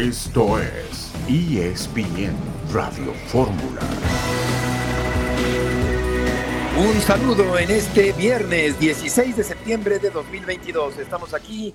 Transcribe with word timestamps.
Esto 0.00 0.58
es 0.58 1.12
ESPN 1.28 2.34
Radio 2.72 3.12
Fórmula. 3.26 3.82
Un 6.78 6.98
saludo 7.02 7.58
en 7.58 7.70
este 7.70 8.12
viernes 8.12 8.80
16 8.80 9.36
de 9.36 9.44
septiembre 9.44 9.98
de 9.98 10.08
2022. 10.08 10.96
Estamos 10.96 11.34
aquí 11.34 11.74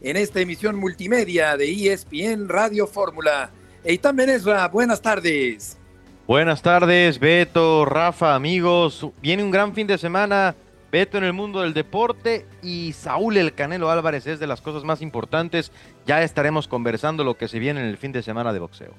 en 0.00 0.16
esta 0.16 0.38
emisión 0.38 0.76
multimedia 0.76 1.56
de 1.56 1.92
ESPN 1.92 2.48
Radio 2.48 2.86
Fórmula. 2.86 3.50
Eitan 3.82 4.14
Benesra, 4.14 4.68
buenas 4.68 5.02
tardes. 5.02 5.76
Buenas 6.28 6.62
tardes, 6.62 7.18
Beto, 7.18 7.84
Rafa, 7.86 8.36
amigos. 8.36 9.04
Viene 9.20 9.42
un 9.42 9.50
gran 9.50 9.74
fin 9.74 9.88
de 9.88 9.98
semana. 9.98 10.54
Beto 10.94 11.18
en 11.18 11.24
el 11.24 11.32
mundo 11.32 11.62
del 11.62 11.74
deporte 11.74 12.46
y 12.62 12.92
Saúl 12.92 13.36
el 13.36 13.52
Canelo 13.52 13.90
Álvarez 13.90 14.28
es 14.28 14.38
de 14.38 14.46
las 14.46 14.60
cosas 14.60 14.84
más 14.84 15.02
importantes. 15.02 15.72
Ya 16.06 16.22
estaremos 16.22 16.68
conversando 16.68 17.24
lo 17.24 17.36
que 17.36 17.48
se 17.48 17.58
viene 17.58 17.80
en 17.80 17.86
el 17.86 17.96
fin 17.96 18.12
de 18.12 18.22
semana 18.22 18.52
de 18.52 18.58
boxeo. 18.58 18.94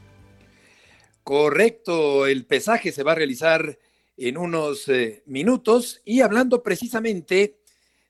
Correcto, 1.24 2.28
el 2.28 2.46
pesaje 2.46 2.92
se 2.92 3.04
va 3.04 3.14
a 3.14 3.16
realizar 3.16 3.78
en 4.18 4.38
unos 4.38 4.88
eh, 4.88 5.24
minutos 5.26 6.02
y 6.06 6.22
hablando 6.22 6.64
precisamente 6.64 7.60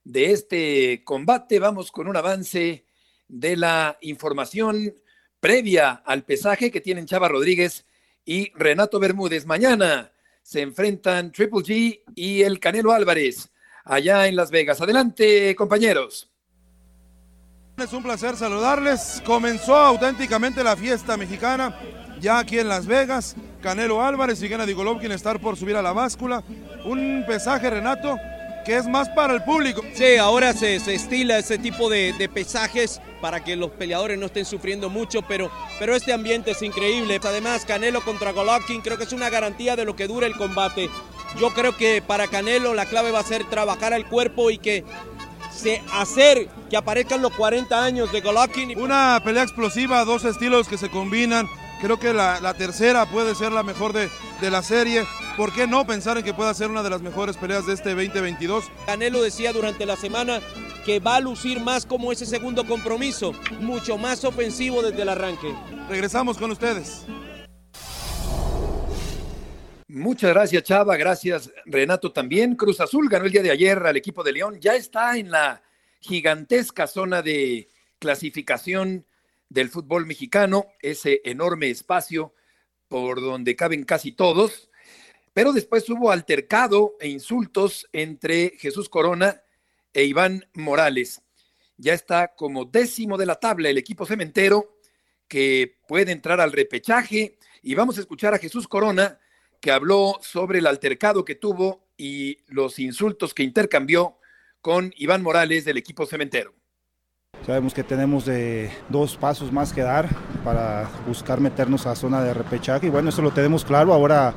de 0.03 0.31
este 0.31 1.03
combate, 1.03 1.59
vamos 1.59 1.91
con 1.91 2.07
un 2.07 2.15
avance 2.15 2.85
de 3.27 3.57
la 3.57 3.97
información 4.01 4.93
previa 5.39 5.91
al 6.05 6.23
pesaje 6.23 6.71
que 6.71 6.81
tienen 6.81 7.05
Chava 7.05 7.27
Rodríguez 7.27 7.85
y 8.23 8.51
Renato 8.53 8.99
Bermúdez. 8.99 9.45
Mañana 9.45 10.11
se 10.41 10.61
enfrentan 10.61 11.31
Triple 11.31 11.61
G 11.61 12.01
y 12.15 12.43
el 12.43 12.59
Canelo 12.59 12.91
Álvarez 12.91 13.49
allá 13.83 14.27
en 14.27 14.35
Las 14.35 14.51
Vegas. 14.51 14.81
Adelante, 14.81 15.55
compañeros. 15.55 16.31
Es 17.77 17.91
un 17.91 18.03
placer 18.03 18.37
saludarles. 18.37 19.21
Comenzó 19.25 19.75
auténticamente 19.75 20.63
la 20.63 20.77
fiesta 20.77 21.17
mexicana 21.17 21.77
ya 22.21 22.39
aquí 22.39 22.57
en 22.57 22.69
Las 22.69 22.85
Vegas. 22.85 23.35
Canelo 23.61 24.01
Álvarez 24.01 24.41
y 24.41 24.47
Gennady 24.47 24.71
Golovkin 24.71 25.11
estar 25.11 25.41
por 25.41 25.57
subir 25.57 25.75
a 25.75 25.81
la 25.81 25.91
báscula. 25.91 26.41
Un 26.85 27.25
pesaje, 27.27 27.69
Renato, 27.69 28.17
que 28.63 28.77
es 28.77 28.87
más 28.87 29.09
para 29.09 29.33
el 29.33 29.43
público. 29.43 29.81
Sí, 29.93 30.15
ahora 30.15 30.53
se, 30.53 30.75
estila 30.75 31.37
ese 31.37 31.57
tipo 31.57 31.89
de, 31.89 32.29
pesajes 32.33 33.01
para 33.19 33.43
que 33.43 33.57
los 33.57 33.71
peleadores 33.71 34.17
no 34.17 34.27
estén 34.27 34.45
sufriendo 34.45 34.89
mucho, 34.89 35.21
pero, 35.23 35.51
pero 35.77 35.97
este 35.97 36.13
ambiente 36.13 36.51
es 36.51 36.61
increíble. 36.61 37.19
Además, 37.21 37.65
Canelo 37.65 37.99
contra 38.05 38.31
Golovkin 38.31 38.79
creo 38.79 38.97
que 38.97 39.03
es 39.03 39.11
una 39.11 39.29
garantía 39.29 39.75
de 39.75 39.83
lo 39.83 39.97
que 39.97 40.07
dure 40.07 40.27
el 40.27 40.37
combate. 40.37 40.89
Yo 41.37 41.53
creo 41.53 41.75
que 41.75 42.01
para 42.01 42.27
Canelo 42.27 42.73
la 42.73 42.85
clave 42.85 43.11
va 43.11 43.19
a 43.19 43.23
ser 43.23 43.43
trabajar 43.49 43.93
al 43.93 44.07
cuerpo 44.07 44.49
y 44.49 44.59
que 44.59 44.85
se 45.55 45.81
hacer 45.93 46.47
que 46.69 46.77
aparezcan 46.77 47.21
los 47.21 47.33
40 47.33 47.83
años 47.83 48.11
de 48.11 48.21
Golovkin. 48.21 48.77
Una 48.79 49.21
pelea 49.23 49.43
explosiva, 49.43 50.03
dos 50.05 50.25
estilos 50.25 50.67
que 50.67 50.77
se 50.77 50.89
combinan. 50.89 51.47
Creo 51.81 51.99
que 51.99 52.13
la, 52.13 52.53
tercera 52.53 53.05
puede 53.05 53.35
ser 53.35 53.51
la 53.51 53.63
mejor 53.63 53.93
de, 53.93 54.09
de, 54.41 54.49
la 54.49 54.63
serie. 54.63 55.05
¿Por 55.37 55.53
qué 55.53 55.67
no 55.67 55.85
pensar 55.85 56.17
en 56.17 56.23
que 56.23 56.33
pueda 56.33 56.53
ser 56.53 56.69
una 56.69 56.83
de 56.83 56.89
las 56.89 57.01
mejores 57.01 57.37
peleas 57.37 57.65
de 57.65 57.73
este 57.73 57.93
2022? 57.93 58.65
Canelo 58.85 59.21
decía 59.21 59.51
durante 59.53 59.85
la 59.85 59.95
semana 59.95 60.39
que 60.85 60.99
va 60.99 61.17
a 61.17 61.19
lucir 61.19 61.59
más 61.59 61.85
como 61.85 62.11
ese 62.11 62.25
segundo 62.25 62.65
compromiso, 62.65 63.33
mucho 63.59 63.97
más 63.97 64.23
ofensivo 64.23 64.81
desde 64.81 65.01
el 65.01 65.09
arranque. 65.09 65.53
Regresamos 65.89 66.37
con 66.37 66.51
ustedes. 66.51 67.05
Muchas 69.95 70.33
gracias, 70.33 70.63
Chava. 70.63 70.97
Gracias, 70.97 71.49
Renato, 71.65 72.11
también. 72.11 72.57
Cruz 72.57 72.81
Azul 72.81 73.07
ganó 73.07 73.23
el 73.23 73.31
día 73.31 73.41
de 73.41 73.51
ayer 73.51 73.77
al 73.77 73.95
equipo 73.95 74.25
de 74.25 74.33
León. 74.33 74.59
Ya 74.59 74.75
está 74.75 75.17
en 75.17 75.31
la 75.31 75.63
gigantesca 76.01 76.85
zona 76.85 77.21
de 77.21 77.69
clasificación 77.97 79.05
del 79.47 79.69
fútbol 79.69 80.05
mexicano, 80.05 80.65
ese 80.81 81.21
enorme 81.23 81.69
espacio 81.69 82.33
por 82.89 83.21
donde 83.21 83.55
caben 83.55 83.85
casi 83.85 84.11
todos. 84.11 84.69
Pero 85.31 85.53
después 85.53 85.89
hubo 85.89 86.11
altercado 86.11 86.97
e 86.99 87.07
insultos 87.07 87.87
entre 87.93 88.49
Jesús 88.57 88.89
Corona 88.89 89.43
e 89.93 90.03
Iván 90.03 90.45
Morales. 90.55 91.21
Ya 91.77 91.93
está 91.93 92.35
como 92.35 92.65
décimo 92.65 93.17
de 93.17 93.27
la 93.27 93.35
tabla 93.35 93.69
el 93.69 93.77
equipo 93.77 94.05
cementero 94.05 94.77
que 95.29 95.77
puede 95.87 96.11
entrar 96.11 96.41
al 96.41 96.51
repechaje. 96.51 97.37
Y 97.61 97.75
vamos 97.75 97.97
a 97.97 98.01
escuchar 98.01 98.33
a 98.33 98.39
Jesús 98.39 98.67
Corona 98.67 99.19
que 99.65 99.71
habló 99.71 100.19
sobre 100.21 100.59
el 100.59 100.67
altercado 100.67 101.25
que 101.25 101.33
tuvo 101.33 101.87
y 101.97 102.37
los 102.49 102.77
insultos 102.77 103.33
que 103.33 103.41
intercambió 103.41 104.19
con 104.61 104.93
Iván 104.95 105.23
Morales 105.23 105.65
del 105.65 105.77
equipo 105.77 106.05
cementero. 106.05 106.53
Sabemos 107.43 107.73
que 107.73 107.83
tenemos 107.83 108.29
dos 108.89 109.17
pasos 109.17 109.51
más 109.51 109.73
que 109.73 109.81
dar 109.81 110.07
para 110.43 110.87
buscar 111.07 111.41
meternos 111.41 111.87
a 111.87 111.95
zona 111.95 112.23
de 112.23 112.35
repechaje 112.35 112.85
y 112.85 112.89
bueno, 112.91 113.09
eso 113.09 113.23
lo 113.23 113.31
tenemos 113.31 113.65
claro. 113.65 113.91
Ahora 113.91 114.35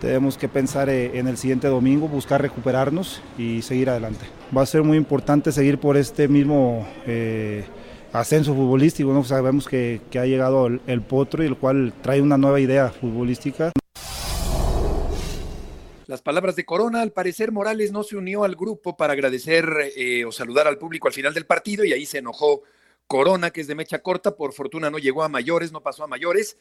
tenemos 0.00 0.38
que 0.38 0.48
pensar 0.48 0.88
eh, 0.88 1.18
en 1.18 1.28
el 1.28 1.36
siguiente 1.36 1.68
domingo, 1.68 2.08
buscar 2.08 2.40
recuperarnos 2.40 3.20
y 3.36 3.60
seguir 3.60 3.90
adelante. 3.90 4.24
Va 4.56 4.62
a 4.62 4.66
ser 4.66 4.82
muy 4.82 4.96
importante 4.96 5.52
seguir 5.52 5.76
por 5.76 5.98
este 5.98 6.26
mismo 6.26 6.88
eh, 7.06 7.66
ascenso 8.14 8.54
futbolístico. 8.54 9.22
Sabemos 9.24 9.68
que, 9.68 10.00
ha 10.14 10.24
llegado 10.24 10.68
el, 10.68 10.80
el 10.86 11.02
potro 11.02 11.44
y 11.44 11.48
el 11.48 11.58
cual 11.58 11.92
trae 12.00 12.22
una 12.22 12.38
nueva 12.38 12.60
idea 12.60 12.88
futbolística. 12.88 13.72
Las 16.10 16.22
palabras 16.22 16.56
de 16.56 16.64
Corona, 16.64 17.02
al 17.02 17.12
parecer 17.12 17.52
Morales 17.52 17.92
no 17.92 18.02
se 18.02 18.16
unió 18.16 18.42
al 18.42 18.56
grupo 18.56 18.96
para 18.96 19.12
agradecer 19.12 19.92
eh, 19.94 20.24
o 20.24 20.32
saludar 20.32 20.66
al 20.66 20.76
público 20.76 21.06
al 21.06 21.14
final 21.14 21.32
del 21.32 21.46
partido 21.46 21.84
y 21.84 21.92
ahí 21.92 22.04
se 22.04 22.18
enojó 22.18 22.62
Corona, 23.06 23.52
que 23.52 23.60
es 23.60 23.68
de 23.68 23.76
mecha 23.76 24.00
corta, 24.02 24.34
por 24.34 24.52
fortuna 24.52 24.90
no 24.90 24.98
llegó 24.98 25.22
a 25.22 25.28
mayores, 25.28 25.70
no 25.70 25.84
pasó 25.84 26.02
a 26.02 26.08
mayores. 26.08 26.58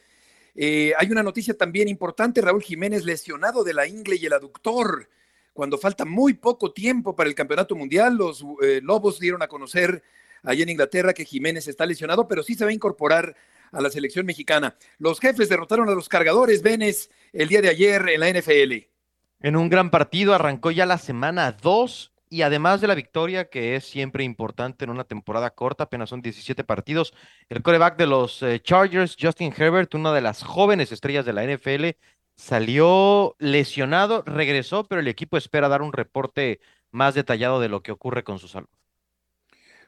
Eh, 0.53 0.93
hay 0.99 1.11
una 1.11 1.23
noticia 1.23 1.57
también 1.57 1.87
importante, 1.87 2.41
Raúl 2.41 2.61
Jiménez 2.61 3.05
lesionado 3.05 3.63
de 3.63 3.73
la 3.73 3.87
ingle 3.87 4.17
y 4.17 4.27
el 4.27 4.33
aductor. 4.33 5.09
Cuando 5.51 5.79
falta 5.79 6.05
muy 6.05 6.35
poco 6.35 6.71
tiempo 6.71 7.15
para 7.15 7.27
el 7.27 7.33
Campeonato 7.33 7.75
Mundial, 7.75 8.17
los 8.17 8.45
eh, 8.61 8.81
Lobos 8.83 9.19
dieron 9.19 9.41
a 9.41 9.47
conocer 9.47 10.03
allá 10.43 10.61
en 10.61 10.69
Inglaterra 10.69 11.11
que 11.11 11.25
Jiménez 11.25 11.67
está 11.67 11.87
lesionado, 11.87 12.27
pero 12.27 12.43
sí 12.43 12.53
se 12.53 12.65
va 12.65 12.69
a 12.69 12.73
incorporar 12.75 13.35
a 13.71 13.81
la 13.81 13.89
selección 13.89 14.27
mexicana. 14.27 14.77
Los 14.99 15.19
jefes 15.19 15.49
derrotaron 15.49 15.89
a 15.89 15.95
los 15.95 16.07
cargadores 16.07 16.61
Venes 16.61 17.09
el 17.33 17.47
día 17.47 17.63
de 17.63 17.69
ayer 17.69 18.09
en 18.09 18.19
la 18.19 18.29
NFL 18.29 18.98
en 19.41 19.55
un 19.55 19.69
gran 19.69 19.89
partido, 19.89 20.33
arrancó 20.33 20.71
ya 20.71 20.85
la 20.85 20.97
semana 20.97 21.51
2 21.51 22.13
y 22.29 22.43
además 22.43 22.79
de 22.81 22.87
la 22.87 22.95
victoria, 22.95 23.49
que 23.49 23.75
es 23.75 23.85
siempre 23.85 24.23
importante 24.23 24.85
en 24.85 24.91
una 24.91 25.03
temporada 25.03 25.49
corta, 25.49 25.85
apenas 25.85 26.09
son 26.09 26.21
17 26.21 26.63
partidos, 26.63 27.13
el 27.49 27.63
coreback 27.63 27.97
de 27.97 28.05
los 28.05 28.43
eh, 28.43 28.59
Chargers, 28.61 29.17
Justin 29.19 29.53
Herbert, 29.55 29.95
una 29.95 30.13
de 30.13 30.21
las 30.21 30.43
jóvenes 30.43 30.91
estrellas 30.91 31.25
de 31.25 31.33
la 31.33 31.43
NFL, 31.43 31.97
salió 32.35 33.35
lesionado, 33.39 34.23
regresó, 34.25 34.83
pero 34.83 35.01
el 35.01 35.07
equipo 35.07 35.37
espera 35.37 35.67
dar 35.67 35.81
un 35.81 35.91
reporte 35.91 36.59
más 36.91 37.15
detallado 37.15 37.59
de 37.59 37.69
lo 37.69 37.81
que 37.81 37.91
ocurre 37.91 38.23
con 38.23 38.39
su 38.39 38.47
salud. 38.47 38.69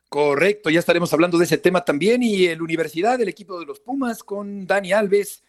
Correcto, 0.09 0.69
ya 0.69 0.79
estaremos 0.79 1.13
hablando 1.13 1.37
de 1.37 1.45
ese 1.45 1.57
tema 1.57 1.85
también 1.85 2.21
y 2.23 2.47
en 2.47 2.57
la 2.57 2.63
universidad, 2.63 3.21
el 3.21 3.29
equipo 3.29 3.59
de 3.59 3.65
los 3.65 3.79
Pumas 3.79 4.23
con 4.23 4.65
Dani 4.67 4.91
Alves, 4.91 5.43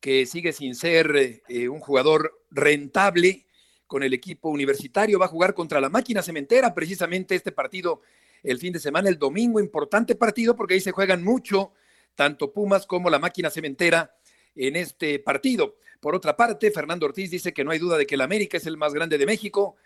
que 0.00 0.24
sigue 0.24 0.52
sin 0.52 0.74
ser 0.74 1.42
eh, 1.48 1.68
un 1.68 1.80
jugador 1.80 2.44
rentable 2.50 3.45
con 3.86 4.02
el 4.02 4.12
equipo 4.12 4.48
universitario, 4.48 5.18
va 5.18 5.26
a 5.26 5.28
jugar 5.28 5.54
contra 5.54 5.80
la 5.80 5.88
máquina 5.88 6.22
cementera, 6.22 6.74
precisamente 6.74 7.34
este 7.34 7.52
partido 7.52 8.00
el 8.42 8.58
fin 8.58 8.72
de 8.72 8.78
semana, 8.78 9.08
el 9.08 9.18
domingo, 9.18 9.60
importante 9.60 10.14
partido 10.14 10.54
porque 10.56 10.74
ahí 10.74 10.80
se 10.80 10.92
juegan 10.92 11.24
mucho, 11.24 11.72
tanto 12.14 12.52
Pumas 12.52 12.86
como 12.86 13.10
la 13.10 13.18
máquina 13.18 13.50
cementera 13.50 14.16
en 14.54 14.76
este 14.76 15.18
partido. 15.18 15.76
Por 16.00 16.14
otra 16.14 16.36
parte, 16.36 16.70
Fernando 16.70 17.06
Ortiz 17.06 17.30
dice 17.30 17.52
que 17.52 17.64
no 17.64 17.70
hay 17.70 17.78
duda 17.78 17.98
de 17.98 18.06
que 18.06 18.14
el 18.14 18.20
América 18.20 18.56
es 18.56 18.66
el 18.66 18.76
más 18.76 18.94
grande 18.94 19.18
de 19.18 19.26
México 19.26 19.76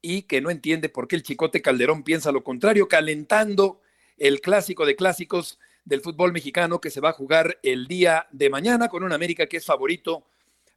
y 0.00 0.22
que 0.22 0.40
no 0.40 0.50
entiende 0.50 0.88
por 0.88 1.08
qué 1.08 1.16
el 1.16 1.22
Chicote 1.22 1.62
Calderón 1.62 2.02
piensa 2.02 2.32
lo 2.32 2.44
contrario, 2.44 2.88
calentando 2.88 3.80
el 4.16 4.40
clásico 4.40 4.86
de 4.86 4.96
clásicos 4.96 5.58
del 5.84 6.00
fútbol 6.00 6.32
mexicano 6.32 6.80
que 6.80 6.90
se 6.90 7.00
va 7.00 7.10
a 7.10 7.14
jugar 7.14 7.58
el 7.62 7.86
día 7.86 8.26
de 8.30 8.50
mañana 8.50 8.88
con 8.88 9.04
un 9.04 9.12
América 9.12 9.46
que 9.46 9.56
es 9.56 9.64
favorito 9.64 10.26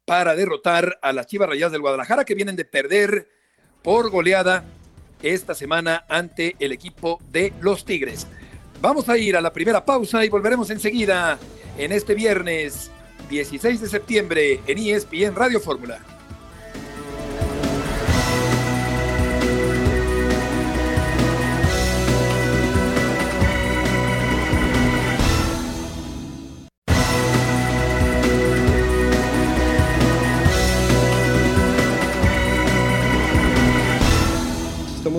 para 0.05 0.35
derrotar 0.35 0.99
a 1.01 1.13
las 1.13 1.27
Chivas 1.27 1.49
Rayadas 1.49 1.71
del 1.71 1.81
Guadalajara 1.81 2.25
que 2.25 2.35
vienen 2.35 2.55
de 2.55 2.65
perder 2.65 3.29
por 3.81 4.09
goleada 4.09 4.63
esta 5.21 5.53
semana 5.53 6.05
ante 6.09 6.55
el 6.59 6.71
equipo 6.71 7.19
de 7.31 7.53
los 7.61 7.85
Tigres. 7.85 8.27
Vamos 8.81 9.09
a 9.09 9.17
ir 9.17 9.37
a 9.37 9.41
la 9.41 9.53
primera 9.53 9.85
pausa 9.85 10.25
y 10.25 10.29
volveremos 10.29 10.69
enseguida 10.69 11.37
en 11.77 11.91
este 11.91 12.15
viernes 12.15 12.89
16 13.29 13.81
de 13.81 13.87
septiembre 13.87 14.59
en 14.65 14.77
ESPN 14.77 15.35
Radio 15.35 15.59
Fórmula. 15.59 15.99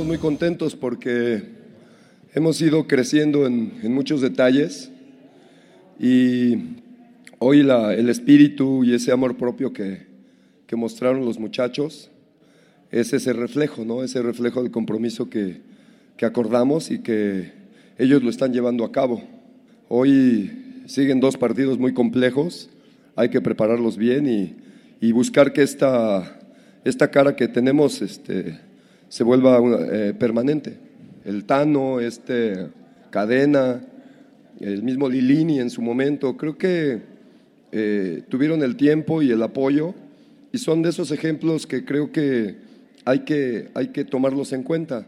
Muy 0.00 0.16
contentos 0.16 0.74
porque 0.74 1.42
hemos 2.34 2.60
ido 2.62 2.86
creciendo 2.88 3.46
en, 3.46 3.92
muchos 3.92 4.22
detalles 4.22 4.90
y 6.00 6.54
hoy 7.38 7.62
la, 7.62 7.92
el 7.92 8.08
espíritu 8.08 8.84
y 8.84 8.94
ese 8.94 9.12
amor 9.12 9.36
propio 9.36 9.74
que, 9.74 10.06
que 10.66 10.76
mostraron 10.76 11.26
los 11.26 11.38
muchachos 11.38 12.10
es 12.90 13.12
ese 13.12 13.34
reflejo, 13.34 13.84
¿no? 13.84 14.02
Ese 14.02 14.22
reflejo 14.22 14.62
del 14.62 14.72
compromiso 14.72 15.28
que, 15.28 15.60
que 16.16 16.24
acordamos 16.24 16.90
y 16.90 17.00
que 17.00 17.52
ellos 17.98 18.22
lo 18.22 18.30
están 18.30 18.54
llevando 18.54 18.84
a 18.84 18.92
cabo. 18.92 19.22
Hoy 19.88 20.84
siguen 20.86 21.20
dos 21.20 21.36
partidos 21.36 21.78
muy 21.78 21.92
complejos, 21.92 22.70
hay 23.14 23.28
que 23.28 23.42
prepararlos 23.42 23.98
bien 23.98 24.26
y, 24.26 24.56
y 25.06 25.12
buscar 25.12 25.52
que 25.52 25.62
esta, 25.62 26.40
esta 26.82 27.10
cara 27.10 27.36
que 27.36 27.46
tenemos 27.46 28.00
este, 28.00 28.58
se 29.12 29.24
vuelva 29.24 29.58
eh, 29.92 30.14
permanente. 30.14 30.78
El 31.26 31.44
Tano, 31.44 32.00
este 32.00 32.68
Cadena, 33.10 33.84
el 34.58 34.82
mismo 34.82 35.06
Lilini 35.06 35.60
en 35.60 35.68
su 35.68 35.82
momento, 35.82 36.34
creo 36.38 36.56
que 36.56 37.02
eh, 37.72 38.22
tuvieron 38.30 38.62
el 38.62 38.74
tiempo 38.74 39.20
y 39.20 39.30
el 39.30 39.42
apoyo 39.42 39.94
y 40.50 40.56
son 40.56 40.80
de 40.80 40.88
esos 40.88 41.10
ejemplos 41.10 41.66
que 41.66 41.84
creo 41.84 42.10
que 42.10 42.56
hay 43.04 43.18
que, 43.18 43.68
hay 43.74 43.88
que 43.88 44.06
tomarlos 44.06 44.54
en 44.54 44.62
cuenta. 44.62 45.06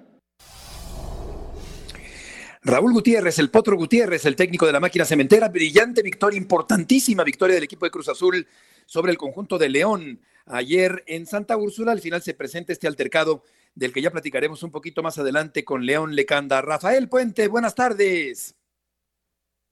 Raúl 2.63 2.93
Gutiérrez, 2.93 3.39
el 3.39 3.49
Potro 3.49 3.79
Gutiérrez, 3.79 4.27
el 4.27 4.37
técnico 4.37 4.67
de 4.67 4.73
la 4.73 4.81
máquina 4.81 5.07
cementera, 5.07 5.49
brillante 5.49 6.03
victoria, 6.03 6.37
importantísima 6.37 7.25
victoria 7.25 7.55
del 7.55 7.65
equipo 7.65 7.87
de 7.87 7.91
Cruz 7.91 8.11
Azul 8.11 8.47
sobre 8.85 9.13
el 9.13 9.17
conjunto 9.17 9.57
de 9.57 9.71
León. 9.71 10.21
Ayer 10.45 11.05
en 11.07 11.25
Santa 11.25 11.57
Úrsula, 11.57 11.93
al 11.93 12.01
final 12.01 12.21
se 12.21 12.35
presenta 12.35 12.75
este 12.75 12.87
altercado 12.87 13.43
del 13.75 13.93
que 13.93 14.03
ya 14.03 14.11
platicaremos 14.11 14.63
un 14.63 14.71
poquito 14.71 15.03
más 15.03 15.19
adelante 15.19 15.65
con 15.65 15.85
León 15.85 16.15
Lecanda. 16.15 16.63
Rafael 16.63 17.09
Puente, 17.09 17.49
buenas 17.49 17.75
tardes. 17.75 18.57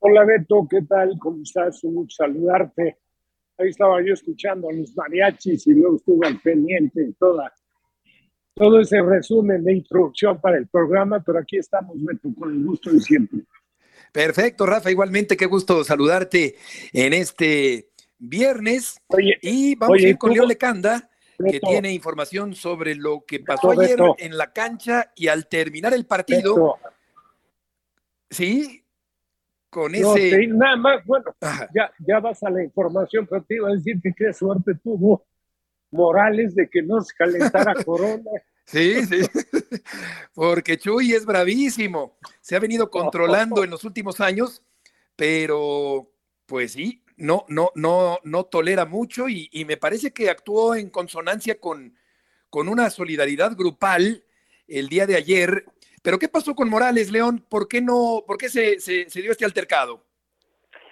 Hola 0.00 0.25
Beto, 0.25 0.66
¿qué 0.69 0.82
tal? 0.82 1.16
¿Cómo 1.19 1.43
estás? 1.43 1.84
Un 1.84 1.94
gusto 1.94 2.25
saludarte. 2.25 2.99
Ahí 3.58 3.69
estaba 3.69 4.02
yo 4.04 4.14
escuchando 4.14 4.69
a 4.69 4.72
los 4.72 4.96
mariachis 4.96 5.66
y 5.66 5.75
luego 5.75 5.96
estuve 5.96 6.26
al 6.26 6.40
pendiente 6.40 7.14
toda 7.19 7.52
todo 8.54 8.81
ese 8.81 9.00
resumen 9.00 9.64
de 9.64 9.72
introducción 9.72 10.40
para 10.40 10.58
el 10.58 10.69
programa, 10.69 11.22
pero 11.25 11.38
aquí 11.38 11.56
estamos, 11.56 11.96
Beto, 11.98 12.28
con 12.38 12.52
el 12.52 12.64
gusto 12.64 12.90
de 12.90 13.00
siempre. 13.00 13.40
Perfecto, 14.12 14.66
Rafa, 14.66 14.90
igualmente 14.90 15.37
qué 15.37 15.46
gusto 15.46 15.82
saludarte 15.84 16.56
en 16.93 17.14
este 17.14 17.88
viernes. 18.19 19.00
y 19.40 19.75
vamos 19.76 19.98
a 19.98 20.06
ir 20.06 20.19
con 20.19 20.32
León 20.32 20.48
Lecanda, 20.48 21.08
que 21.50 21.61
tiene 21.61 21.93
información 21.93 22.55
sobre 22.55 22.94
lo 22.94 23.25
que 23.27 23.41
pasó 23.41 23.71
ayer 23.71 23.99
en 24.19 24.37
la 24.37 24.53
cancha 24.53 25.12
y 25.15 25.29
al 25.29 25.47
terminar 25.49 25.94
el 25.94 26.06
partido. 26.06 26.77
Sí, 28.31 28.83
con 29.73 29.94
ese. 29.94 30.47
nada 30.49 30.77
más, 30.77 31.06
bueno, 31.06 31.35
ya, 31.75 31.91
ya 32.06 32.21
vas 32.21 32.43
a 32.43 32.50
la 32.50 32.62
información, 32.62 33.27
pero 33.27 33.43
te 33.43 33.55
iba 33.55 33.69
a 33.69 33.73
decir 33.73 34.00
que 34.03 34.12
qué 34.15 34.33
suerte 34.33 34.75
tuvo 34.83 35.25
Morales 35.91 36.55
de 36.55 36.69
que 36.69 36.83
no 36.83 37.00
se 37.00 37.15
calentara 37.15 37.75
Corona. 37.85 38.31
Sí, 38.65 39.05
sí, 39.06 39.21
porque 40.35 40.79
Chuy 40.79 41.15
es 41.15 41.27
bravísimo, 41.27 42.17
se 42.41 42.55
ha 42.55 42.61
venido 42.61 42.91
controlando 42.91 43.65
en 43.65 43.71
los 43.71 43.85
últimos 43.85 44.21
años, 44.21 44.62
pero 45.17 46.11
pues 46.47 46.73
sí, 46.73 47.03
no, 47.22 47.44
no, 47.48 47.70
no, 47.76 48.19
no 48.24 48.44
tolera 48.44 48.84
mucho 48.84 49.28
y, 49.28 49.48
me 49.64 49.76
parece 49.76 50.12
que 50.12 50.28
actuó 50.28 50.74
en 50.74 50.90
consonancia 50.90 51.60
con, 51.60 51.94
con 52.50 52.69
una 52.69 52.90
solidaridad 52.90 53.52
grupal 53.56 54.24
el 54.66 54.88
día 54.88 55.06
de 55.06 55.16
ayer. 55.16 55.64
Pero 56.02 56.19
¿qué 56.19 56.28
pasó 56.28 56.54
con 56.54 56.69
Morales, 56.69 57.12
León? 57.12 57.46
¿Por 57.48 57.69
qué 57.69 57.80
no, 57.80 58.24
por 58.26 58.38
qué 58.38 58.48
se, 58.48 58.80
se, 58.80 59.08
se 59.08 59.22
dio 59.22 59.30
este 59.30 59.44
altercado? 59.44 60.02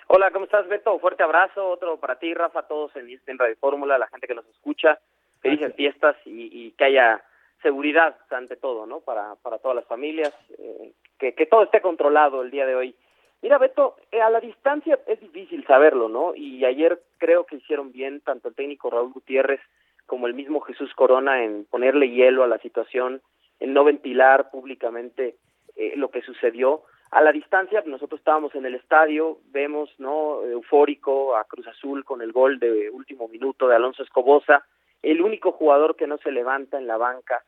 Hola, 0.06 0.30
¿cómo 0.30 0.44
estás, 0.44 0.68
Beto? 0.68 0.98
Fuerte 1.00 1.24
abrazo, 1.24 1.68
otro 1.68 1.98
para 1.98 2.18
ti, 2.18 2.32
Rafa, 2.32 2.62
todos 2.62 2.94
en, 2.94 3.08
en 3.26 3.38
Radio 3.38 3.56
Fórmula, 3.60 3.98
la 3.98 4.08
gente 4.08 4.28
que 4.28 4.34
nos 4.34 4.46
escucha, 4.46 5.00
felices 5.40 5.74
fiestas 5.74 6.16
y, 6.24 6.66
y, 6.66 6.70
que 6.72 6.84
haya 6.84 7.24
seguridad 7.60 8.16
ante 8.30 8.56
todo, 8.56 8.86
¿no? 8.86 9.00
Para, 9.00 9.34
para 9.36 9.58
todas 9.58 9.74
las 9.74 9.86
familias, 9.86 10.32
eh, 10.58 10.92
que, 11.18 11.34
que 11.34 11.46
todo 11.46 11.64
esté 11.64 11.80
controlado 11.80 12.42
el 12.42 12.50
día 12.50 12.66
de 12.66 12.74
hoy. 12.76 12.96
Mira, 13.42 13.58
Beto, 13.58 13.96
eh, 14.12 14.20
a 14.20 14.30
la 14.30 14.40
distancia 14.40 14.98
es 15.06 15.20
difícil 15.20 15.64
saberlo, 15.66 16.08
¿no? 16.08 16.34
Y 16.34 16.64
ayer 16.64 17.00
creo 17.18 17.46
que 17.46 17.56
hicieron 17.56 17.90
bien 17.92 18.20
tanto 18.20 18.48
el 18.48 18.54
técnico 18.54 18.90
Raúl 18.90 19.12
Gutiérrez 19.12 19.60
como 20.06 20.26
el 20.26 20.34
mismo 20.34 20.60
Jesús 20.60 20.92
Corona 20.94 21.42
en 21.44 21.64
ponerle 21.64 22.10
hielo 22.10 22.42
a 22.44 22.48
la 22.48 22.58
situación, 22.58 23.22
en 23.60 23.72
no 23.72 23.84
ventilar 23.84 24.50
públicamente 24.50 25.36
eh, 25.76 25.92
lo 25.96 26.10
que 26.10 26.22
sucedió 26.22 26.82
a 27.10 27.20
la 27.22 27.32
distancia, 27.32 27.82
nosotros 27.86 28.20
estábamos 28.20 28.54
en 28.54 28.66
el 28.66 28.76
estadio, 28.76 29.38
vemos, 29.50 29.90
¿no? 29.98 30.44
Eufórico 30.44 31.36
a 31.36 31.44
Cruz 31.44 31.66
Azul 31.66 32.04
con 32.04 32.22
el 32.22 32.30
gol 32.30 32.60
de 32.60 32.88
último 32.90 33.26
minuto 33.26 33.66
de 33.66 33.74
Alonso 33.74 34.04
Escobosa, 34.04 34.64
el 35.02 35.20
único 35.20 35.50
jugador 35.50 35.96
que 35.96 36.06
no 36.06 36.18
se 36.18 36.30
levanta 36.30 36.78
en 36.78 36.86
la 36.86 36.98
banca 36.98 37.42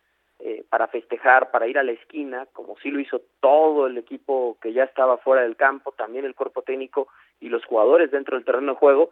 eh, 0.44 0.64
para 0.68 0.88
festejar, 0.88 1.52
para 1.52 1.68
ir 1.68 1.78
a 1.78 1.84
la 1.84 1.92
esquina, 1.92 2.46
como 2.52 2.76
sí 2.82 2.90
lo 2.90 2.98
hizo 2.98 3.20
todo 3.38 3.86
el 3.86 3.96
equipo 3.96 4.58
que 4.60 4.72
ya 4.72 4.82
estaba 4.82 5.18
fuera 5.18 5.42
del 5.42 5.54
campo, 5.54 5.92
también 5.92 6.24
el 6.24 6.34
cuerpo 6.34 6.62
técnico 6.62 7.06
y 7.40 7.48
los 7.48 7.64
jugadores 7.64 8.10
dentro 8.10 8.36
del 8.36 8.44
terreno 8.44 8.72
de 8.72 8.78
juego, 8.78 9.10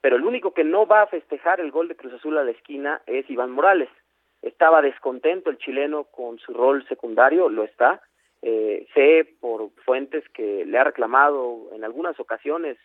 pero 0.00 0.16
el 0.16 0.24
único 0.24 0.54
que 0.54 0.64
no 0.64 0.86
va 0.86 1.02
a 1.02 1.06
festejar 1.06 1.60
el 1.60 1.70
gol 1.70 1.88
de 1.88 1.96
Cruz 1.96 2.14
Azul 2.14 2.38
a 2.38 2.44
la 2.44 2.52
esquina 2.52 3.02
es 3.06 3.28
Iván 3.28 3.50
Morales. 3.50 3.90
Estaba 4.40 4.80
descontento 4.80 5.50
el 5.50 5.58
chileno 5.58 6.04
con 6.04 6.38
su 6.38 6.54
rol 6.54 6.86
secundario, 6.88 7.50
lo 7.50 7.64
está, 7.64 8.00
eh, 8.40 8.86
sé 8.94 9.36
por 9.38 9.70
fuentes 9.84 10.26
que 10.30 10.64
le 10.64 10.78
ha 10.78 10.84
reclamado 10.84 11.68
en 11.74 11.84
algunas 11.84 12.18
ocasiones 12.18 12.78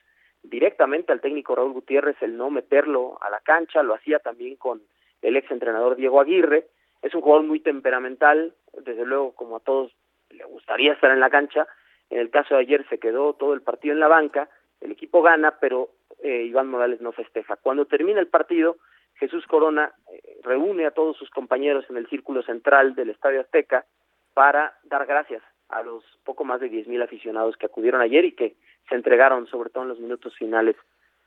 directamente 0.43 1.13
al 1.13 1.21
técnico 1.21 1.55
Raúl 1.55 1.71
Gutiérrez 1.71 2.21
el 2.21 2.35
no 2.35 2.49
meterlo 2.49 3.17
a 3.21 3.29
la 3.29 3.39
cancha, 3.39 3.83
lo 3.83 3.93
hacía 3.93 4.19
también 4.19 4.57
con 4.57 4.81
el 5.21 5.37
ex 5.37 5.49
entrenador 5.49 5.95
Diego 5.95 6.19
Aguirre. 6.19 6.67
Es 7.05 7.13
un 7.13 7.21
jugador 7.21 7.45
muy 7.45 7.59
temperamental, 7.59 8.55
desde 8.83 9.05
luego 9.05 9.35
como 9.35 9.57
a 9.57 9.59
todos 9.59 9.95
le 10.31 10.43
gustaría 10.45 10.93
estar 10.93 11.11
en 11.11 11.19
la 11.19 11.29
cancha. 11.29 11.67
En 12.09 12.17
el 12.17 12.31
caso 12.31 12.55
de 12.55 12.61
ayer 12.61 12.83
se 12.89 12.97
quedó 12.97 13.33
todo 13.33 13.53
el 13.53 13.61
partido 13.61 13.93
en 13.93 13.99
la 13.99 14.07
banca, 14.07 14.49
el 14.81 14.91
equipo 14.91 15.21
gana, 15.21 15.59
pero 15.59 15.89
eh, 16.23 16.45
Iván 16.47 16.67
Morales 16.67 17.01
no 17.01 17.11
festeja. 17.11 17.57
Cuando 17.57 17.85
termina 17.85 18.19
el 18.19 18.27
partido, 18.27 18.77
Jesús 19.19 19.45
Corona 19.45 19.93
eh, 20.11 20.39
reúne 20.41 20.87
a 20.87 20.91
todos 20.91 21.15
sus 21.15 21.29
compañeros 21.29 21.85
en 21.89 21.97
el 21.97 22.07
círculo 22.07 22.41
central 22.41 22.95
del 22.95 23.11
Estadio 23.11 23.41
Azteca 23.41 23.85
para 24.33 24.75
dar 24.85 25.05
gracias 25.05 25.43
a 25.69 25.83
los 25.83 26.03
poco 26.23 26.43
más 26.43 26.59
de 26.59 26.71
10.000 26.71 27.03
aficionados 27.03 27.55
que 27.55 27.67
acudieron 27.67 28.01
ayer 28.01 28.25
y 28.25 28.31
que 28.31 28.55
se 28.89 28.95
entregaron, 28.95 29.45
sobre 29.45 29.69
todo 29.69 29.83
en 29.83 29.89
los 29.89 29.99
minutos 29.99 30.35
finales, 30.35 30.75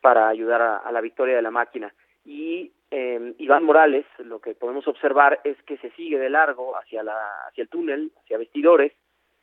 para 0.01 0.27
ayudar 0.27 0.61
a, 0.85 0.91
la 0.91 1.01
victoria 1.01 1.37
de 1.37 1.43
la 1.43 1.53
máquina. 1.53 1.95
Y 2.25 2.73
eh, 2.91 3.35
Iván 3.39 3.65
Morales, 3.65 4.07
lo 4.19 4.41
que 4.41 4.55
podemos 4.55 4.87
observar 4.89 5.41
es 5.45 5.61
que 5.65 5.77
se 5.79 5.91
sigue 5.91 6.19
de 6.19 6.31
largo 6.31 6.77
hacia, 6.77 7.03
la, 7.03 7.47
hacia 7.47 7.63
el 7.63 7.69
túnel, 7.69 8.13
hacia 8.23 8.39
vestidores. 8.39 8.93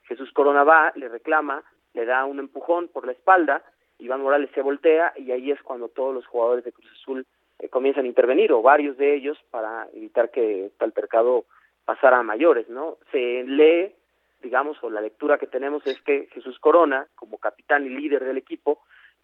Jesús 0.03 0.31
Corona 0.31 0.63
va, 0.63 0.91
le 0.95 1.09
reclama, 1.09 1.63
le 1.93 2.05
da 2.05 2.25
un 2.25 2.39
empujón 2.39 2.87
por 2.87 3.05
la 3.05 3.11
espalda. 3.11 3.63
Iván 3.99 4.21
Morales 4.21 4.49
se 4.53 4.61
voltea 4.61 5.13
y 5.15 5.31
ahí 5.31 5.51
es 5.51 5.61
cuando 5.61 5.89
todos 5.89 6.13
los 6.13 6.25
jugadores 6.27 6.65
de 6.65 6.71
Cruz 6.71 6.91
Azul 6.91 7.25
eh, 7.59 7.69
comienzan 7.69 8.05
a 8.05 8.09
intervenir, 8.09 8.51
o 8.51 8.61
varios 8.61 8.97
de 8.97 9.15
ellos, 9.15 9.37
para 9.51 9.87
evitar 9.93 10.31
que 10.31 10.71
tal 10.77 10.91
percado 10.91 11.45
pasar 11.85 12.13
a 12.13 12.23
mayores, 12.23 12.67
¿no? 12.67 12.97
Se 13.11 13.43
lee, 13.43 13.93
digamos, 14.41 14.83
o 14.83 14.89
la 14.89 15.01
lectura 15.01 15.37
que 15.37 15.47
tenemos 15.47 15.85
es 15.87 16.01
que 16.01 16.27
Jesús 16.31 16.59
Corona, 16.59 17.07
como 17.15 17.37
capitán 17.37 17.85
y 17.85 17.89
líder 17.89 18.25
del 18.25 18.37
equipo, 18.37 18.79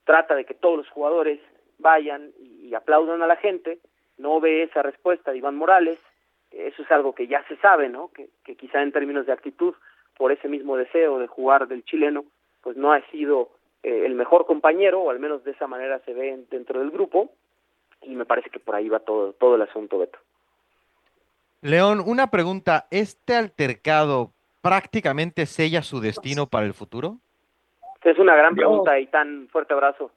trata 0.05 0.35
de 0.35 0.45
que 0.45 0.53
todos 0.53 0.77
los 0.77 0.89
jugadores 0.89 1.39
vayan 1.79 2.31
y, 2.39 2.73
aplaudan 2.73 3.21
a 3.21 3.27
la 3.27 3.35
gente, 3.35 3.79
no 4.21 4.39
ve 4.39 4.63
esa 4.63 4.81
respuesta 4.81 5.31
de 5.31 5.39
Iván 5.39 5.55
Morales, 5.55 5.99
eso 6.51 6.83
es 6.83 6.91
algo 6.91 7.15
que 7.15 7.27
ya 7.27 7.43
se 7.47 7.55
sabe, 7.57 7.89
¿no? 7.89 8.09
Que, 8.09 8.29
que 8.43 8.55
quizá 8.55 8.81
en 8.81 8.91
términos 8.91 9.25
de 9.25 9.33
actitud, 9.33 9.73
por 10.17 10.31
ese 10.31 10.47
mismo 10.47 10.77
deseo 10.77 11.19
de 11.19 11.27
jugar 11.27 11.67
del 11.67 11.83
chileno, 11.83 12.25
pues 12.61 12.77
no 12.77 12.93
ha 12.93 13.01
sido 13.09 13.49
eh, 13.83 14.03
el 14.05 14.13
mejor 14.13 14.45
compañero, 14.45 15.01
o 15.01 15.09
al 15.09 15.19
menos 15.19 15.43
de 15.43 15.51
esa 15.51 15.67
manera 15.67 15.99
se 16.05 16.13
ve 16.13 16.45
dentro 16.51 16.79
del 16.79 16.91
grupo, 16.91 17.31
y 18.03 18.15
me 18.15 18.25
parece 18.25 18.49
que 18.49 18.59
por 18.59 18.75
ahí 18.75 18.89
va 18.89 18.99
todo, 18.99 19.33
todo 19.33 19.55
el 19.55 19.63
asunto, 19.63 19.97
Beto. 19.97 20.19
León, 21.61 22.03
una 22.05 22.27
pregunta. 22.27 22.87
¿Este 22.89 23.35
altercado 23.35 24.31
prácticamente 24.61 25.45
sella 25.45 25.81
su 25.81 25.99
destino 25.99 26.47
para 26.47 26.65
el 26.65 26.73
futuro? 26.73 27.17
Es 28.03 28.17
una 28.17 28.35
gran 28.35 28.55
pregunta 28.55 28.99
y 28.99 29.07
tan 29.07 29.47
fuerte 29.49 29.73
abrazo. 29.73 30.11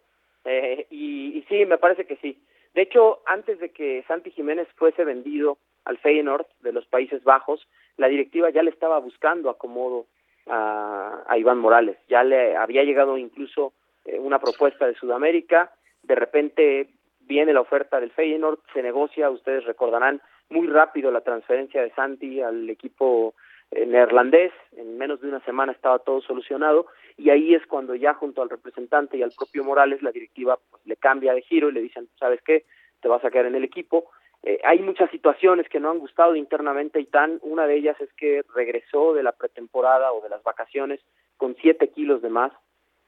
Eh, 0.45 0.87
y, 0.91 1.39
y, 1.39 1.43
sí, 1.49 1.67
me 1.67 1.79
parece 1.79 2.07
que 2.07 2.17
sí. 2.17 2.39
De 2.75 2.83
hecho, 2.83 3.21
antes 3.27 3.59
de 3.61 3.71
que 3.71 4.05
Santi 4.09 4.31
Jiménez 4.31 4.69
fuese 4.77 5.05
vendido 5.05 5.59
al 5.85 5.99
Feyenoord 5.99 6.47
de 6.61 6.73
los 6.73 6.87
Países 6.87 7.23
Bajos, 7.23 7.67
la 7.97 8.09
directiva 8.09 8.51
ya 8.51 8.63
le 8.63 8.71
estaba 8.71 8.99
buscando 8.99 9.49
acomodo 9.49 10.07
a, 10.47 11.25
Iván 11.37 11.59
Morales. 11.59 11.97
Ya 12.09 12.25
le 12.25 12.57
había 12.57 12.85
llegado 12.85 13.17
incluso 13.17 13.73
eh, 14.05 14.19
una 14.19 14.39
propuesta 14.39 14.87
de 14.87 14.95
Sudamérica. 14.95 15.73
De 16.03 16.15
repente 16.15 16.89
viene 17.21 17.53
la 17.53 17.61
oferta 17.61 18.01
del 18.01 18.11
Feyenoord, 18.11 18.59
se 18.73 18.83
negocia, 18.83 19.31
ustedes 19.31 19.65
recordarán, 19.65 20.21
muy 20.51 20.67
rápido 20.67 21.11
la 21.11 21.23
transferencia 21.23 21.83
de 21.83 21.91
Santi 21.93 22.41
al 22.41 22.69
equipo 22.69 23.35
neerlandés, 23.71 24.53
en 24.77 24.99
menos 24.99 25.21
de 25.21 25.29
una 25.29 25.41
semana 25.41 25.73
estaba 25.73 25.99
todo 25.99 26.21
solucionado 26.21 26.87
y 27.17 27.31
ahí 27.31 27.55
es 27.55 27.67
cuando 27.67 27.95
ya 27.95 28.15
junto 28.15 28.43
al 28.43 28.51
representante 28.51 29.17
y 29.17 29.23
al 29.23 29.33
propio 29.37 29.65
Morales 29.65 30.03
la 30.03 30.13
directiva 30.13 30.59
pues, 30.71 30.85
le 30.87 30.97
cambia 30.97 31.35
de 31.35 31.43
giro 31.43 31.69
y 31.69 31.73
le 31.73 31.81
dicen, 31.81 32.09
¿sabes 32.19 32.41
qué? 32.43 32.65
Te 33.01 33.09
vas 33.09 33.25
a 33.25 33.31
quedar 33.31 33.47
en 33.47 33.55
el 33.55 33.65
equipo. 33.65 34.11
Eh, 34.43 34.61
hay 34.65 34.81
muchas 34.81 35.11
situaciones 35.11 35.69
que 35.69 35.81
no 35.81 35.91
han 35.91 35.99
gustado 35.99 36.37
internamente 36.37 37.01
y 37.01 37.07
tan, 37.07 37.39
una 37.43 37.67
de 37.67 37.77
ellas 37.77 37.99
es 38.01 38.13
que 38.15 38.43
regresó 38.55 39.15
de 39.15 39.23
la 39.23 39.33
pretemporada 39.33 40.13
o 40.13 40.21
de 40.23 40.29
las 40.29 40.43
vacaciones 40.43 41.01
con 41.37 41.57
siete 41.61 41.89
kilos 41.89 42.21
de 42.23 42.31
más. 42.31 42.53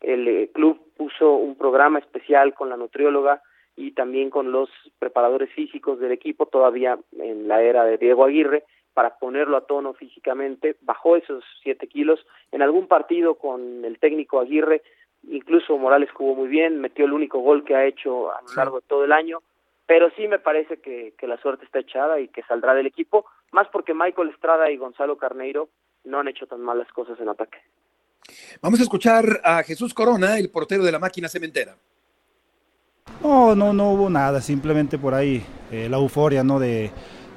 El 0.00 0.28
eh, 0.28 0.50
club 0.52 0.80
puso 0.96 1.34
un 1.34 1.56
programa 1.56 1.98
especial 1.98 2.54
con 2.54 2.68
la 2.68 2.76
nutrióloga 2.76 3.42
y 3.76 3.92
también 3.92 4.30
con 4.30 4.52
los 4.52 4.70
preparadores 4.98 5.52
físicos 5.52 6.00
del 6.00 6.12
equipo 6.12 6.46
todavía 6.46 6.98
en 7.18 7.48
la 7.48 7.62
era 7.62 7.84
de 7.84 7.98
Diego 7.98 8.24
Aguirre 8.24 8.64
para 8.96 9.18
ponerlo 9.18 9.58
a 9.58 9.66
tono 9.66 9.92
físicamente, 9.92 10.74
bajó 10.80 11.16
esos 11.16 11.44
siete 11.62 11.86
kilos. 11.86 12.18
En 12.50 12.62
algún 12.62 12.88
partido 12.88 13.34
con 13.34 13.84
el 13.84 13.98
técnico 13.98 14.40
Aguirre, 14.40 14.80
incluso 15.28 15.76
Morales 15.76 16.10
jugó 16.12 16.34
muy 16.34 16.48
bien, 16.48 16.80
metió 16.80 17.04
el 17.04 17.12
único 17.12 17.40
gol 17.40 17.62
que 17.62 17.76
ha 17.76 17.84
hecho 17.84 18.32
a 18.32 18.40
lo 18.40 18.54
largo 18.54 18.80
de 18.80 18.86
todo 18.88 19.04
el 19.04 19.12
año, 19.12 19.42
pero 19.84 20.08
sí 20.16 20.26
me 20.26 20.38
parece 20.38 20.78
que, 20.78 21.12
que 21.18 21.26
la 21.26 21.36
suerte 21.36 21.66
está 21.66 21.80
echada 21.80 22.18
y 22.20 22.28
que 22.28 22.42
saldrá 22.44 22.72
del 22.72 22.86
equipo, 22.86 23.26
más 23.52 23.68
porque 23.68 23.92
Michael 23.92 24.30
Estrada 24.30 24.70
y 24.70 24.78
Gonzalo 24.78 25.18
Carneiro 25.18 25.68
no 26.04 26.18
han 26.18 26.28
hecho 26.28 26.46
tan 26.46 26.62
malas 26.62 26.90
cosas 26.92 27.20
en 27.20 27.28
ataque. 27.28 27.58
Vamos 28.62 28.80
a 28.80 28.84
escuchar 28.84 29.24
a 29.44 29.62
Jesús 29.62 29.92
Corona, 29.92 30.38
el 30.38 30.48
portero 30.48 30.84
de 30.84 30.92
la 30.92 30.98
máquina 30.98 31.28
cementera. 31.28 31.76
No, 33.22 33.54
no, 33.54 33.74
no 33.74 33.90
hubo 33.90 34.08
nada, 34.08 34.40
simplemente 34.40 34.96
por 34.96 35.12
ahí 35.12 35.44
eh, 35.70 35.86
la 35.90 35.98
euforia, 35.98 36.42
¿no? 36.42 36.58
De, 36.58 36.90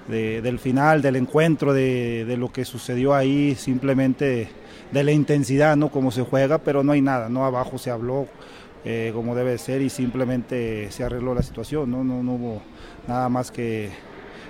del 0.10 0.60
final, 0.60 1.02
del 1.02 1.16
encuentro, 1.16 1.72
de, 1.72 2.26
de, 2.26 2.36
lo 2.36 2.52
que 2.52 2.66
sucedió 2.66 3.14
ahí, 3.14 3.56
simplemente 3.56 4.50
de 4.92 5.04
la 5.04 5.12
intensidad, 5.12 5.78
¿no? 5.78 5.90
Como 5.90 6.12
se 6.12 6.24
juega, 6.24 6.58
pero 6.58 6.84
no 6.84 6.92
hay 6.92 7.02
nada, 7.02 7.30
¿no? 7.30 7.46
Abajo 7.46 7.78
se 7.78 7.92
habló 7.92 8.28
eh, 8.86 9.12
como 9.14 9.36
debe 9.36 9.58
ser 9.58 9.82
y 9.82 9.90
simplemente 9.90 10.90
se 10.92 11.04
arregló 11.04 11.36
la 11.36 11.44
situación, 11.44 11.92
¿no? 11.92 12.04
No, 12.04 12.24
no 12.24 12.34
hubo 12.34 12.62
nada 13.08 13.30
más 13.30 13.52
que, 13.52 13.92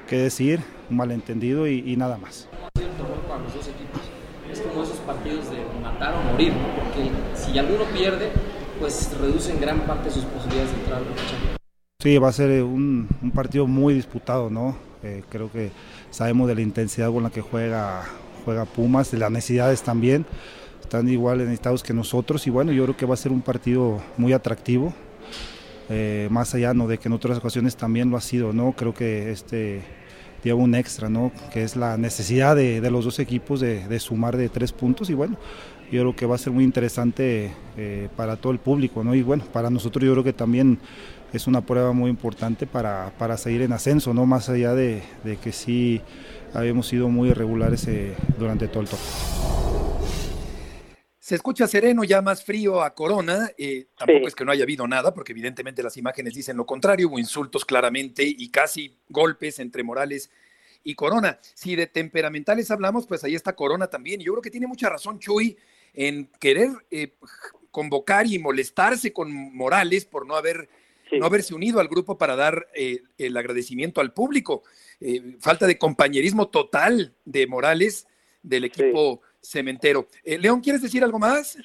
que 0.08 0.18
decir, 0.18 0.62
un 0.90 0.98
malentendido 0.98 1.68
y, 1.68 1.84
y 1.86 1.98
nada 1.98 2.18
más. 2.18 2.48
Para 3.28 3.42
los 3.44 3.54
dos 3.54 3.68
equipos. 3.68 4.02
Es 4.52 4.62
como 4.62 4.84
esos 4.84 4.98
partidos 5.00 5.50
de 5.52 5.58
matar 5.82 6.16
o 6.16 6.32
morir, 6.32 6.54
¿no? 6.54 6.76
Porque 6.76 7.12
si 7.36 7.58
alguno 7.60 7.84
pierde, 7.86 8.30
pues 8.80 9.12
reduce 9.20 9.52
en 9.52 9.62
gran 9.62 9.82
parte 9.82 10.10
sus 10.10 10.24
posibilidades 10.26 10.72
de 10.72 10.80
entrar 10.80 11.00
al 11.00 11.06
repechaje. 11.06 11.58
Sí, 12.02 12.18
va 12.18 12.30
a 12.30 12.32
ser 12.32 12.64
un, 12.64 13.10
un 13.22 13.32
partido 13.32 13.68
muy 13.68 13.94
disputado, 13.94 14.50
¿no? 14.50 14.89
Eh, 15.04 15.24
creo 15.30 15.52
que 15.52 15.72
sabemos 16.12 16.48
de 16.48 16.56
la 16.56 16.62
intensidad 16.62 17.12
con 17.12 17.24
la 17.24 17.30
que 17.30 17.42
juega, 17.42 18.04
juega 18.46 18.66
Pumas, 18.66 19.12
de 19.12 19.18
las 19.18 19.32
necesidades 19.32 19.82
también. 19.82 20.26
Están 20.82 21.08
igual 21.08 21.38
necesitados 21.40 21.84
que 21.84 21.94
nosotros 21.94 22.46
y 22.48 22.50
bueno, 22.50 22.72
yo 22.72 22.84
creo 22.84 22.98
que 22.98 23.06
va 23.06 23.14
a 23.14 23.18
ser 23.18 23.32
un 23.32 23.42
partido 23.42 24.02
muy 24.18 24.34
atractivo. 24.34 24.94
Eh, 25.92 26.28
más 26.30 26.54
allá 26.54 26.74
¿no? 26.74 26.88
de 26.88 27.00
que 27.00 27.08
en 27.08 27.14
otras 27.14 27.38
ocasiones 27.40 27.76
también 27.76 28.12
lo 28.12 28.18
ha 28.18 28.22
sido, 28.22 28.54
¿no? 28.54 28.74
Creo 28.74 28.94
que 28.94 29.32
este 29.32 29.82
lleva 30.44 30.60
un 30.60 30.76
extra, 30.76 31.10
¿no? 31.10 31.32
Que 31.52 31.64
es 31.64 31.76
la 31.76 31.98
necesidad 31.98 32.56
de, 32.56 32.82
los 32.90 33.06
dos 33.06 33.20
equipos 33.20 33.60
de, 33.60 34.00
sumar 34.00 34.38
de 34.38 34.50
tres 34.50 34.72
puntos 34.72 35.10
y 35.10 35.14
bueno, 35.14 35.38
yo 35.92 36.02
creo 36.02 36.16
que 36.16 36.26
va 36.26 36.36
a 36.36 36.38
ser 36.38 36.54
muy 36.54 36.64
interesante 36.64 37.52
eh, 37.78 38.10
para 38.16 38.36
todo 38.38 38.52
el 38.52 38.60
público, 38.60 39.04
¿no? 39.04 39.16
Y 39.16 39.24
bueno, 39.24 39.44
para 39.52 39.70
nosotros 39.70 40.04
yo 40.04 40.12
creo 40.12 40.24
que 40.24 40.34
también 40.34 40.80
es 41.34 41.48
una 41.48 41.62
prueba 41.62 41.94
muy 41.94 42.10
importante 42.10 42.68
para, 42.68 43.12
para 43.18 43.38
seguir 43.38 43.62
en 43.62 43.74
ascenso, 43.74 44.14
¿no? 44.14 44.26
Más 44.26 44.50
allá 44.50 44.74
de, 44.74 45.02
de 45.24 45.38
que 45.38 45.52
sí 45.52 46.02
habíamos 46.54 46.88
sido 46.88 47.10
muy 47.10 47.30
irregulares 47.30 47.88
eh, 47.88 48.16
durante 48.38 48.68
todo 48.68 48.82
el 48.82 48.90
torneo. 48.90 49.08
Se 51.20 51.36
escucha 51.36 51.68
sereno, 51.68 52.04
ya 52.04 52.24
más 52.24 52.44
frío 52.44 52.82
a 52.82 52.96
Corona. 52.96 53.52
Eh, 53.56 53.90
tampoco 53.96 54.22
sí. 54.22 54.26
es 54.26 54.36
que 54.36 54.46
no 54.46 54.52
haya 54.52 54.64
habido 54.64 54.88
nada, 54.88 55.14
porque 55.14 55.32
evidentemente 55.32 55.84
las 55.84 55.96
imágenes 55.98 56.34
dicen 56.34 56.58
lo 56.58 56.66
contrario. 56.66 57.08
Hubo 57.08 57.20
insultos 57.20 57.66
claramente 57.66 58.24
y 58.26 58.50
casi 58.50 58.98
golpes 59.10 59.60
entre 59.60 59.84
Morales 59.84 60.32
y 60.84 60.96
Corona. 60.96 61.38
Si 61.54 61.76
de 61.76 61.86
temperamentales 61.86 62.72
hablamos, 62.72 63.06
pues 63.06 63.24
ahí 63.24 63.36
está 63.36 63.54
Corona 63.54 63.88
también. 63.88 64.20
Yo 64.22 64.32
creo 64.34 64.42
que 64.42 64.50
tiene 64.50 64.66
mucha 64.66 64.90
razón 64.90 65.20
Chuy 65.20 65.56
en 65.94 66.30
querer 66.40 66.70
eh, 66.92 67.14
convocar 67.72 68.28
y 68.28 68.40
molestarse 68.40 69.14
con 69.14 69.32
Morales 69.56 70.06
por 70.06 70.26
no 70.26 70.36
haber 70.36 70.70
Sí. 71.10 71.18
no 71.18 71.26
haberse 71.26 71.56
unido 71.56 71.80
al 71.80 71.88
grupo 71.88 72.20
para 72.20 72.36
dar 72.36 72.68
eh, 72.76 73.00
el 73.18 73.36
agradecimiento 73.36 74.00
al 74.00 74.14
público. 74.14 74.62
Eh, 75.02 75.38
falta 75.40 75.66
de 75.66 75.80
compañerismo 75.80 76.50
total 76.50 77.16
de 77.26 77.48
Morales 77.48 78.08
del 78.44 78.66
equipo 78.66 79.22
sí. 79.42 79.54
cementero. 79.54 80.06
Eh, 80.24 80.38
León, 80.38 80.62
¿quieres 80.62 80.82
decir 80.84 81.04
algo 81.04 81.18
más? 81.18 81.58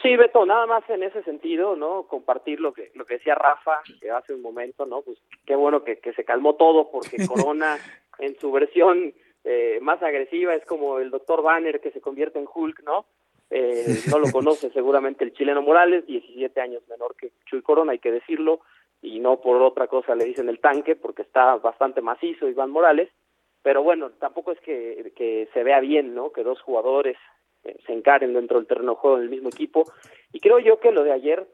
Sí, 0.00 0.16
Beto, 0.16 0.44
nada 0.46 0.66
más 0.66 0.88
en 0.88 1.02
ese 1.04 1.22
sentido, 1.22 1.76
¿no? 1.76 2.08
Compartir 2.08 2.60
lo 2.60 2.72
que, 2.72 2.90
lo 2.94 3.04
que 3.04 3.14
decía 3.14 3.34
Rafa 3.34 3.82
que 4.00 4.10
hace 4.10 4.34
un 4.34 4.42
momento, 4.42 4.84
¿no? 4.84 5.02
Pues 5.02 5.18
qué 5.46 5.54
bueno 5.54 5.84
que, 5.84 5.98
que 5.98 6.12
se 6.12 6.24
calmó 6.24 6.56
todo 6.56 6.90
porque 6.90 7.16
Corona 7.26 7.78
en 8.18 8.38
su 8.38 8.50
versión 8.50 9.14
eh, 9.44 9.78
más 9.80 10.02
agresiva 10.02 10.54
es 10.54 10.64
como 10.64 10.98
el 10.98 11.10
doctor 11.10 11.42
Banner 11.42 11.80
que 11.80 11.92
se 11.92 12.00
convierte 12.00 12.38
en 12.38 12.46
Hulk, 12.52 12.82
¿no? 12.84 13.06
Eh, 13.54 13.84
no 14.10 14.18
lo 14.18 14.32
conoce 14.32 14.70
seguramente 14.70 15.24
el 15.24 15.34
chileno 15.34 15.60
Morales, 15.60 16.06
17 16.06 16.58
años 16.58 16.82
menor 16.88 17.14
que 17.14 17.32
Chuy 17.44 17.60
Corona, 17.60 17.92
hay 17.92 17.98
que 17.98 18.10
decirlo, 18.10 18.60
y 19.02 19.20
no 19.20 19.40
por 19.42 19.60
otra 19.60 19.88
cosa 19.88 20.14
le 20.14 20.24
dicen 20.24 20.48
el 20.48 20.58
tanque, 20.58 20.96
porque 20.96 21.20
está 21.20 21.56
bastante 21.56 22.00
macizo 22.00 22.48
Iván 22.48 22.70
Morales, 22.70 23.10
pero 23.62 23.82
bueno, 23.82 24.10
tampoco 24.12 24.52
es 24.52 24.60
que, 24.60 25.12
que 25.14 25.48
se 25.52 25.62
vea 25.62 25.80
bien, 25.80 26.14
¿no? 26.14 26.32
Que 26.32 26.42
dos 26.42 26.62
jugadores 26.62 27.18
eh, 27.64 27.76
se 27.86 27.92
encaren 27.92 28.32
dentro 28.32 28.56
del 28.56 28.66
terreno 28.66 28.92
de 28.92 28.98
juego 28.98 29.18
en 29.18 29.24
el 29.24 29.30
mismo 29.30 29.50
equipo, 29.50 29.84
y 30.32 30.40
creo 30.40 30.58
yo 30.58 30.80
que 30.80 30.90
lo 30.90 31.04
de 31.04 31.12
ayer 31.12 31.46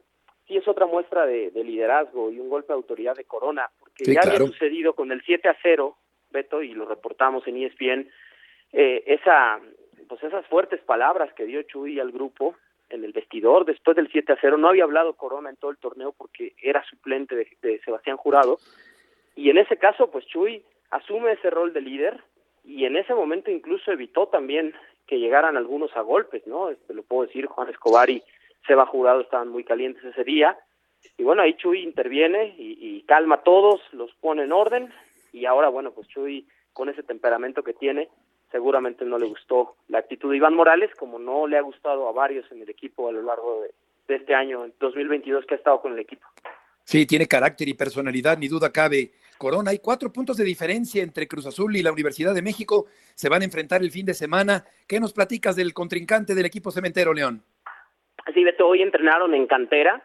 sí 0.46 0.56
es 0.56 0.68
otra 0.68 0.86
muestra 0.86 1.26
de, 1.26 1.50
de 1.50 1.64
liderazgo 1.64 2.30
y 2.30 2.38
un 2.38 2.48
golpe 2.48 2.68
de 2.68 2.76
autoridad 2.76 3.16
de 3.16 3.24
Corona, 3.24 3.68
porque 3.80 4.04
sí, 4.04 4.14
ya 4.14 4.20
claro. 4.20 4.36
había 4.36 4.46
sucedido 4.46 4.94
con 4.94 5.10
el 5.10 5.20
7 5.22 5.48
a 5.48 5.56
0, 5.60 5.96
Beto, 6.30 6.62
y 6.62 6.74
lo 6.74 6.84
reportamos 6.84 7.44
en 7.48 7.56
ESPN, 7.56 8.08
eh, 8.72 9.02
esa, 9.06 9.58
pues 10.08 10.22
esas 10.22 10.46
fuertes 10.46 10.80
palabras 10.80 11.32
que 11.34 11.44
dio 11.44 11.62
Chuy 11.62 12.00
al 12.00 12.10
grupo, 12.10 12.56
en 12.90 13.04
el 13.04 13.12
vestidor 13.12 13.64
después 13.64 13.96
del 13.96 14.10
7 14.10 14.32
a 14.32 14.38
0. 14.40 14.56
No 14.58 14.68
había 14.68 14.84
hablado 14.84 15.14
Corona 15.14 15.50
en 15.50 15.56
todo 15.56 15.70
el 15.70 15.78
torneo 15.78 16.12
porque 16.12 16.54
era 16.60 16.84
suplente 16.84 17.34
de, 17.62 17.80
Sebastián 17.84 18.16
Jurado. 18.16 18.58
Y 19.36 19.50
en 19.50 19.58
ese 19.58 19.76
caso, 19.76 20.10
pues 20.10 20.26
Chuy 20.26 20.62
asume 20.90 21.32
ese 21.32 21.50
rol 21.50 21.72
de 21.72 21.80
líder 21.80 22.22
y 22.64 22.84
en 22.84 22.96
ese 22.96 23.14
momento 23.14 23.50
incluso 23.50 23.92
evitó 23.92 24.28
también 24.28 24.74
que 25.06 25.18
llegaran 25.18 25.56
algunos 25.56 25.94
a 25.96 26.00
golpes, 26.00 26.46
¿no? 26.46 26.70
Este, 26.70 26.92
lo 26.92 27.02
puedo 27.02 27.26
decir, 27.26 27.46
Juan 27.46 27.68
Escobar 27.70 28.10
y 28.10 28.22
Seba 28.66 28.86
Jurado 28.86 29.20
estaban 29.20 29.48
muy 29.48 29.64
calientes 29.64 30.04
ese 30.04 30.24
día. 30.24 30.58
Y 31.16 31.22
bueno, 31.22 31.42
ahí 31.42 31.54
Chuy 31.54 31.82
interviene 31.82 32.54
y, 32.58 32.76
y 32.80 33.02
calma 33.02 33.36
a 33.36 33.42
todos, 33.42 33.80
los 33.92 34.12
pone 34.16 34.42
en 34.42 34.52
orden. 34.52 34.92
Y 35.32 35.46
ahora, 35.46 35.68
bueno, 35.68 35.92
pues 35.92 36.08
Chuy 36.08 36.46
con 36.72 36.88
ese 36.88 37.02
temperamento 37.02 37.62
que 37.62 37.72
tiene, 37.72 38.08
seguramente 38.50 39.04
no 39.04 39.18
le 39.18 39.26
gustó 39.26 39.76
la 39.88 39.98
actitud 39.98 40.30
de 40.30 40.36
Iván 40.36 40.54
Morales, 40.54 40.90
como 40.94 41.18
no 41.18 41.46
le 41.46 41.58
ha 41.58 41.62
gustado 41.62 42.08
a 42.08 42.12
varios 42.12 42.50
en 42.50 42.62
el 42.62 42.70
equipo 42.70 43.08
a 43.08 43.12
lo 43.12 43.22
largo 43.22 43.62
de, 43.62 43.70
de 44.08 44.16
este 44.16 44.34
año, 44.34 44.66
2022, 44.80 45.46
que 45.46 45.54
ha 45.54 45.58
estado 45.58 45.80
con 45.80 45.92
el 45.92 45.98
equipo. 45.98 46.26
Sí, 46.84 47.06
tiene 47.06 47.26
carácter 47.26 47.68
y 47.68 47.74
personalidad, 47.74 48.38
ni 48.38 48.48
duda 48.48 48.72
cabe. 48.72 49.12
Corona, 49.36 49.70
hay 49.70 49.78
cuatro 49.78 50.10
puntos 50.10 50.38
de 50.38 50.44
diferencia 50.44 51.02
entre 51.02 51.28
Cruz 51.28 51.46
Azul 51.46 51.76
y 51.76 51.82
la 51.82 51.92
Universidad 51.92 52.34
de 52.34 52.40
México. 52.40 52.86
Se 53.14 53.28
van 53.28 53.42
a 53.42 53.44
enfrentar 53.44 53.82
el 53.82 53.90
fin 53.90 54.06
de 54.06 54.14
semana. 54.14 54.64
¿Qué 54.88 54.98
nos 54.98 55.12
platicas 55.12 55.54
del 55.54 55.74
contrincante 55.74 56.34
del 56.34 56.46
equipo 56.46 56.70
cementero, 56.70 57.12
León? 57.12 57.42
Sí, 58.32 58.42
Beto, 58.42 58.66
hoy 58.66 58.80
entrenaron 58.82 59.34
en 59.34 59.46
cantera. 59.46 60.02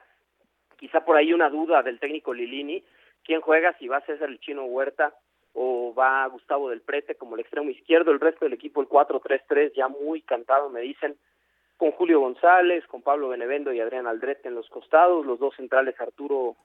Quizá 0.78 1.06
por 1.06 1.16
ahí 1.16 1.32
una 1.32 1.50
duda 1.50 1.82
del 1.84 2.00
técnico 2.00 2.34
Lilini. 2.34 2.84
¿Quién 3.24 3.40
juega? 3.40 3.76
Si 3.80 3.88
va 3.88 3.98
a 3.98 4.06
César 4.06 4.30
el 4.30 4.40
Chino 4.42 4.66
Huerta 4.66 5.14
o 5.53 5.93
va 5.93 6.25
Gustavo 6.27 6.69
del 6.69 6.81
Prete 6.81 7.15
como 7.15 7.36
el 7.36 7.41
extremo 7.41 7.69
izquierdo, 7.69 8.12
el 8.12 8.19
resto 8.19 8.45
del 8.45 8.53
equipo 8.53 8.81
el 8.81 8.89
4-3-3 8.89 9.74
ya 9.75 9.88
muy 9.88 10.22
cantado 10.22 10.69
me 10.69 10.81
dicen, 10.81 11.15
con 11.77 11.91
Julio 11.91 12.19
González, 12.19 12.86
con 12.88 13.01
Pablo 13.01 13.29
Benevendo 13.29 13.74
y 13.74 13.79
Adrián 13.79 14.07
Aldrete 14.07 14.48
en 14.48 14.55
los 14.55 14.69
costados, 14.69 15.25
los 15.25 15.39
dos 15.39 15.55
centrales 15.55 16.00
Arturo 16.00 16.55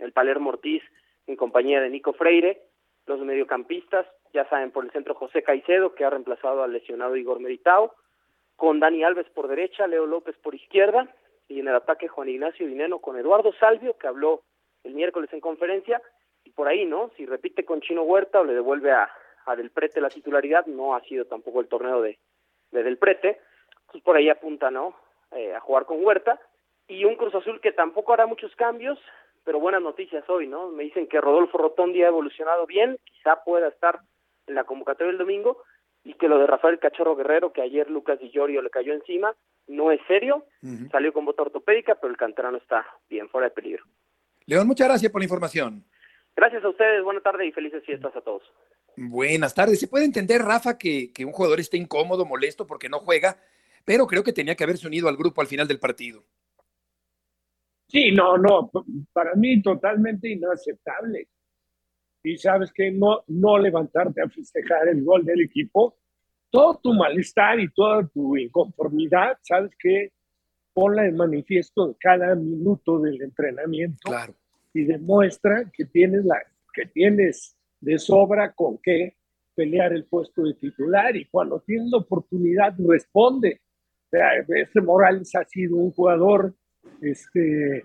el 0.00 0.12
Palermo 0.12 0.50
Ortiz 0.50 0.82
en 1.26 1.36
compañía 1.36 1.80
de 1.80 1.90
Nico 1.90 2.12
Freire, 2.12 2.62
los 3.06 3.20
mediocampistas, 3.20 4.06
ya 4.32 4.48
saben, 4.48 4.70
por 4.70 4.84
el 4.84 4.90
centro 4.92 5.14
José 5.14 5.42
Caicedo, 5.42 5.94
que 5.94 6.04
ha 6.04 6.10
reemplazado 6.10 6.62
al 6.62 6.72
lesionado 6.72 7.16
Igor 7.16 7.40
Meritao, 7.40 7.94
con 8.56 8.80
Dani 8.80 9.04
Alves 9.04 9.28
por 9.30 9.48
derecha, 9.48 9.86
Leo 9.86 10.06
López 10.06 10.36
por 10.38 10.54
izquierda, 10.54 11.08
y 11.48 11.60
en 11.60 11.68
el 11.68 11.74
ataque 11.74 12.08
Juan 12.08 12.28
Ignacio 12.28 12.66
Dineno 12.66 12.98
con 12.98 13.18
Eduardo 13.18 13.52
Salvio, 13.54 13.96
que 13.96 14.06
habló 14.06 14.42
el 14.84 14.94
miércoles 14.94 15.32
en 15.32 15.40
conferencia, 15.40 16.02
y 16.48 16.50
por 16.50 16.66
ahí, 16.66 16.86
¿no? 16.86 17.10
Si 17.16 17.26
repite 17.26 17.64
con 17.64 17.82
Chino 17.82 18.02
Huerta 18.02 18.40
o 18.40 18.44
le 18.44 18.54
devuelve 18.54 18.90
a, 18.90 19.10
a 19.44 19.54
Del 19.54 19.70
Prete 19.70 20.00
la 20.00 20.08
titularidad, 20.08 20.64
no 20.66 20.94
ha 20.94 21.02
sido 21.02 21.26
tampoco 21.26 21.60
el 21.60 21.68
torneo 21.68 22.00
de, 22.00 22.18
de 22.70 22.82
Del 22.82 22.96
Prete, 22.96 23.38
pues 23.92 24.02
por 24.02 24.16
ahí 24.16 24.30
apunta, 24.30 24.70
¿no? 24.70 24.96
Eh, 25.32 25.54
a 25.54 25.60
jugar 25.60 25.84
con 25.84 26.02
Huerta, 26.02 26.40
y 26.88 27.04
un 27.04 27.16
Cruz 27.16 27.34
Azul 27.34 27.60
que 27.60 27.72
tampoco 27.72 28.14
hará 28.14 28.26
muchos 28.26 28.54
cambios, 28.56 28.98
pero 29.44 29.60
buenas 29.60 29.82
noticias 29.82 30.24
hoy, 30.28 30.48
¿no? 30.48 30.68
Me 30.68 30.84
dicen 30.84 31.06
que 31.06 31.20
Rodolfo 31.20 31.58
Rotondi 31.58 32.02
ha 32.02 32.08
evolucionado 32.08 32.66
bien, 32.66 32.98
quizá 33.04 33.44
pueda 33.44 33.68
estar 33.68 34.00
en 34.46 34.54
la 34.54 34.64
convocatoria 34.64 35.08
del 35.08 35.18
domingo, 35.18 35.62
y 36.02 36.14
que 36.14 36.28
lo 36.28 36.38
de 36.38 36.46
Rafael 36.46 36.78
Cachorro 36.78 37.14
Guerrero, 37.14 37.52
que 37.52 37.60
ayer 37.60 37.90
Lucas 37.90 38.18
Di 38.18 38.30
Giorgio 38.30 38.62
le 38.62 38.70
cayó 38.70 38.94
encima, 38.94 39.34
no 39.66 39.90
es 39.92 40.00
serio, 40.08 40.46
salió 40.90 41.12
con 41.12 41.26
bota 41.26 41.42
ortopédica, 41.42 41.96
pero 41.96 42.10
el 42.10 42.16
canterano 42.16 42.56
está 42.56 42.86
bien, 43.10 43.28
fuera 43.28 43.48
de 43.48 43.54
peligro. 43.54 43.84
León, 44.46 44.66
muchas 44.66 44.88
gracias 44.88 45.12
por 45.12 45.20
la 45.20 45.26
información. 45.26 45.84
Gracias 46.38 46.64
a 46.64 46.68
ustedes, 46.68 47.02
buena 47.02 47.20
tarde 47.20 47.48
y 47.48 47.50
felices 47.50 47.82
fiestas 47.84 48.14
a 48.14 48.20
todos. 48.20 48.44
Buenas 48.96 49.52
tardes. 49.56 49.80
Se 49.80 49.88
puede 49.88 50.04
entender, 50.04 50.40
Rafa, 50.40 50.78
que, 50.78 51.12
que 51.12 51.24
un 51.24 51.32
jugador 51.32 51.58
esté 51.58 51.78
incómodo, 51.78 52.24
molesto 52.24 52.64
porque 52.64 52.88
no 52.88 53.00
juega, 53.00 53.36
pero 53.84 54.06
creo 54.06 54.22
que 54.22 54.32
tenía 54.32 54.54
que 54.54 54.62
haberse 54.62 54.86
unido 54.86 55.08
al 55.08 55.16
grupo 55.16 55.40
al 55.40 55.48
final 55.48 55.66
del 55.66 55.80
partido. 55.80 56.22
Sí, 57.88 58.12
no, 58.12 58.38
no, 58.38 58.70
para 59.12 59.34
mí 59.34 59.60
totalmente 59.60 60.28
inaceptable. 60.28 61.26
Y 62.22 62.36
sabes 62.36 62.72
que 62.72 62.92
no, 62.92 63.24
no 63.26 63.58
levantarte 63.58 64.22
a 64.22 64.28
festejar 64.28 64.86
el 64.86 65.02
gol 65.02 65.24
del 65.24 65.40
equipo, 65.40 65.96
todo 66.50 66.78
tu 66.80 66.94
malestar 66.94 67.58
y 67.58 67.68
toda 67.72 68.06
tu 68.06 68.36
inconformidad, 68.36 69.38
sabes 69.42 69.72
que 69.76 70.12
ponla 70.72 71.04
en 71.04 71.16
manifiesto 71.16 71.96
cada 71.98 72.36
minuto 72.36 73.00
del 73.00 73.20
entrenamiento 73.22 73.98
Claro. 74.04 74.36
Y 74.72 74.84
demuestra 74.84 75.70
que 75.72 75.84
tienes, 75.84 76.24
la, 76.24 76.36
que 76.72 76.86
tienes 76.86 77.56
de 77.80 77.98
sobra 77.98 78.52
con 78.52 78.78
qué 78.78 79.16
pelear 79.54 79.92
el 79.92 80.04
puesto 80.04 80.42
de 80.44 80.54
titular 80.54 81.16
y 81.16 81.24
cuando 81.26 81.60
tienes 81.60 81.90
la 81.90 81.98
oportunidad 81.98 82.74
responde. 82.78 83.60
O 84.06 84.10
sea, 84.10 84.28
este 84.36 84.80
Morales 84.80 85.34
ha 85.34 85.44
sido 85.44 85.76
un 85.76 85.90
jugador 85.90 86.54
este, 87.00 87.84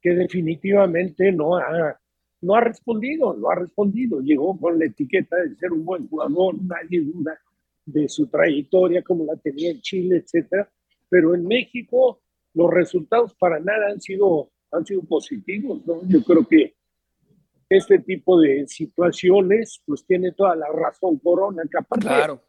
que 0.00 0.10
definitivamente 0.10 1.32
no 1.32 1.56
ha, 1.56 1.98
no 2.42 2.54
ha 2.54 2.60
respondido, 2.60 3.34
no 3.34 3.50
ha 3.50 3.54
respondido. 3.54 4.20
Llegó 4.20 4.58
con 4.58 4.78
la 4.78 4.86
etiqueta 4.86 5.36
de 5.36 5.56
ser 5.56 5.72
un 5.72 5.84
buen 5.84 6.08
jugador, 6.08 6.56
nadie 6.62 7.00
duda 7.00 7.38
de 7.84 8.08
su 8.08 8.26
trayectoria 8.26 9.02
como 9.02 9.24
la 9.24 9.36
tenía 9.36 9.70
en 9.70 9.80
Chile, 9.80 10.18
etcétera. 10.18 10.68
Pero 11.08 11.34
en 11.34 11.46
México 11.46 12.20
los 12.54 12.70
resultados 12.70 13.34
para 13.34 13.60
nada 13.60 13.88
han 13.90 14.00
sido, 14.00 14.50
han 14.72 14.86
sido 14.86 15.02
positivos, 15.02 15.80
¿no? 15.86 16.00
Yo 16.06 16.22
creo 16.22 16.46
que 16.46 16.74
este 17.68 17.98
tipo 18.00 18.40
de 18.40 18.66
situaciones, 18.66 19.80
pues 19.86 20.04
tiene 20.04 20.32
toda 20.32 20.56
la 20.56 20.66
razón 20.68 21.18
Corona, 21.18 21.62
que 21.70 21.78
aparte 21.78 22.06
Claro. 22.06 22.42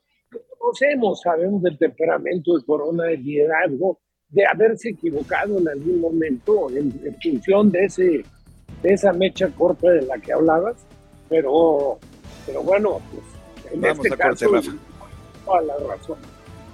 conocemos, 0.58 1.22
sabemos 1.22 1.62
del 1.62 1.78
temperamento 1.78 2.58
de 2.58 2.66
Corona, 2.66 3.04
del 3.06 3.24
liderazgo, 3.24 4.00
de 4.30 4.46
haberse 4.46 4.90
equivocado 4.90 5.60
en 5.60 5.68
algún 5.68 6.00
momento 6.00 6.70
en, 6.70 6.92
en 7.04 7.16
función 7.22 7.70
de, 7.72 7.86
ese, 7.86 8.24
de 8.82 8.94
esa 8.94 9.12
mecha 9.14 9.50
corta 9.50 9.90
de 9.92 10.04
la 10.04 10.18
que 10.20 10.34
hablabas, 10.34 10.78
pero, 11.30 12.00
pero 12.46 12.64
bueno, 12.64 13.00
pues 13.12 13.74
en 13.74 13.82
Vamos 13.82 14.06
este 14.06 14.14
a 14.22 14.28
corte, 14.28 14.46
caso, 14.46 14.54
Rafa. 14.56 14.72
toda 15.46 15.62
la 15.62 15.78
razón. 15.88 16.18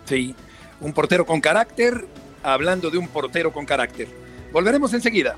Sí, 0.05 0.35
un 0.81 0.93
portero 0.93 1.25
con 1.25 1.41
carácter, 1.41 2.05
hablando 2.43 2.89
de 2.89 2.97
un 2.97 3.07
portero 3.07 3.51
con 3.51 3.65
carácter. 3.65 4.07
Volveremos 4.51 4.93
enseguida. 4.93 5.35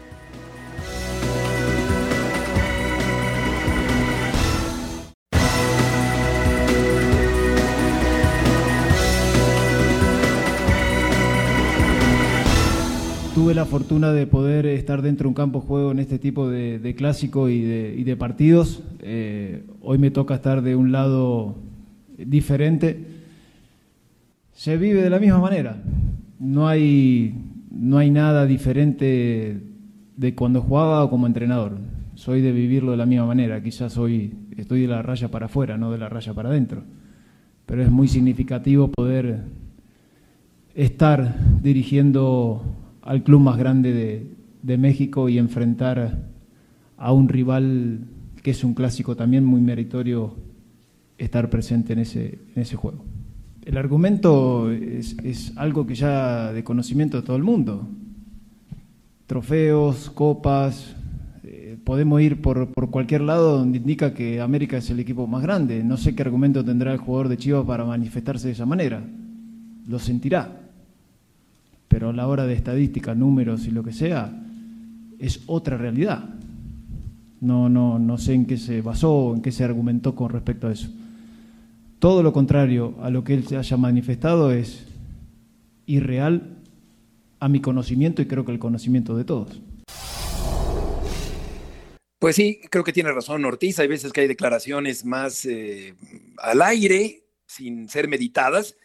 Tuve 13.35 13.53
la 13.53 13.65
fortuna 13.65 14.11
de 14.11 14.27
poder 14.27 14.65
estar 14.65 15.01
dentro 15.01 15.23
de 15.23 15.29
un 15.29 15.33
campo 15.33 15.61
juego 15.61 15.91
en 15.91 15.99
este 15.99 16.19
tipo 16.19 16.49
de, 16.49 16.77
de 16.77 16.93
clásico 16.93 17.47
y 17.47 17.61
de, 17.61 17.95
y 17.97 18.03
de 18.03 18.17
partidos. 18.17 18.83
Eh, 19.01 19.63
hoy 19.81 19.97
me 19.97 20.11
toca 20.11 20.35
estar 20.35 20.61
de 20.61 20.75
un 20.75 20.91
lado 20.91 21.55
diferente. 22.17 23.05
Se 24.51 24.75
vive 24.75 25.01
de 25.01 25.09
la 25.09 25.19
misma 25.19 25.39
manera. 25.39 25.81
No 26.37 26.67
hay, 26.67 27.33
no 27.71 27.97
hay 27.97 28.11
nada 28.11 28.45
diferente 28.45 29.61
de 30.15 30.35
cuando 30.35 30.61
jugaba 30.61 31.03
o 31.03 31.09
como 31.09 31.27
entrenador. 31.27 31.77
Soy 32.15 32.41
de 32.41 32.51
vivirlo 32.51 32.91
de 32.91 32.97
la 32.97 33.05
misma 33.05 33.25
manera. 33.25 33.61
Quizás 33.61 33.97
hoy 33.97 34.33
estoy 34.57 34.81
de 34.81 34.87
la 34.87 35.01
raya 35.01 35.29
para 35.29 35.45
afuera, 35.45 35.77
no 35.77 35.91
de 35.91 35.97
la 35.97 36.09
raya 36.09 36.33
para 36.33 36.49
adentro. 36.49 36.83
Pero 37.65 37.81
es 37.83 37.91
muy 37.91 38.07
significativo 38.07 38.91
poder 38.91 39.43
estar 40.75 41.35
dirigiendo 41.61 42.63
al 43.01 43.23
club 43.23 43.41
más 43.41 43.57
grande 43.57 43.93
de, 43.93 44.33
de 44.61 44.77
México 44.77 45.29
y 45.29 45.37
enfrentar 45.37 46.27
a 46.97 47.13
un 47.13 47.29
rival 47.29 48.01
que 48.43 48.51
es 48.51 48.63
un 48.63 48.73
clásico 48.73 49.15
también 49.15 49.45
muy 49.45 49.61
meritorio 49.61 50.35
estar 51.17 51.49
presente 51.49 51.93
en 51.93 51.99
ese, 51.99 52.39
en 52.55 52.61
ese 52.61 52.75
juego. 52.75 53.03
El 53.69 53.77
argumento 53.77 54.71
es, 54.71 55.15
es 55.23 55.55
algo 55.55 55.85
que 55.85 55.93
ya 55.93 56.51
de 56.51 56.63
conocimiento 56.63 57.17
de 57.17 57.23
todo 57.23 57.37
el 57.37 57.43
mundo. 57.43 57.87
Trofeos, 59.27 60.09
copas, 60.09 60.95
eh, 61.43 61.77
podemos 61.83 62.19
ir 62.19 62.41
por, 62.41 62.71
cualquier 62.89 63.21
lado 63.21 63.59
donde 63.59 63.77
indica 63.77 64.11
que 64.15 64.41
América 64.41 64.77
es 64.77 64.89
el 64.89 64.99
equipo 64.99 65.27
más 65.27 65.43
grande. 65.43 65.83
No 65.83 65.97
sé 65.97 66.15
qué 66.15 66.23
argumento 66.23 66.65
tendrá 66.65 66.93
el 66.93 66.97
jugador 66.97 67.27
de 67.27 67.37
Chivas 67.37 67.63
para 67.63 67.85
manifestarse 67.85 68.47
de 68.47 68.53
esa 68.53 68.65
manera. 68.65 69.03
Lo 69.87 69.99
sentirá 69.99 70.61
pero 71.87 72.09
a 72.09 72.13
la 72.13 72.27
hora 72.27 72.47
de 72.47 72.55
estadística, 72.55 73.13
números 73.13 73.67
y 73.67 73.71
lo 73.71 73.83
que 73.83 73.93
sea, 73.93 74.33
es 75.19 75.43
otra 75.45 75.77
realidad. 75.77 76.27
No, 77.39 77.69
no, 77.69 77.99
no 77.99 78.17
sé 78.17 78.33
en 78.33 78.47
qué 78.47 78.57
se 78.57 78.81
basó, 78.81 79.35
en 79.35 79.43
qué 79.43 79.51
se 79.51 79.63
argumentó 79.63 80.15
con 80.15 80.31
respecto 80.31 80.67
a 80.67 80.71
eso. 80.71 80.89
Todo 81.99 82.23
lo 82.23 82.31
contrario 82.31 82.95
a 83.01 83.09
lo 83.09 83.25
que 83.25 83.33
él 83.33 83.45
se 83.45 83.57
haya 83.57 83.75
manifestado 83.75 84.53
es 84.53 84.85
irreal 85.85 86.63
a 87.41 87.49
mi 87.49 87.59
conocimiento 87.59 88.21
y 88.21 88.25
creo 88.25 88.45
que 88.45 88.53
el 88.53 88.59
conocimiento 88.59 89.17
de 89.17 89.25
todos. 89.25 89.61
Pues 92.19 92.37
sí, 92.37 92.61
creo 92.69 92.85
que 92.85 92.93
tiene 92.93 93.11
razón 93.11 93.43
Ortiz. 93.43 93.79
Hay 93.79 93.87
veces 93.87 94.13
que 94.13 94.21
hay 94.21 94.27
declaraciones 94.27 95.03
más 95.03 95.43
eh, 95.45 95.93
al 96.37 96.61
aire, 96.61 97.25
sin 97.45 97.89
ser 97.89 98.07
meditadas. 98.07 98.77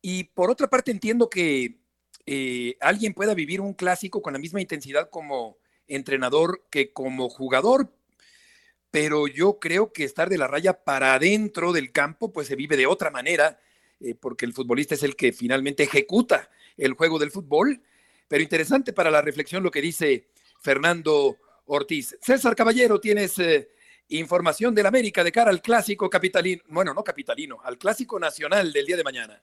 Y 0.00 0.24
por 0.24 0.48
otra 0.48 0.68
parte 0.68 0.92
entiendo 0.92 1.28
que 1.28 1.80
eh, 2.26 2.76
alguien 2.80 3.14
pueda 3.14 3.34
vivir 3.34 3.60
un 3.60 3.74
clásico 3.74 4.22
con 4.22 4.32
la 4.32 4.38
misma 4.38 4.60
intensidad 4.60 5.10
como 5.10 5.56
entrenador 5.88 6.64
que 6.70 6.92
como 6.92 7.28
jugador, 7.28 7.92
pero 8.94 9.26
yo 9.26 9.58
creo 9.58 9.92
que 9.92 10.04
estar 10.04 10.28
de 10.28 10.38
la 10.38 10.46
raya 10.46 10.84
para 10.84 11.14
adentro 11.14 11.72
del 11.72 11.90
campo 11.90 12.32
pues 12.32 12.46
se 12.46 12.54
vive 12.54 12.76
de 12.76 12.86
otra 12.86 13.10
manera, 13.10 13.58
eh, 13.98 14.14
porque 14.14 14.46
el 14.46 14.52
futbolista 14.52 14.94
es 14.94 15.02
el 15.02 15.16
que 15.16 15.32
finalmente 15.32 15.82
ejecuta 15.82 16.48
el 16.76 16.92
juego 16.92 17.18
del 17.18 17.32
fútbol. 17.32 17.82
Pero 18.28 18.44
interesante 18.44 18.92
para 18.92 19.10
la 19.10 19.20
reflexión 19.20 19.64
lo 19.64 19.72
que 19.72 19.80
dice 19.80 20.28
Fernando 20.60 21.38
Ortiz. 21.66 22.16
César 22.22 22.54
Caballero, 22.54 23.00
tienes 23.00 23.36
eh, 23.40 23.68
información 24.10 24.72
del 24.76 24.86
América 24.86 25.24
de 25.24 25.32
cara 25.32 25.50
al 25.50 25.60
clásico 25.60 26.08
capitalino, 26.08 26.62
bueno, 26.68 26.94
no 26.94 27.02
capitalino, 27.02 27.58
al 27.64 27.78
clásico 27.78 28.20
nacional 28.20 28.72
del 28.72 28.86
día 28.86 28.96
de 28.96 29.02
mañana. 29.02 29.42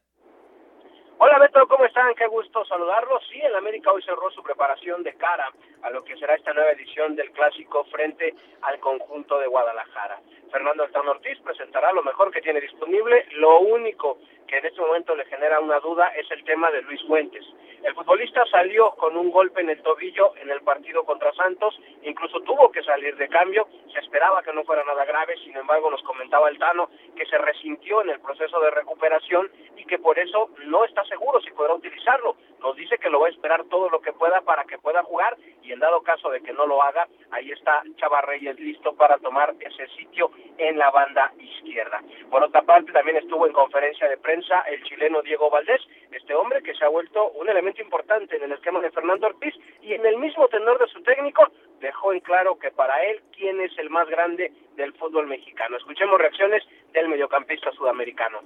Hola 1.23 1.37
Beto, 1.37 1.67
¿cómo 1.67 1.85
están? 1.85 2.15
Qué 2.15 2.25
gusto 2.25 2.65
saludarlos. 2.65 3.21
Sí, 3.29 3.39
el 3.39 3.55
América 3.55 3.91
hoy 3.91 4.01
cerró 4.01 4.31
su 4.31 4.41
preparación 4.41 5.03
de 5.03 5.13
cara 5.13 5.51
a 5.83 5.91
lo 5.91 6.03
que 6.03 6.17
será 6.17 6.33
esta 6.33 6.51
nueva 6.51 6.71
edición 6.71 7.15
del 7.15 7.29
Clásico 7.29 7.83
frente 7.91 8.33
al 8.63 8.79
conjunto 8.79 9.37
de 9.37 9.45
Guadalajara. 9.45 10.19
Fernando 10.51 10.83
Altano 10.83 11.11
Ortiz 11.11 11.39
presentará 11.39 11.91
lo 11.93 12.03
mejor 12.03 12.31
que 12.31 12.41
tiene 12.41 12.59
disponible. 12.59 13.25
Lo 13.31 13.59
único 13.59 14.17
que 14.47 14.57
en 14.57 14.65
este 14.65 14.81
momento 14.81 15.15
le 15.15 15.25
genera 15.25 15.59
una 15.61 15.79
duda 15.79 16.09
es 16.09 16.29
el 16.29 16.43
tema 16.43 16.69
de 16.71 16.81
Luis 16.81 17.01
Fuentes. 17.07 17.45
El 17.83 17.95
futbolista 17.95 18.45
salió 18.45 18.91
con 18.91 19.17
un 19.17 19.31
golpe 19.31 19.61
en 19.61 19.69
el 19.69 19.81
tobillo 19.81 20.35
en 20.35 20.51
el 20.51 20.61
partido 20.61 21.03
contra 21.03 21.33
Santos, 21.33 21.79
incluso 22.03 22.41
tuvo 22.41 22.69
que 22.71 22.83
salir 22.83 23.15
de 23.15 23.27
cambio, 23.27 23.67
se 23.91 23.99
esperaba 23.99 24.43
que 24.43 24.53
no 24.53 24.63
fuera 24.63 24.83
nada 24.83 25.03
grave, 25.05 25.35
sin 25.37 25.55
embargo 25.57 25.89
nos 25.89 26.03
comentaba 26.03 26.49
el 26.49 26.59
Tano 26.59 26.89
que 27.15 27.25
se 27.25 27.37
resintió 27.39 28.01
en 28.03 28.11
el 28.11 28.19
proceso 28.19 28.59
de 28.59 28.69
recuperación 28.71 29.49
y 29.77 29.85
que 29.85 29.97
por 29.97 30.19
eso 30.19 30.51
no 30.65 30.85
está 30.85 31.03
seguro 31.05 31.41
si 31.41 31.49
podrá 31.51 31.73
utilizarlo. 31.73 32.35
Nos 32.61 32.75
dice 32.75 32.97
que 32.97 33.09
lo 33.09 33.19
va 33.19 33.27
a 33.27 33.31
esperar 33.31 33.63
todo 33.65 33.89
lo 33.89 34.01
que 34.01 34.13
pueda 34.13 34.41
para 34.41 34.65
que 34.65 34.77
pueda 34.77 35.03
jugar 35.03 35.35
y 35.63 35.71
en 35.71 35.79
dado 35.79 36.01
caso 36.01 36.29
de 36.29 36.41
que 36.41 36.53
no 36.53 36.67
lo 36.67 36.81
haga, 36.83 37.07
ahí 37.31 37.51
está 37.51 37.81
Chava 37.97 38.21
Reyes 38.21 38.59
listo 38.59 38.93
para 38.93 39.17
tomar 39.17 39.55
ese 39.59 39.87
sitio 39.97 40.31
en 40.57 40.77
la 40.77 40.91
banda 40.91 41.33
izquierda. 41.39 42.01
Por 42.29 42.43
otra 42.43 42.61
parte, 42.61 42.91
también 42.91 43.17
estuvo 43.17 43.47
en 43.47 43.53
conferencia 43.53 44.07
de 44.07 44.17
prensa 44.17 44.61
el 44.61 44.83
chileno 44.83 45.21
Diego 45.21 45.49
Valdés, 45.49 45.81
este 46.11 46.35
hombre 46.35 46.61
que 46.61 46.75
se 46.75 46.85
ha 46.85 46.89
vuelto 46.89 47.31
un 47.31 47.49
elemento 47.49 47.81
importante 47.81 48.35
en 48.35 48.43
el 48.43 48.51
esquema 48.51 48.79
de 48.79 48.91
Fernando 48.91 49.27
Ortiz 49.27 49.55
y 49.81 49.93
en 49.93 50.05
el 50.05 50.17
mismo 50.17 50.47
tenor 50.47 50.79
de 50.79 50.87
su 50.87 51.01
técnico 51.01 51.47
dejó 51.79 52.13
en 52.13 52.19
claro 52.19 52.59
que 52.59 52.71
para 52.71 53.03
él 53.03 53.21
quién 53.35 53.59
es 53.61 53.77
el 53.79 53.89
más 53.89 54.07
grande 54.07 54.51
del 54.75 54.93
fútbol 54.93 55.27
mexicano. 55.27 55.77
Escuchemos 55.77 56.19
reacciones 56.19 56.63
del 56.93 57.09
mediocampista 57.09 57.71
sudamericano. 57.71 58.39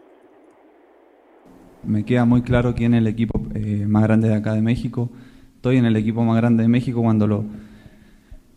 Me 1.83 2.03
queda 2.03 2.25
muy 2.25 2.41
claro 2.41 2.73
quién 2.75 2.93
es 2.95 3.01
el 3.01 3.07
equipo 3.07 3.39
más 3.95 4.03
grande 4.03 4.27
de 4.27 4.35
acá 4.35 4.53
de 4.53 4.61
México. 4.61 5.09
Estoy 5.55 5.77
en 5.77 5.85
el 5.85 5.95
equipo 5.95 6.21
más 6.25 6.35
grande 6.35 6.63
de 6.63 6.69
México 6.69 7.01
cuando 7.01 7.27
lo 7.27 7.45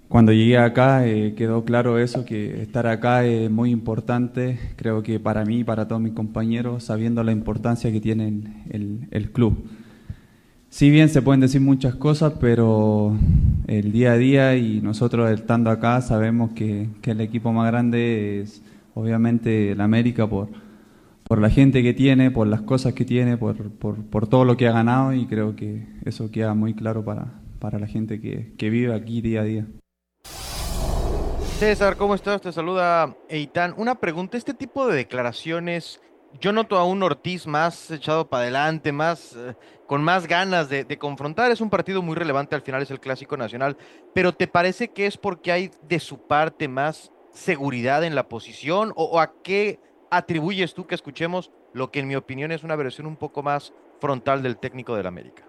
cuando 0.09 0.33
llegué 0.33 0.57
acá 0.57 1.07
eh, 1.07 1.35
quedó 1.37 1.64
claro 1.64 1.98
eso, 1.98 2.24
que 2.24 2.62
estar 2.62 2.87
acá 2.87 3.24
es 3.27 3.51
muy 3.51 3.70
importante, 3.70 4.59
creo 4.77 5.03
que 5.03 5.20
para 5.20 5.44
mí 5.44 5.59
y 5.59 5.64
para 5.64 5.87
todos 5.87 6.01
mis 6.01 6.14
compañeros, 6.14 6.85
sabiendo 6.85 7.22
la 7.22 7.31
importancia 7.31 7.92
que 7.92 8.01
tiene 8.01 8.27
el, 8.70 9.07
el 9.11 9.31
club. 9.31 9.55
Si 10.70 10.90
bien 10.90 11.11
se 11.11 11.20
pueden 11.22 11.40
decir 11.40 11.61
muchas 11.61 11.94
cosas, 11.94 12.33
pero 12.40 13.16
el 13.66 13.92
día 13.92 14.12
a 14.12 14.16
día 14.16 14.57
y 14.57 14.81
nosotros 14.81 15.31
estando 15.31 15.70
acá 15.70 16.01
sabemos 16.01 16.53
que, 16.53 16.88
que 17.03 17.11
el 17.12 17.20
equipo 17.20 17.53
más 17.53 17.66
grande 17.70 18.40
es 18.40 18.62
obviamente 18.94 19.72
el 19.72 19.81
América 19.83 20.27
por, 20.27 20.48
por 21.29 21.43
la 21.43 21.51
gente 21.51 21.83
que 21.83 21.93
tiene, 21.93 22.31
por 22.31 22.47
las 22.47 22.62
cosas 22.62 22.95
que 22.95 23.05
tiene, 23.05 23.37
por, 23.37 23.71
por, 23.71 24.03
por 24.07 24.27
todo 24.27 24.47
lo 24.47 24.57
que 24.57 24.67
ha 24.67 24.73
ganado 24.73 25.12
y 25.12 25.27
creo 25.27 25.55
que 25.55 25.87
eso 26.07 26.31
queda 26.31 26.55
muy 26.55 26.75
claro 26.75 27.05
para, 27.05 27.43
para 27.61 27.79
la 27.79 27.87
gente 27.87 28.19
que, 28.19 28.55
que 28.57 28.71
vive 28.71 28.95
aquí 28.95 29.21
día 29.21 29.43
a 29.43 29.45
día. 29.45 29.67
César, 31.59 31.97
¿cómo 31.97 32.14
estás? 32.14 32.41
Te 32.41 32.51
saluda 32.51 33.14
Eitan. 33.29 33.75
Una 33.77 33.97
pregunta, 33.97 34.38
este 34.38 34.55
tipo 34.55 34.87
de 34.87 34.97
declaraciones, 34.97 36.01
yo 36.41 36.53
noto 36.53 36.79
a 36.79 36.85
un 36.85 37.03
Ortiz 37.03 37.47
más 37.47 37.91
echado 37.91 38.31
para 38.31 38.45
adelante, 38.45 38.93
más 38.93 39.37
eh, 39.37 39.55
con 39.87 40.03
más 40.03 40.27
ganas 40.27 40.71
de, 40.71 40.87
confrontar. 40.99 41.51
Es 41.51 41.61
un 41.61 41.69
partido 41.69 42.01
muy 42.01 42.14
relevante, 42.14 42.55
al 42.55 42.62
final 42.62 42.81
es 42.81 42.91
el 42.91 43.01
Clásico 43.01 43.37
Nacional, 43.37 43.77
pero 44.14 44.33
¿te 44.33 44.47
parece 44.47 44.88
que 44.88 45.07
es 45.07 45.19
porque 45.19 45.53
hay 45.53 45.71
de 45.88 46.01
su 46.01 46.27
parte 46.27 46.69
más 46.69 47.12
seguridad 47.35 48.03
en 48.03 48.14
la 48.14 48.29
posición 48.29 48.93
o 48.97 49.21
a 49.21 49.35
qué 49.43 49.79
atribuyes 50.11 50.75
tú 50.75 50.87
que 50.87 50.94
escuchemos 50.94 51.51
lo 51.73 51.90
que 51.90 52.01
en 52.01 52.09
mi 52.09 52.16
opinión 52.16 52.53
es 52.53 52.64
una 52.64 52.77
versión 52.77 53.07
un 53.07 53.16
poco 53.16 53.42
más 53.42 53.73
frontal 54.01 54.42
del 54.42 54.59
técnico 54.59 54.97
del 54.97 55.07
América? 55.07 55.44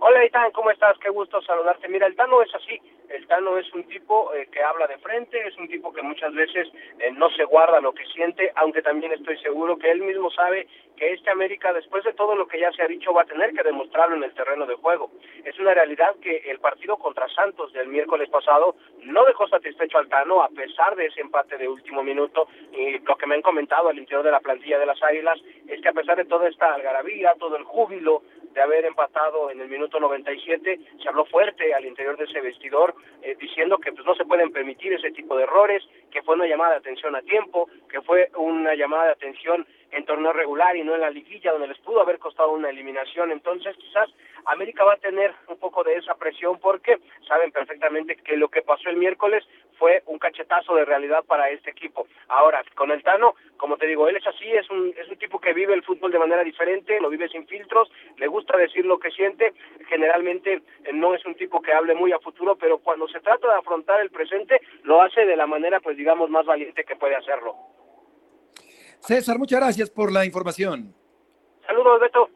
Hola, 0.00 0.24
Itán, 0.24 0.50
¿cómo 0.52 0.70
estás? 0.70 0.96
Qué 0.98 1.10
gusto 1.10 1.42
saludarte. 1.42 1.88
Mira, 1.88 2.06
el 2.06 2.16
Tano 2.16 2.42
es 2.42 2.54
así. 2.54 2.80
El 3.10 3.26
Tano 3.26 3.58
es 3.58 3.72
un 3.74 3.82
tipo 3.84 4.32
eh, 4.34 4.48
que 4.52 4.62
habla 4.62 4.86
de 4.86 4.98
frente, 4.98 5.36
es 5.44 5.56
un 5.58 5.68
tipo 5.68 5.92
que 5.92 6.00
muchas 6.00 6.32
veces 6.32 6.68
eh, 7.00 7.10
no 7.10 7.28
se 7.30 7.44
guarda 7.44 7.80
lo 7.80 7.92
que 7.92 8.06
siente, 8.06 8.52
aunque 8.54 8.82
también 8.82 9.12
estoy 9.12 9.36
seguro 9.38 9.76
que 9.76 9.90
él 9.90 10.00
mismo 10.00 10.30
sabe 10.30 10.68
que 10.96 11.12
este 11.12 11.30
América, 11.30 11.72
después 11.72 12.04
de 12.04 12.12
todo 12.12 12.36
lo 12.36 12.46
que 12.46 12.60
ya 12.60 12.70
se 12.72 12.82
ha 12.82 12.86
dicho, 12.86 13.12
va 13.12 13.22
a 13.22 13.24
tener 13.24 13.52
que 13.52 13.64
demostrarlo 13.64 14.14
en 14.14 14.22
el 14.22 14.34
terreno 14.34 14.64
de 14.66 14.76
juego. 14.76 15.10
Es 15.44 15.58
una 15.58 15.74
realidad 15.74 16.14
que 16.22 16.36
el 16.50 16.60
partido 16.60 16.98
contra 16.98 17.26
Santos 17.30 17.72
del 17.72 17.88
miércoles 17.88 18.28
pasado 18.28 18.76
no 19.02 19.24
dejó 19.24 19.48
satisfecho 19.48 19.98
al 19.98 20.08
Tano, 20.08 20.42
a 20.42 20.48
pesar 20.50 20.94
de 20.94 21.06
ese 21.06 21.20
empate 21.20 21.56
de 21.56 21.68
último 21.68 22.04
minuto. 22.04 22.48
Y 22.72 22.98
lo 22.98 23.16
que 23.16 23.26
me 23.26 23.34
han 23.34 23.42
comentado 23.42 23.88
al 23.88 23.98
interior 23.98 24.22
de 24.22 24.30
la 24.30 24.40
plantilla 24.40 24.78
de 24.78 24.86
las 24.86 25.02
Águilas 25.02 25.40
es 25.66 25.80
que 25.80 25.88
a 25.88 25.92
pesar 25.92 26.16
de 26.16 26.26
toda 26.26 26.48
esta 26.48 26.74
algarabía, 26.74 27.34
todo 27.38 27.56
el 27.56 27.64
júbilo, 27.64 28.22
de 28.52 28.60
haber 28.60 28.84
empatado 28.84 29.50
en 29.50 29.60
el 29.60 29.68
minuto 29.68 30.00
97, 30.00 30.80
se 31.00 31.08
habló 31.08 31.24
fuerte 31.26 31.72
al 31.74 31.84
interior 31.84 32.16
de 32.16 32.24
ese 32.24 32.40
vestidor 32.40 32.94
eh, 33.22 33.36
diciendo 33.38 33.78
que 33.78 33.92
pues 33.92 34.04
no 34.04 34.14
se 34.14 34.24
pueden 34.24 34.50
permitir 34.50 34.92
ese 34.92 35.10
tipo 35.12 35.36
de 35.36 35.44
errores, 35.44 35.82
que 36.10 36.22
fue 36.22 36.34
una 36.34 36.46
llamada 36.46 36.72
de 36.72 36.78
atención 36.78 37.14
a 37.14 37.22
tiempo, 37.22 37.68
que 37.88 38.00
fue 38.02 38.30
una 38.36 38.74
llamada 38.74 39.06
de 39.06 39.12
atención 39.12 39.66
en 39.92 40.04
torneo 40.04 40.32
regular 40.32 40.76
y 40.76 40.84
no 40.84 40.94
en 40.94 41.00
la 41.00 41.10
liguilla 41.10 41.52
donde 41.52 41.68
les 41.68 41.78
pudo 41.78 42.00
haber 42.00 42.18
costado 42.18 42.52
una 42.52 42.70
eliminación. 42.70 43.32
Entonces, 43.32 43.76
quizás 43.76 44.08
América 44.46 44.84
va 44.84 44.94
a 44.94 44.98
tener 44.98 45.34
un 45.48 45.58
poco 45.58 45.82
de 45.84 45.96
esa 45.96 46.14
presión 46.14 46.58
porque 46.58 46.98
saben 47.26 47.50
perfectamente 47.50 48.16
que 48.16 48.36
lo 48.36 48.48
que 48.48 48.62
pasó 48.62 48.88
el 48.88 48.96
miércoles 48.96 49.44
fue 49.80 50.02
un 50.06 50.18
cachetazo 50.18 50.74
de 50.74 50.84
realidad 50.84 51.24
para 51.24 51.48
este 51.48 51.70
equipo. 51.70 52.06
Ahora, 52.28 52.62
con 52.76 52.90
el 52.90 53.02
Tano, 53.02 53.34
como 53.56 53.78
te 53.78 53.86
digo, 53.86 54.06
él 54.08 54.16
es 54.16 54.26
así, 54.26 54.44
es 54.44 54.68
un, 54.68 54.92
es 54.94 55.08
un 55.08 55.16
tipo 55.16 55.40
que 55.40 55.54
vive 55.54 55.72
el 55.72 55.82
fútbol 55.82 56.12
de 56.12 56.18
manera 56.18 56.44
diferente, 56.44 57.00
lo 57.00 57.08
vive 57.08 57.30
sin 57.30 57.46
filtros, 57.46 57.90
le 58.18 58.26
gusta 58.26 58.58
decir 58.58 58.84
lo 58.84 58.98
que 58.98 59.10
siente, 59.10 59.54
generalmente 59.88 60.62
eh, 60.84 60.92
no 60.92 61.14
es 61.14 61.24
un 61.24 61.34
tipo 61.34 61.62
que 61.62 61.72
hable 61.72 61.94
muy 61.94 62.12
a 62.12 62.18
futuro, 62.18 62.56
pero 62.56 62.78
cuando 62.78 63.08
se 63.08 63.20
trata 63.20 63.48
de 63.48 63.54
afrontar 63.58 64.02
el 64.02 64.10
presente, 64.10 64.60
lo 64.82 65.00
hace 65.00 65.24
de 65.24 65.36
la 65.36 65.46
manera, 65.46 65.80
pues 65.80 65.96
digamos, 65.96 66.28
más 66.28 66.44
valiente 66.44 66.84
que 66.84 66.96
puede 66.96 67.16
hacerlo. 67.16 67.56
César, 68.98 69.38
muchas 69.38 69.60
gracias 69.60 69.88
por 69.88 70.12
la 70.12 70.26
información. 70.26 70.94
Saludos, 71.66 72.00
Beto. 72.00 72.28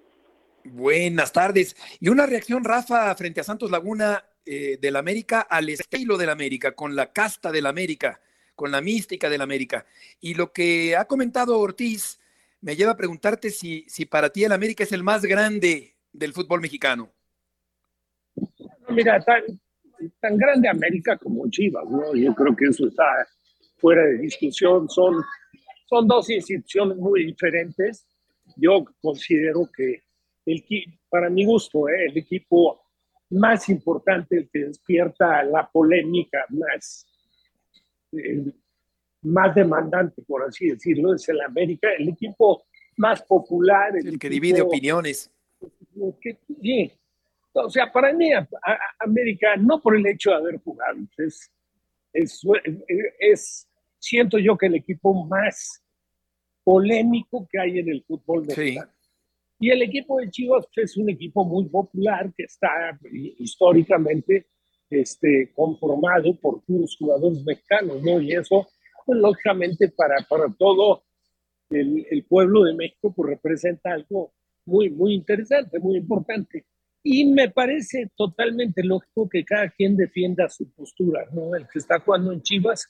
Buenas 0.64 1.30
tardes. 1.30 1.76
Y 2.00 2.08
una 2.08 2.24
reacción, 2.24 2.64
Rafa, 2.64 3.14
frente 3.16 3.42
a 3.42 3.44
Santos 3.44 3.70
Laguna 3.70 4.24
eh, 4.46 4.78
del 4.80 4.96
América 4.96 5.40
al 5.40 5.68
estilo 5.70 6.16
del 6.16 6.30
América, 6.30 6.72
con 6.72 6.94
la 6.94 7.12
casta 7.12 7.50
del 7.50 7.66
América, 7.66 8.20
con 8.54 8.70
la 8.70 8.80
mística 8.80 9.30
del 9.30 9.40
América. 9.40 9.86
Y 10.20 10.34
lo 10.34 10.52
que 10.52 10.96
ha 10.96 11.06
comentado 11.06 11.58
Ortiz 11.58 12.20
me 12.60 12.76
lleva 12.76 12.92
a 12.92 12.96
preguntarte 12.96 13.50
si, 13.50 13.84
si 13.88 14.06
para 14.06 14.30
ti 14.30 14.44
el 14.44 14.52
América 14.52 14.84
es 14.84 14.92
el 14.92 15.02
más 15.02 15.22
grande 15.22 15.94
del 16.12 16.32
fútbol 16.32 16.60
mexicano. 16.60 17.10
Mira, 18.88 19.20
tan, 19.20 19.42
tan 20.20 20.36
grande 20.36 20.68
América 20.68 21.16
como 21.16 21.48
Chivas, 21.50 21.84
¿no? 21.88 22.14
Yo 22.14 22.34
creo 22.34 22.54
que 22.54 22.66
eso 22.66 22.86
está 22.86 23.26
fuera 23.78 24.04
de 24.04 24.18
discusión. 24.18 24.88
Son, 24.88 25.22
son 25.88 26.06
dos 26.06 26.30
instituciones 26.30 26.96
muy 26.96 27.26
diferentes. 27.26 28.06
Yo 28.56 28.84
considero 29.00 29.68
que 29.74 30.02
el, 30.46 30.64
para 31.08 31.30
mi 31.30 31.44
gusto, 31.44 31.88
¿eh? 31.88 32.06
el 32.08 32.18
equipo 32.18 32.83
más 33.30 33.68
importante, 33.68 34.36
el 34.36 34.48
que 34.50 34.66
despierta 34.66 35.42
la 35.44 35.68
polémica 35.68 36.44
más, 36.50 37.06
eh, 38.12 38.44
más 39.22 39.54
demandante, 39.54 40.22
por 40.22 40.44
así 40.44 40.68
decirlo, 40.68 41.14
es 41.14 41.28
el 41.28 41.40
América, 41.40 41.88
el 41.98 42.08
equipo 42.08 42.64
más 42.96 43.22
popular. 43.22 43.96
El, 43.96 44.06
el 44.06 44.18
que 44.18 44.28
divide 44.28 44.62
opiniones. 44.62 45.30
Que, 46.20 46.38
sí. 46.60 46.92
O 47.52 47.70
sea, 47.70 47.90
para 47.90 48.12
mí, 48.12 48.32
a, 48.32 48.40
a, 48.40 48.78
América, 49.00 49.56
no 49.56 49.80
por 49.80 49.96
el 49.96 50.06
hecho 50.06 50.30
de 50.30 50.36
haber 50.36 50.56
jugado, 50.58 50.98
es, 51.18 51.50
es, 52.12 52.42
es, 53.18 53.68
siento 53.98 54.38
yo 54.38 54.56
que 54.58 54.66
el 54.66 54.74
equipo 54.74 55.24
más 55.26 55.82
polémico 56.64 57.46
que 57.50 57.60
hay 57.60 57.78
en 57.78 57.88
el 57.90 58.04
fútbol 58.04 58.46
mexicano. 58.46 58.90
Sí. 58.90 58.93
Y 59.64 59.70
el 59.70 59.80
equipo 59.80 60.20
de 60.20 60.28
Chivas 60.28 60.66
pues, 60.74 60.90
es 60.90 60.96
un 60.98 61.08
equipo 61.08 61.42
muy 61.42 61.64
popular 61.70 62.30
que 62.36 62.44
está 62.44 62.68
históricamente 63.38 64.48
este, 64.90 65.52
conformado 65.54 66.38
por 66.38 66.62
puros 66.64 66.94
jugadores 66.98 67.42
mexicanos, 67.46 68.02
¿no? 68.02 68.20
Y 68.20 68.32
eso, 68.32 68.68
pues, 69.06 69.18
lógicamente, 69.18 69.88
para, 69.88 70.16
para 70.28 70.52
todo 70.58 71.04
el, 71.70 72.06
el, 72.10 72.26
pueblo 72.26 72.64
de 72.64 72.74
México, 72.74 73.14
pues 73.16 73.30
representa 73.30 73.94
algo 73.94 74.34
muy, 74.66 74.90
muy 74.90 75.14
interesante, 75.14 75.78
muy 75.78 75.96
importante. 75.96 76.66
Y 77.02 77.24
me 77.24 77.48
parece 77.48 78.10
totalmente 78.14 78.84
lógico 78.84 79.30
que 79.30 79.46
cada 79.46 79.70
quien 79.70 79.96
defienda 79.96 80.46
su 80.50 80.70
postura, 80.74 81.24
¿no? 81.32 81.54
El 81.54 81.66
que 81.72 81.78
está 81.78 82.00
jugando 82.00 82.32
en 82.32 82.42
Chivas, 82.42 82.86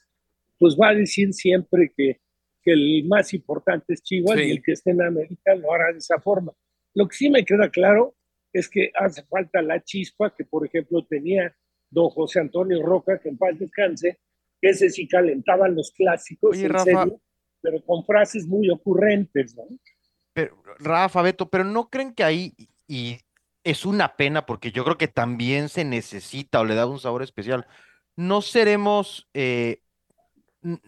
pues 0.59 0.77
va 0.77 0.89
a 0.89 0.95
decir 0.95 1.33
siempre 1.33 1.93
que 1.97 2.19
que 2.65 2.73
el 2.73 3.05
más 3.05 3.33
importante 3.35 3.93
es 3.93 4.03
Chivas 4.03 4.39
sí. 4.39 4.47
y 4.47 4.51
el 4.53 4.63
que 4.63 4.73
esté 4.73 4.91
en 4.93 5.03
América 5.03 5.55
lo 5.55 5.73
hará 5.73 5.93
de 5.93 5.99
esa 5.99 6.19
forma. 6.19 6.53
Lo 6.95 7.09
que 7.09 7.17
sí 7.17 7.31
me 7.31 7.45
queda 7.45 7.71
claro 7.71 8.15
es 8.53 8.69
que 8.69 8.93
hace 8.95 9.25
falta 9.25 9.61
la 9.63 9.83
chispa 9.83 10.35
que, 10.35 10.45
por 10.45 10.67
ejemplo, 10.67 11.05
tenía 11.05 11.55
don 11.91 12.09
José 12.11 12.41
Antonio 12.41 12.83
Roca, 12.83 13.19
que 13.19 13.29
en 13.29 13.39
paz 13.39 13.59
descanse, 13.59 14.21
que 14.61 14.71
ese 14.71 14.91
sí 14.91 15.07
calentaban 15.07 15.75
los 15.75 15.91
clásicos, 15.93 16.57
Oye, 16.57 16.67
en 16.67 16.73
Rafa, 16.73 16.85
serio, 16.85 17.21
pero 17.61 17.85
con 17.85 18.05
frases 18.05 18.47
muy 18.47 18.71
ocurrentes, 18.71 19.57
¿no? 19.57 19.65
Pero, 20.33 20.61
Rafa, 20.79 21.23
Beto, 21.23 21.49
pero 21.49 21.65
no 21.65 21.89
creen 21.89 22.15
que 22.15 22.25
ahí, 22.25 22.55
y 22.89 23.19
es 23.63 23.85
una 23.85 24.17
pena 24.17 24.47
porque 24.47 24.73
yo 24.73 24.85
creo 24.85 24.99
que 24.99 25.09
también 25.09 25.69
se 25.69 25.85
necesita 25.85 26.61
o 26.61 26.65
le 26.65 26.75
da 26.75 26.87
un 26.87 26.99
sabor 26.99 27.23
especial, 27.23 27.67
no 28.17 28.43
seremos 28.43 29.29
eh, 29.35 29.81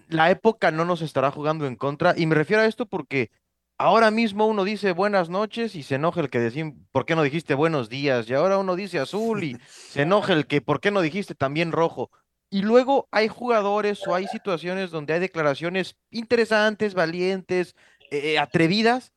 la 0.08 0.30
época 0.30 0.70
no 0.70 0.84
nos 0.84 1.02
estará 1.02 1.30
jugando 1.30 1.66
en 1.66 1.76
contra. 1.76 2.14
Y 2.16 2.26
me 2.26 2.34
refiero 2.34 2.62
a 2.62 2.66
esto 2.66 2.86
porque 2.86 3.30
ahora 3.78 4.10
mismo 4.10 4.46
uno 4.46 4.64
dice 4.64 4.92
buenas 4.92 5.28
noches 5.28 5.74
y 5.74 5.82
se 5.82 5.96
enoja 5.96 6.20
el 6.20 6.30
que 6.30 6.38
decía, 6.38 6.72
¿por 6.92 7.06
qué 7.06 7.14
no 7.14 7.22
dijiste 7.22 7.54
buenos 7.54 7.88
días? 7.88 8.28
Y 8.28 8.34
ahora 8.34 8.58
uno 8.58 8.76
dice 8.76 8.98
azul 8.98 9.44
y 9.44 9.56
se 9.66 10.02
enoja 10.02 10.32
el 10.32 10.46
que, 10.46 10.60
¿por 10.60 10.80
qué 10.80 10.90
no 10.90 11.00
dijiste 11.00 11.34
también 11.34 11.72
rojo? 11.72 12.10
Y 12.50 12.62
luego 12.62 13.08
hay 13.10 13.28
jugadores 13.28 14.06
o 14.06 14.14
hay 14.14 14.26
situaciones 14.28 14.90
donde 14.90 15.14
hay 15.14 15.20
declaraciones 15.20 15.96
interesantes, 16.10 16.94
valientes, 16.94 17.74
eh, 18.10 18.38
atrevidas. 18.38 19.12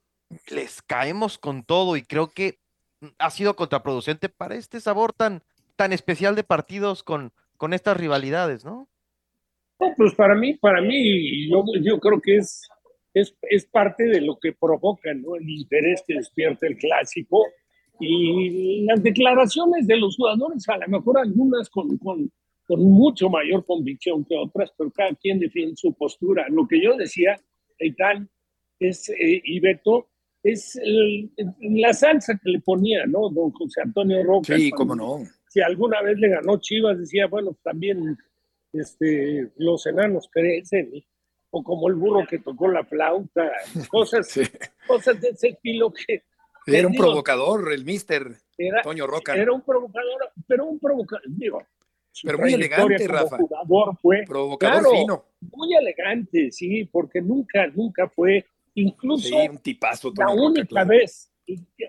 Les 0.50 0.82
caemos 0.82 1.38
con 1.38 1.64
todo 1.64 1.96
y 1.96 2.04
creo 2.04 2.30
que 2.30 2.60
ha 3.18 3.30
sido 3.30 3.56
contraproducente 3.56 4.30
para 4.30 4.56
este 4.56 4.82
sabor 4.82 5.14
tan, 5.14 5.44
tan 5.76 5.94
especial 5.94 6.36
de 6.36 6.44
partidos 6.44 7.04
con, 7.04 7.32
con 7.58 7.74
estas 7.74 7.98
rivalidades, 7.98 8.66
¿no? 8.66 8.90
No, 9.80 9.94
pues 9.96 10.14
para 10.16 10.36
mí, 10.36 10.56
para 10.56 10.82
mí, 10.82 11.50
yo, 11.50 11.64
yo 11.82 12.00
creo 12.00 12.20
que 12.20 12.38
es, 12.38 12.68
es, 13.14 13.36
es, 13.42 13.66
parte 13.66 14.04
de 14.06 14.22
lo 14.22 14.38
que 14.40 14.54
provoca 14.54 15.14
¿no? 15.14 15.36
el 15.36 15.50
interés 15.50 16.04
que 16.06 16.16
despierta 16.16 16.68
el 16.68 16.78
clásico 16.78 17.46
y 18.00 18.86
las 18.86 19.02
declaraciones 19.04 19.86
de 19.88 19.98
los 19.98 20.16
jugadores, 20.16 20.68
a 20.70 20.78
lo 20.78 20.88
mejor 20.88 21.20
algunas 21.20 21.70
con, 21.70 21.98
con, 21.98 22.32
con 22.66 22.82
mucho 22.82 23.30
mayor 23.30 23.66
convicción 23.66 24.24
que 24.24 24.36
otras, 24.38 24.72
pero 24.78 24.92
cada 24.92 25.14
quien 25.16 25.40
defiende 25.40 25.76
su 25.76 25.94
postura. 25.94 26.46
Lo 26.50 26.68
que 26.68 26.82
yo 26.82 26.96
decía, 26.96 27.40
Eitan, 27.78 28.30
es, 28.80 29.10
eh, 29.10 29.42
y 29.44 29.60
Beto, 29.60 30.08
es 30.44 30.78
el, 30.78 31.32
la 31.60 31.94
salsa 31.94 32.40
que 32.42 32.52
le 32.52 32.60
ponía, 32.62 33.06
¿no? 33.06 33.30
Don 33.30 33.52
José 33.52 33.82
Antonio 33.82 34.24
Roca. 34.24 34.56
Sí, 34.56 34.72
cómo 34.72 34.96
no. 34.96 35.20
si 35.50 35.60
alguna 35.62 36.02
vez 36.02 36.18
le 36.18 36.30
ganó 36.30 36.58
Chivas, 36.60 36.98
decía, 36.98 37.28
bueno, 37.28 37.58
también 37.62 38.18
este, 38.72 39.52
los 39.58 39.86
enanos 39.86 40.30
crecen, 40.32 40.92
o 41.52 41.64
como 41.64 41.88
el 41.88 41.96
burro 41.96 42.26
que 42.28 42.40
tocó 42.40 42.68
la 42.68 42.84
flauta, 42.84 43.52
cosas, 43.90 44.28
cosas 44.88 45.20
de 45.20 45.30
ese 45.30 45.50
estilo 45.50 45.92
que... 45.92 46.24
Era 46.68 46.88
un 46.88 46.94
provocador, 46.94 47.74
el 47.74 47.84
mister 47.84 48.36
Toño 48.84 49.08
Roca. 49.08 49.36
Era 49.36 49.52
un 49.52 49.62
provocador, 49.62 50.32
pero 50.48 50.66
un 50.66 50.80
provocador, 50.80 51.24
digo, 51.28 51.64
pero 52.24 52.38
muy 52.38 52.54
elegante, 52.54 53.08
Rafa. 53.08 53.38
Jugador 53.38 53.98
fue, 54.02 54.24
Provocador 54.28 54.96
fino. 54.96 55.26
Muy 55.42 55.74
elegante, 55.76 56.52
sí, 56.52 56.86
porque 56.86 57.22
nunca, 57.22 57.68
nunca 57.68 58.08
fue, 58.10 58.46
incluso 58.76 59.28
sí, 59.28 59.48
un 59.50 59.58
tipazo, 59.60 60.12
la 60.16 60.30
única 60.30 60.84
vez, 60.84 61.32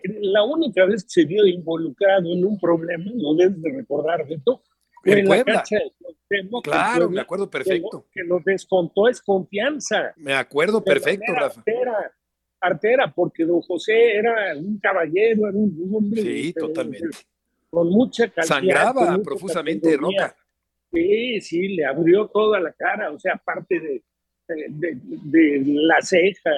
la 0.04 0.44
única 0.44 0.84
vez 0.84 1.04
que 1.04 1.10
se 1.10 1.24
vio 1.24 1.46
involucrado 1.46 2.32
en 2.32 2.44
un 2.44 2.58
problema, 2.58 3.10
no 3.14 3.34
debes 3.34 3.60
de 3.60 3.72
recordar, 3.72 4.26
Beto, 4.26 4.62
en, 5.04 5.28
la 5.28 5.44
cancha 5.44 5.76
de 6.28 6.48
Claro, 6.62 7.10
me 7.10 7.20
acuerdo 7.20 7.50
perfecto. 7.50 8.06
Que 8.12 8.22
lo, 8.22 8.40
descontó 8.44 9.08
es 9.08 9.20
confianza. 9.20 10.12
Me 10.16 10.34
acuerdo 10.34 10.82
perfecto, 10.82 11.32
Rafa. 11.32 11.60
Artera, 11.60 12.12
artera, 12.60 13.12
porque 13.12 13.44
don 13.44 13.60
José 13.62 14.16
era 14.16 14.56
un 14.56 14.78
caballero, 14.78 15.48
era 15.48 15.56
un 15.58 15.90
hombre. 15.92 16.22
Sí, 16.22 16.52
totalmente 16.52 17.18
con 17.70 17.88
mucha 17.88 18.28
calidad. 18.28 18.56
Sangraba 18.56 19.18
profusamente 19.22 19.96
Roca. 19.96 20.36
Sí, 20.92 21.40
sí, 21.40 21.68
le 21.68 21.86
abrió 21.86 22.26
toda 22.26 22.58
la 22.58 22.72
cara, 22.72 23.12
o 23.12 23.18
sea, 23.18 23.36
parte 23.36 23.78
de, 23.78 24.02
de, 24.48 25.62
la 25.64 26.02
ceja, 26.02 26.50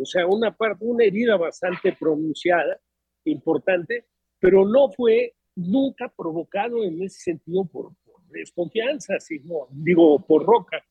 o 0.00 0.04
sea, 0.04 0.26
una 0.28 0.56
parte, 0.56 0.84
una 0.84 1.04
herida 1.04 1.36
bastante 1.36 1.92
pronunciada, 1.92 2.80
importante, 3.24 4.06
pero 4.38 4.64
no 4.64 4.92
fue 4.92 5.34
nunca 5.54 6.12
provocado 6.14 6.82
en 6.84 7.02
ese 7.02 7.20
sentido 7.20 7.64
por, 7.64 7.92
desconfianza, 8.32 9.20
sino, 9.20 9.68
digo, 9.70 10.18
por 10.26 10.44
Roca, 10.44 10.82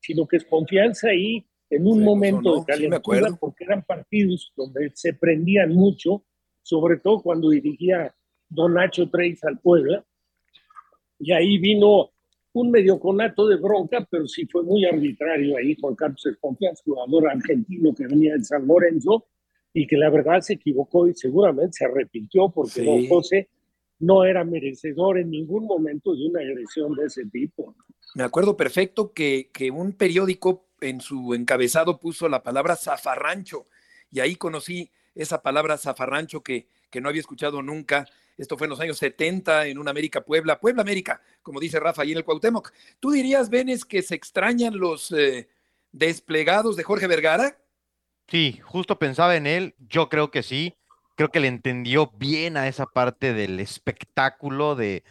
sino 0.00 0.26
que 0.26 0.36
es 0.36 0.44
confianza 0.44 1.08
ahí 1.08 1.46
en 1.70 1.86
un 1.86 2.02
momento 2.04 2.56
de 2.56 2.64
calentura, 2.66 3.30
porque 3.38 3.64
eran 3.64 3.82
partidos 3.84 4.52
donde 4.56 4.90
se 4.94 5.14
prendían 5.14 5.72
mucho, 5.72 6.24
sobre 6.62 6.98
todo 6.98 7.22
cuando 7.22 7.48
dirigía 7.50 8.14
don 8.48 8.74
Nacho 8.74 9.08
Treis 9.08 9.42
al 9.44 9.58
Puebla, 9.60 10.04
y 11.18 11.32
ahí 11.32 11.58
vino 11.58 12.10
un 12.52 12.70
medio 12.70 12.98
conato 12.98 13.46
de 13.46 13.56
bronca, 13.56 14.06
pero 14.10 14.26
sí 14.26 14.46
fue 14.46 14.62
muy 14.64 14.84
arbitrario 14.84 15.56
ahí. 15.56 15.76
Juan 15.80 15.94
Carlos 15.94 16.26
Esconfianza, 16.26 16.82
jugador 16.84 17.30
argentino 17.30 17.94
que 17.94 18.06
venía 18.06 18.34
de 18.34 18.44
San 18.44 18.66
Lorenzo, 18.66 19.26
y 19.72 19.86
que 19.86 19.96
la 19.96 20.10
verdad 20.10 20.40
se 20.40 20.54
equivocó 20.54 21.06
y 21.06 21.14
seguramente 21.14 21.74
se 21.74 21.84
arrepintió 21.84 22.48
porque 22.48 22.82
don 22.82 23.06
José 23.06 23.48
no 24.00 24.24
era 24.24 24.44
merecedor 24.44 25.18
en 25.18 25.30
ningún 25.30 25.66
momento 25.66 26.14
de 26.14 26.26
una 26.26 26.40
agresión 26.40 26.94
de 26.94 27.06
ese 27.06 27.26
tipo. 27.26 27.74
Me 28.14 28.24
acuerdo 28.24 28.56
perfecto 28.56 29.12
que, 29.12 29.50
que 29.52 29.70
un 29.70 29.92
periódico 29.92 30.66
en 30.80 31.00
su 31.00 31.34
encabezado 31.34 32.00
puso 32.00 32.28
la 32.28 32.42
palabra 32.42 32.76
zafarrancho, 32.76 33.66
y 34.10 34.20
ahí 34.20 34.34
conocí 34.34 34.90
esa 35.14 35.42
palabra 35.42 35.78
zafarrancho 35.78 36.42
que, 36.42 36.66
que 36.90 37.00
no 37.00 37.08
había 37.08 37.20
escuchado 37.20 37.62
nunca 37.62 38.06
esto 38.40 38.56
fue 38.56 38.66
en 38.66 38.70
los 38.70 38.80
años 38.80 38.96
70 38.96 39.66
en 39.66 39.76
un 39.76 39.86
América 39.86 40.22
Puebla, 40.22 40.58
Puebla 40.58 40.80
América, 40.80 41.20
como 41.42 41.60
dice 41.60 41.78
Rafa 41.78 42.02
ahí 42.02 42.12
en 42.12 42.16
el 42.16 42.24
Cuauhtémoc. 42.24 42.72
¿Tú 42.98 43.10
dirías, 43.10 43.50
Benes, 43.50 43.84
que 43.84 44.00
se 44.00 44.14
extrañan 44.14 44.78
los 44.78 45.12
eh, 45.12 45.50
desplegados 45.92 46.74
de 46.76 46.82
Jorge 46.82 47.06
Vergara? 47.06 47.58
Sí, 48.28 48.58
justo 48.62 48.98
pensaba 48.98 49.36
en 49.36 49.46
él, 49.46 49.74
yo 49.78 50.08
creo 50.08 50.30
que 50.30 50.42
sí, 50.42 50.74
creo 51.20 51.30
que 51.30 51.40
le 51.40 51.48
entendió 51.48 52.10
bien 52.16 52.56
a 52.56 52.66
esa 52.66 52.86
parte 52.86 53.34
del 53.34 53.60
espectáculo, 53.60 54.74
de 54.74 55.04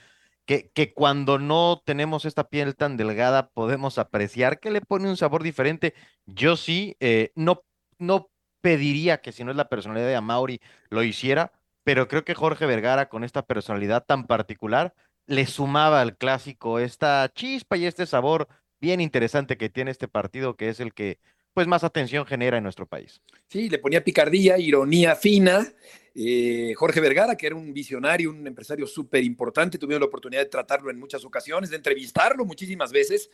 que, 0.47 0.91
cuando 0.95 1.37
no 1.37 1.83
tenemos 1.85 2.25
esta 2.25 2.49
piel 2.49 2.75
tan 2.75 2.97
delgada 2.97 3.49
podemos 3.49 3.99
apreciar 3.99 4.59
que 4.59 4.71
le 4.71 4.81
pone 4.81 5.07
un 5.07 5.17
sabor 5.17 5.43
diferente. 5.43 5.93
Yo 6.25 6.57
sí, 6.57 6.97
eh, 6.99 7.31
no, 7.35 7.61
no 7.99 8.31
pediría 8.59 9.21
que 9.21 9.31
si 9.31 9.43
no 9.43 9.51
es 9.51 9.57
la 9.57 9.69
personalidad 9.69 10.07
de 10.07 10.15
Amauri 10.15 10.61
lo 10.89 11.03
hiciera, 11.03 11.51
pero 11.83 12.07
creo 12.07 12.25
que 12.25 12.33
Jorge 12.33 12.65
Vergara 12.65 13.07
con 13.07 13.23
esta 13.23 13.43
personalidad 13.43 14.03
tan 14.03 14.25
particular 14.25 14.95
le 15.27 15.45
sumaba 15.45 16.01
al 16.01 16.17
clásico 16.17 16.79
esta 16.79 17.29
chispa 17.35 17.77
y 17.77 17.85
este 17.85 18.07
sabor 18.07 18.47
bien 18.81 18.99
interesante 18.99 19.57
que 19.57 19.69
tiene 19.69 19.91
este 19.91 20.07
partido, 20.07 20.55
que 20.55 20.69
es 20.69 20.79
el 20.79 20.91
que 20.95 21.19
pues 21.53 21.67
más 21.67 21.83
atención 21.83 22.25
genera 22.25 22.57
en 22.57 22.63
nuestro 22.63 22.85
país. 22.85 23.21
Sí, 23.47 23.69
le 23.69 23.79
ponía 23.79 24.03
picardía, 24.03 24.57
ironía 24.57 25.15
fina. 25.15 25.71
Eh, 26.15 26.73
Jorge 26.75 26.99
Vergara, 26.99 27.35
que 27.35 27.47
era 27.47 27.55
un 27.55 27.73
visionario, 27.73 28.29
un 28.29 28.45
empresario 28.45 28.87
súper 28.87 29.23
importante, 29.23 29.77
tuvimos 29.77 30.01
la 30.01 30.07
oportunidad 30.07 30.41
de 30.41 30.49
tratarlo 30.49 30.89
en 30.89 30.99
muchas 30.99 31.23
ocasiones, 31.25 31.69
de 31.69 31.77
entrevistarlo 31.77 32.45
muchísimas 32.45 32.91
veces. 32.91 33.29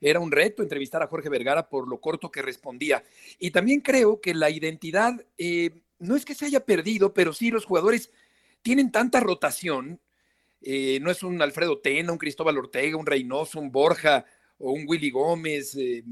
Era 0.00 0.20
un 0.20 0.32
reto 0.32 0.62
entrevistar 0.62 1.02
a 1.02 1.06
Jorge 1.06 1.28
Vergara 1.28 1.68
por 1.68 1.88
lo 1.88 2.00
corto 2.00 2.30
que 2.30 2.42
respondía. 2.42 3.02
Y 3.38 3.50
también 3.50 3.80
creo 3.80 4.20
que 4.20 4.34
la 4.34 4.50
identidad 4.50 5.14
eh, 5.38 5.70
no 5.98 6.16
es 6.16 6.24
que 6.24 6.34
se 6.34 6.46
haya 6.46 6.64
perdido, 6.64 7.14
pero 7.14 7.32
sí 7.32 7.50
los 7.50 7.64
jugadores 7.64 8.10
tienen 8.62 8.90
tanta 8.90 9.20
rotación. 9.20 10.00
Eh, 10.60 10.98
no 11.00 11.10
es 11.10 11.22
un 11.22 11.40
Alfredo 11.40 11.78
Tena, 11.78 12.12
un 12.12 12.18
Cristóbal 12.18 12.58
Ortega, 12.58 12.96
un 12.96 13.06
Reynoso, 13.06 13.60
un 13.60 13.70
Borja 13.70 14.24
o 14.64 14.72
un 14.72 14.84
Willy 14.88 15.10
Gómez 15.10 15.76
eh, 15.76 16.02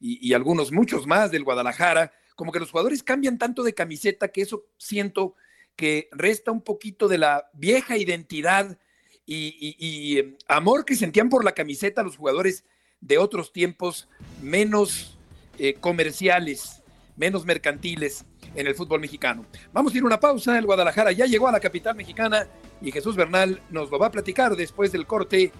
y, 0.00 0.32
algunos, 0.34 0.72
muchos 0.72 1.06
más 1.06 1.30
del 1.30 1.44
Guadalajara. 1.44 2.12
Como 2.34 2.50
que 2.50 2.58
los 2.58 2.70
jugadores 2.70 3.02
cambian 3.02 3.38
tanto 3.38 3.62
de 3.62 3.72
camiseta 3.72 4.28
que 4.28 4.42
eso 4.42 4.64
siento 4.78 5.36
que 5.76 6.08
resta 6.10 6.50
un 6.50 6.60
poquito 6.60 7.06
de 7.06 7.18
la 7.18 7.48
vieja 7.52 7.96
identidad 7.96 8.76
y, 9.24 10.18
em, 10.18 10.36
amor 10.48 10.84
que 10.84 10.96
sentían 10.96 11.28
por 11.28 11.44
la 11.44 11.52
camiseta 11.52 12.02
los 12.02 12.16
jugadores 12.16 12.64
de 13.00 13.18
otros 13.18 13.52
tiempos 13.52 14.08
menos 14.42 15.16
eh, 15.58 15.74
comerciales, 15.74 16.82
menos 17.16 17.44
mercantiles 17.44 18.24
en 18.56 18.66
el 18.66 18.74
fútbol 18.74 19.00
mexicano. 19.00 19.46
Vamos 19.72 19.94
a 19.94 19.96
ir 19.98 20.02
a 20.02 20.06
una 20.06 20.18
pausa. 20.18 20.58
El 20.58 20.66
Guadalajara 20.66 21.12
ya 21.12 21.26
llegó 21.26 21.46
a 21.46 21.52
la 21.52 21.60
capital 21.60 21.94
mexicana 21.94 22.48
y 22.82 22.90
Jesús 22.90 23.14
Bernal 23.14 23.62
nos 23.70 23.88
lo 23.88 23.98
va 24.00 24.08
a 24.08 24.10
platicar 24.10 24.56
después 24.56 24.90
del 24.90 25.06
corte 25.06 25.52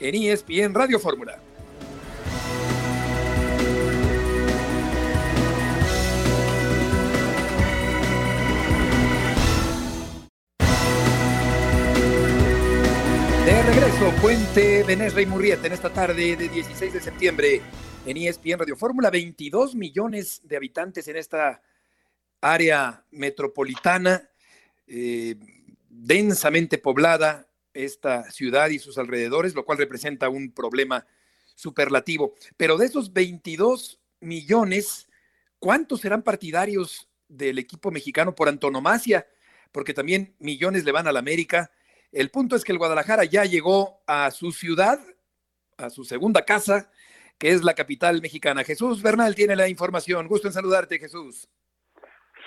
en 0.00 0.14
ESPN 0.16 0.74
Radio 0.74 0.98
Fórmula. 0.98 1.38
Regreso, 13.94 14.20
Puente 14.20 14.82
Benés 14.82 15.14
Rey 15.14 15.26
Murrieta 15.26 15.66
en 15.66 15.72
esta 15.72 15.92
tarde 15.92 16.36
de 16.36 16.48
16 16.48 16.92
de 16.94 17.00
septiembre 17.00 17.62
en 18.04 18.16
ESPN 18.16 18.58
Radio 18.58 18.76
Fórmula. 18.76 19.08
22 19.10 19.74
millones 19.76 20.40
de 20.42 20.56
habitantes 20.56 21.06
en 21.06 21.16
esta 21.16 21.62
área 22.40 23.04
metropolitana, 23.12 24.28
eh, 24.86 25.36
densamente 25.88 26.78
poblada 26.78 27.46
esta 27.72 28.30
ciudad 28.30 28.70
y 28.70 28.80
sus 28.80 28.98
alrededores, 28.98 29.54
lo 29.54 29.64
cual 29.64 29.78
representa 29.78 30.28
un 30.28 30.52
problema 30.52 31.06
superlativo. 31.54 32.34
Pero 32.56 32.76
de 32.76 32.86
esos 32.86 33.12
22 33.12 34.00
millones, 34.20 35.08
¿cuántos 35.60 36.00
serán 36.00 36.22
partidarios 36.22 37.08
del 37.28 37.58
equipo 37.58 37.92
mexicano 37.92 38.34
por 38.34 38.48
antonomasia? 38.48 39.26
Porque 39.70 39.94
también 39.94 40.34
millones 40.40 40.84
le 40.84 40.92
van 40.92 41.06
a 41.06 41.12
la 41.12 41.20
América. 41.20 41.70
El 42.14 42.30
punto 42.30 42.54
es 42.54 42.62
que 42.62 42.70
el 42.70 42.78
Guadalajara 42.78 43.24
ya 43.24 43.44
llegó 43.44 43.98
a 44.06 44.30
su 44.30 44.52
ciudad, 44.52 45.00
a 45.76 45.90
su 45.90 46.04
segunda 46.04 46.44
casa, 46.44 46.88
que 47.40 47.48
es 47.48 47.64
la 47.64 47.74
capital 47.74 48.22
mexicana. 48.22 48.62
Jesús 48.62 49.02
Bernal 49.02 49.34
tiene 49.34 49.56
la 49.56 49.68
información. 49.68 50.28
Gusto 50.28 50.46
en 50.46 50.54
saludarte, 50.54 51.00
Jesús. 51.00 51.48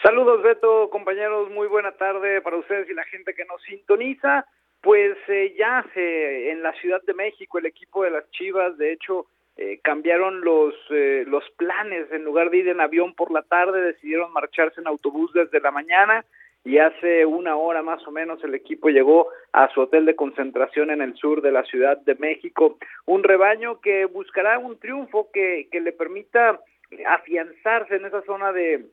Saludos 0.02 0.42
Beto, 0.42 0.90
compañeros, 0.90 1.52
muy 1.52 1.68
buena 1.68 1.92
tarde 1.92 2.40
para 2.42 2.56
ustedes 2.56 2.90
y 2.90 2.94
la 2.94 3.04
gente 3.04 3.34
que 3.34 3.44
nos 3.44 3.62
sintoniza. 3.64 4.46
Pues 4.80 5.18
eh, 5.28 5.54
ya 5.60 5.86
en 5.96 6.64
la 6.64 6.72
Ciudad 6.80 7.02
de 7.02 7.14
México 7.14 7.58
el 7.58 7.66
equipo 7.66 8.06
de 8.06 8.12
las 8.12 8.30
Chivas, 8.32 8.78
de 8.78 8.94
hecho, 8.94 9.26
eh, 9.58 9.82
cambiaron 9.84 10.40
los, 10.42 10.76
eh, 10.92 11.26
los 11.28 11.44
planes, 11.58 12.10
en 12.14 12.24
lugar 12.24 12.52
de 12.52 12.58
ir 12.60 12.70
en 12.70 12.80
avión 12.80 13.14
por 13.16 13.32
la 13.32 13.42
tarde, 13.42 13.82
decidieron 13.82 14.32
marcharse 14.32 14.80
en 14.80 14.88
autobús 14.88 15.34
desde 15.34 15.60
la 15.60 15.72
mañana 15.72 16.24
y 16.68 16.80
hace 16.80 17.26
una 17.26 17.56
hora 17.56 17.82
más 17.82 18.06
o 18.06 18.12
menos 18.12 18.44
el 18.44 18.54
equipo 18.54 18.90
llegó 18.90 19.30
a 19.54 19.70
su 19.74 19.82
hotel 19.82 20.06
de 20.06 20.18
concentración 20.18 20.92
en 20.92 21.02
el 21.02 21.16
sur 21.16 21.42
de 21.42 21.54
la 21.54 21.64
Ciudad 21.64 21.98
de 21.98 22.16
México. 22.16 22.78
Un 23.06 23.24
rebaño 23.24 23.80
que 23.80 24.04
buscará 24.04 24.60
un 24.60 24.78
triunfo 24.78 25.30
que, 25.32 25.70
que 25.72 25.80
le 25.80 25.94
permita 25.94 26.60
afianzarse 27.08 27.96
en 27.96 28.06
esa 28.06 28.22
zona 28.24 28.52
de, 28.52 28.86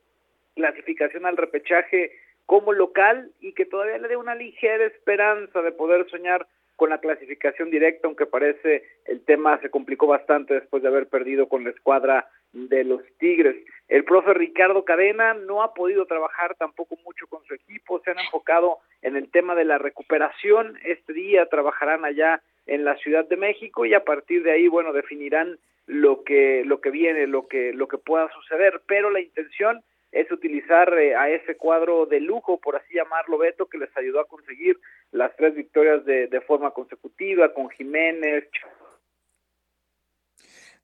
clasificación 0.55 1.27
al 1.27 1.37
repechaje 1.37 2.13
como 2.47 2.73
local 2.73 3.31
y 3.41 3.53
que 3.53 3.67
todavía 3.67 3.99
le 3.99 4.09
dé 4.09 4.17
una 4.17 4.35
ligera 4.35 4.85
esperanza 4.85 5.63
de 5.63 5.73
poder 5.73 6.09
soñar 6.11 6.47
con 6.77 6.91
la 6.91 6.99
clasificación 6.99 7.71
directa, 7.71 8.07
aunque 8.07 8.27
parece 8.27 8.85
el 9.07 9.25
tema 9.25 9.59
se 9.61 9.71
complicó 9.71 10.07
bastante 10.07 10.55
después 10.55 10.83
de 10.83 10.89
haber 10.89 11.09
perdido 11.09 11.49
con 11.49 11.65
la 11.65 11.71
escuadra 11.71 12.29
de 12.55 12.85
los 12.85 13.03
Tigres. 13.19 13.57
El 13.89 14.05
profe 14.05 14.33
Ricardo 14.33 14.85
Cadena 14.85 15.35
no 15.35 15.63
ha 15.63 15.75
podido 15.75 16.07
trabajar 16.07 16.55
tampoco 16.57 16.97
mucho 17.05 17.27
con 17.27 17.45
su 17.45 17.55
equipo, 17.55 18.01
se 18.01 18.13
han 18.13 18.19
enfocado 18.19 18.79
en 19.03 19.17
el 19.17 19.31
tema 19.31 19.55
de 19.55 19.65
la 19.65 19.77
recuperación. 19.77 20.79
Este 20.85 21.13
día 21.13 21.47
trabajarán 21.47 22.05
allá 22.05 22.43
en 22.67 22.85
la 22.85 22.97
Ciudad 22.97 23.29
de 23.29 23.37
México 23.37 23.85
y 23.85 23.93
a 23.93 24.05
partir 24.05 24.43
de 24.43 24.53
ahí, 24.53 24.69
bueno, 24.69 24.93
definirán 24.93 25.59
lo 25.87 26.25
que 26.25 26.65
lo 26.65 26.81
que 26.81 26.91
viene, 26.91 27.27
lo 27.27 27.47
que 27.47 27.75
lo 27.75 27.89
que 27.89 27.99
pueda 27.99 28.33
suceder, 28.33 28.81
pero 28.87 29.11
la 29.11 29.21
intención 29.21 29.83
es 30.13 30.31
utilizar 30.31 30.97
eh, 30.97 31.15
a 31.17 31.29
ese 31.29 31.57
cuadro 31.57 32.07
de 32.07 32.21
lujo, 32.21 32.59
por 32.59 32.77
así 32.77 32.95
llamarlo, 32.95 33.37
Beto, 33.37 33.67
que 33.67 33.79
les 33.79 33.95
ayudó 33.97 34.21
a 34.21 34.29
conseguir 34.29 34.79
las 35.11 35.35
tres 35.37 35.55
victorias 35.57 36.05
de, 36.07 36.29
de 36.29 36.41
forma 36.41 36.71
consecutiva 36.71 37.53
con 37.53 37.69
Jiménez. 37.69 38.49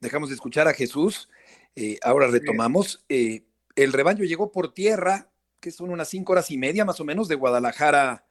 Dejamos 0.00 0.30
de 0.30 0.34
escuchar 0.34 0.66
a 0.66 0.74
Jesús 0.74 1.30
eh, 1.76 1.98
ahora 2.02 2.28
retomamos. 2.28 3.04
Eh, 3.08 3.44
el 3.76 3.92
rebaño 3.92 4.24
llegó 4.24 4.50
por 4.52 4.74
tierra, 4.74 5.30
que 5.60 5.70
son 5.70 5.90
unas 5.90 6.08
cinco 6.08 6.32
horas 6.32 6.50
y 6.50 6.58
media 6.58 6.84
más 6.84 7.00
o 7.00 7.04
menos 7.04 7.28
de 7.28 7.34
Guadalajara 7.34 8.26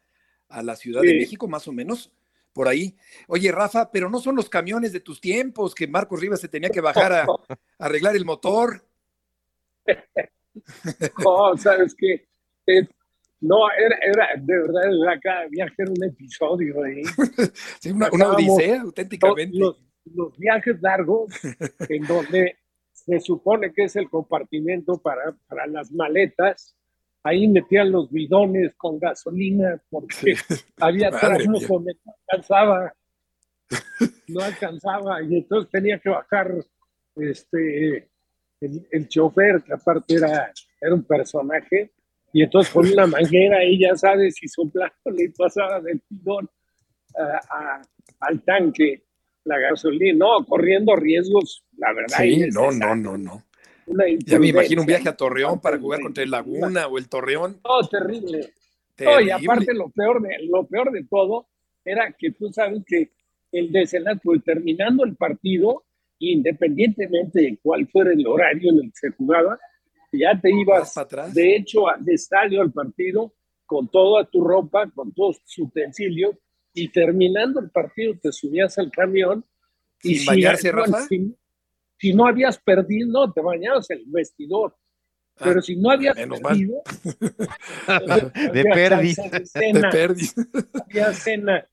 a 0.50 0.64
la 0.64 0.76
Ciudad 0.76 1.02
de 1.02 1.14
México, 1.14 1.48
más 1.48 1.68
o 1.68 1.72
menos, 1.72 2.12
por 2.54 2.68
ahí. 2.68 2.96
Oye, 3.28 3.52
Rafa, 3.52 3.92
pero 3.92 4.10
no 4.10 4.20
son 4.20 4.36
los 4.36 4.50
camiones 4.50 4.92
de 4.92 5.00
tus 5.00 5.22
tiempos 5.22 5.76
que 5.76 5.88
Marcos 5.88 6.20
Rivas 6.20 6.42
se 6.42 6.48
tenía 6.48 6.70
que 6.70 6.82
bajar 6.82 7.14
a, 7.14 7.26
arreglar 7.80 8.16
el 8.16 8.26
motor. 8.26 8.84
no, 11.24 11.58
sabes 11.58 11.96
que 11.96 12.28
no, 13.42 13.72
era, 13.72 13.98
era, 14.02 14.28
de 14.38 14.58
verdad, 14.58 15.20
cada 15.22 15.48
viaje 15.48 15.76
era 15.78 15.92
un 15.92 16.04
episodio 16.04 16.84
ahí. 16.84 17.04
sí, 17.80 17.92
una, 17.92 18.10
odisea, 18.10 18.82
auténticamente. 18.82 19.58
Los, 19.58 19.82
los, 20.14 20.38
viajes 20.38 20.82
largos, 20.82 21.32
en 21.88 22.06
donde 22.06 22.58
se 23.06 23.20
supone 23.20 23.74
que 23.74 23.84
es 23.86 23.96
el 23.96 24.10
compartimento 24.10 24.98
para, 24.98 25.36
para 25.48 25.68
las 25.68 25.92
maletas. 25.92 26.76
Ahí 27.24 27.48
metían 27.48 27.92
los 27.92 28.10
bidones 28.12 28.76
con 28.76 29.00
gasolina 29.00 29.82
porque 29.90 30.36
había 30.80 31.10
donde 31.10 31.96
no 32.06 32.14
alcanzaba, 32.28 32.94
no 34.28 34.42
alcanzaba 34.42 35.24
y 35.24 35.38
entonces 35.38 35.70
tenía 35.72 36.00
que 36.00 36.10
bajar 36.10 36.54
este 37.16 38.10
el, 38.62 38.88
el 38.92 39.08
chofer, 39.08 39.64
que 39.64 39.74
aparte 39.74 40.16
era, 40.16 40.52
era 40.82 40.94
un 40.94 41.04
personaje, 41.04 41.92
y 42.34 42.44
entonces 42.44 42.72
con 42.74 42.86
una 42.86 43.08
manguera 43.08 43.64
y 43.64 43.80
ya 43.80 43.96
sabes, 43.96 44.36
si 44.36 44.48
soplaba 44.48 44.94
le 45.06 45.32
pasaba 45.32 45.82
del 45.82 46.02
bidón 46.10 46.50
al 48.20 48.42
tanque 48.44 49.04
la 49.46 49.58
gasolina, 49.58 50.18
no, 50.18 50.46
corriendo 50.46 50.96
riesgos, 50.96 51.64
la 51.78 51.94
verdad. 51.94 52.18
Sí, 52.18 52.48
no, 52.52 52.72
no, 52.72 52.96
no, 52.96 53.18
no. 53.18 53.44
Ya 54.26 54.40
me 54.40 54.48
imagino 54.48 54.82
un 54.82 54.88
viaje 54.88 55.10
a 55.10 55.16
Torreón 55.16 55.60
para 55.60 55.80
jugar 55.80 56.02
contra 56.02 56.24
el 56.24 56.30
Laguna 56.30 56.88
o 56.88 56.98
el 56.98 57.10
Torreón. 57.10 57.60
No, 57.64 57.88
terrible. 57.88 58.54
terrible. 58.96 59.26
y 59.26 59.32
aparte 59.32 59.74
lo 59.74 59.90
peor, 59.90 60.22
de, 60.22 60.38
lo 60.48 60.68
peor 60.68 60.92
de 60.92 61.04
todo 61.06 61.48
era 61.84 62.14
que 62.18 62.32
tú 62.32 62.52
sabes 62.52 62.84
que 62.86 63.12
el 63.52 63.72
desenlace, 63.72 64.22
pues 64.24 64.44
terminando 64.44 65.04
el 65.04 65.16
partido, 65.16 65.86
independientemente 66.20 67.42
de 67.42 67.60
cuál 67.62 67.88
fuera 67.88 68.12
el 68.12 68.26
horario 68.28 68.72
en 68.72 68.86
el 68.86 68.92
que 68.92 68.98
se 69.08 69.10
jugaba, 69.12 69.58
ya 70.12 70.40
te 70.40 70.52
ibas, 70.52 70.94
de 71.34 71.56
hecho, 71.56 71.88
al 71.88 72.08
estadio 72.08 72.62
al 72.62 72.72
partido 72.72 73.34
con 73.66 73.88
toda 73.88 74.26
tu 74.26 74.44
ropa, 74.44 74.90
con 74.90 75.14
todos 75.14 75.42
tus 75.44 75.60
utensilios, 75.60 76.36
y 76.74 76.90
terminando 76.90 77.60
el 77.60 77.70
partido 77.70 78.16
te 78.22 78.32
subías 78.32 78.78
al 78.78 78.92
camión 78.92 79.44
y 80.02 80.16
¿Sin 80.16 80.26
bañarse, 80.28 80.72
Rafa? 80.72 81.06
Si, 81.98 82.14
no 82.14 82.28
habías 82.28 82.58
perdido, 82.58 83.10
no, 83.10 83.34
te 83.34 83.42
bañabas 83.42 83.90
el 83.90 84.06
vestidor. 84.08 84.74
Ah, 85.36 85.46
pero 85.46 85.62
si 85.62 85.76
no 85.76 85.92
habías 85.92 86.16
perdido, 86.16 86.82
de 88.54 88.64
perdiz. 88.64 89.18
De 89.54 90.36
Había 90.86 91.14
cena. 91.14 91.68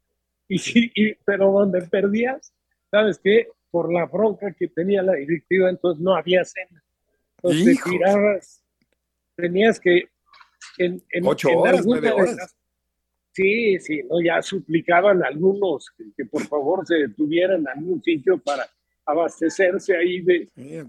Y, 0.48 0.58
si, 0.58 0.92
pero 1.24 1.52
donde 1.52 1.82
perdías, 1.82 2.52
¿sabes 2.90 3.20
qué? 3.22 3.48
Por 3.70 3.92
la 3.92 4.06
bronca 4.06 4.52
que 4.52 4.68
tenía 4.68 5.02
la 5.02 5.14
directiva, 5.14 5.70
entonces 5.70 6.02
no 6.02 6.16
había 6.16 6.44
cena. 6.44 6.82
Entonces 7.36 7.80
te 7.82 7.90
tirabas, 7.90 8.62
tenías 9.36 9.78
que. 9.78 10.08
En, 10.78 11.02
en, 11.10 11.26
Ocho 11.26 11.50
horas, 11.50 11.86
nueve 11.86 12.10
horas. 12.10 12.56
Sí, 13.36 13.78
sí, 13.80 14.02
¿no? 14.08 14.18
ya 14.24 14.40
suplicaban 14.40 15.22
algunos 15.22 15.92
que, 16.16 16.24
por 16.24 16.42
favor 16.46 16.86
se 16.86 16.94
detuvieran 16.94 17.60
en 17.60 17.68
algún 17.68 18.02
sitio 18.02 18.38
para 18.38 18.66
abastecerse 19.04 19.94
ahí 19.94 20.22
de... 20.22 20.48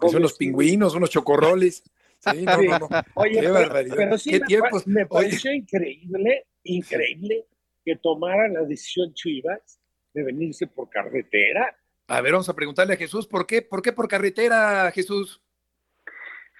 son 0.09 0.21
los 0.21 0.37
pingüinos, 0.37 0.95
unos 0.95 1.09
chocorroles. 1.09 1.83
Sí, 2.19 2.45
no, 2.45 2.79
no, 2.79 2.89
Oye, 3.15 3.41
Qué 3.41 3.49
pero, 3.49 3.95
pero, 3.97 4.17
sí 4.17 4.39
me, 4.85 5.05
pareció 5.05 5.51
increíble, 5.51 6.45
increíble 6.63 7.47
que 7.83 7.97
tomaran 7.97 8.53
la 8.53 8.61
decisión 8.61 9.13
Chivas 9.13 9.81
de 10.13 10.23
venirse 10.23 10.67
por 10.67 10.89
carretera. 10.89 11.77
A 12.07 12.21
ver, 12.21 12.31
vamos 12.31 12.47
a 12.47 12.55
preguntarle 12.55 12.93
a 12.93 12.97
Jesús, 12.97 13.27
¿por 13.27 13.45
qué, 13.45 13.61
por 13.61 13.81
qué 13.81 13.91
por 13.91 14.07
carretera, 14.07 14.89
Jesús? 14.91 15.43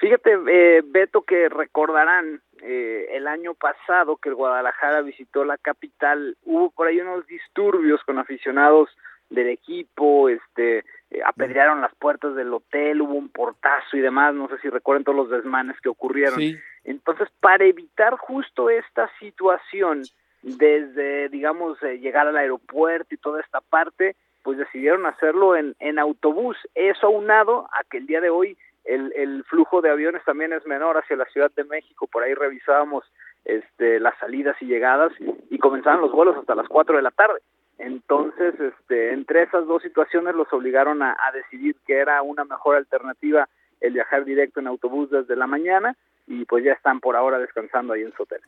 Fíjate, 0.02 0.32
eh, 0.52 0.82
Beto, 0.86 1.24
que 1.24 1.48
recordarán 1.48 2.44
eh, 2.62 3.08
el 3.12 3.28
año 3.28 3.54
pasado 3.54 4.18
que 4.18 4.30
el 4.30 4.36
Guadalajara 4.36 5.02
visitó 5.02 5.46
la 5.46 5.58
capital, 5.58 6.38
hubo 6.46 6.70
por 6.72 6.88
ahí 6.88 7.00
unos 7.00 7.26
disturbios 7.28 8.04
con 8.04 8.20
aficionados 8.20 8.90
del 9.30 9.50
equipo, 9.50 10.30
este, 10.30 10.80
eh, 11.12 11.22
apedrearon 11.26 11.82
las 11.82 11.94
puertas 11.96 12.36
del 12.36 12.54
hotel, 12.54 13.02
hubo 13.02 13.14
un 13.14 13.30
portazo 13.30 13.98
y 13.98 14.00
demás, 14.00 14.34
no 14.34 14.48
sé 14.48 14.58
si 14.60 14.70
recuerden 14.70 15.04
todos 15.04 15.18
los 15.18 15.30
desmanes 15.30 15.80
que 15.82 15.90
ocurrieron. 15.90 16.40
Entonces, 16.84 17.28
para 17.40 17.66
evitar 17.66 18.16
justo 18.16 18.70
esta 18.70 19.10
situación, 19.20 20.04
desde, 20.42 21.30
digamos, 21.30 21.82
llegar 21.82 22.28
al 22.28 22.38
aeropuerto 22.38 23.14
y 23.14 23.18
toda 23.18 23.42
esta 23.42 23.60
parte, 23.60 24.16
pues 24.44 24.58
decidieron 24.58 25.06
hacerlo 25.06 25.58
en, 25.58 25.76
en 25.80 26.00
autobús. 26.00 26.56
Eso 26.74 27.08
aunado 27.08 27.68
a 27.74 27.84
que 27.84 27.98
el 27.98 28.08
día 28.08 28.22
de 28.22 28.30
hoy 28.30 28.58
el, 28.88 29.44
flujo 29.46 29.82
de 29.82 29.90
aviones 29.90 30.24
también 30.26 30.54
es 30.54 30.66
menor 30.66 30.98
hacia 30.98 31.16
la 31.16 31.26
Ciudad 31.26 31.52
de 31.56 31.64
México, 31.64 32.08
por 32.08 32.24
ahí 32.24 32.34
revisábamos 32.34 33.04
este, 33.46 34.00
las 34.00 34.18
salidas 34.20 34.56
y 34.62 34.66
llegadas 34.66 35.12
y 35.50 35.58
comenzaban 35.58 36.02
los 36.02 36.12
vuelos 36.12 36.38
hasta 36.38 36.56
las 36.56 36.68
4 36.68 36.98
de 36.98 37.02
la 37.02 37.12
tarde. 37.12 37.40
Entonces, 37.78 38.60
este, 38.60 39.14
entre 39.14 39.44
esas 39.44 39.68
dos 39.68 39.84
situaciones 39.84 40.36
los 40.36 40.52
obligaron 40.52 41.04
a, 41.04 41.12
a 41.12 41.32
decidir 41.32 41.76
que 41.86 41.98
era 41.98 42.22
una 42.22 42.44
mejor 42.44 42.76
alternativa 42.76 43.48
el 43.82 43.94
viajar 43.94 44.26
directo 44.26 44.60
en 44.60 44.68
autobús 44.68 45.12
desde 45.12 45.36
la 45.36 45.48
mañana 45.48 45.96
y 46.26 46.46
pues 46.46 46.64
ya 46.66 46.74
están 46.74 47.00
por 47.00 47.16
ahora 47.16 47.38
descansando 47.38 47.94
ahí 47.94 48.02
en 48.02 48.14
su 48.14 48.24
hotel. 48.24 48.42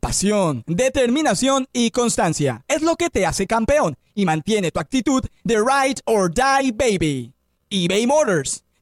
Pasión, 0.00 0.62
determinación 0.66 1.66
y 1.72 1.90
constancia 1.90 2.62
es 2.68 2.82
lo 2.82 2.96
que 2.96 3.08
te 3.08 3.24
hace 3.24 3.46
campeón 3.46 3.96
y 4.14 4.26
mantiene 4.26 4.70
tu 4.70 4.78
actitud 4.78 5.24
de 5.44 5.56
ride 5.56 6.02
or 6.04 6.30
die 6.30 6.72
baby. 6.72 7.32
eBay 7.70 8.06
Motors 8.06 8.64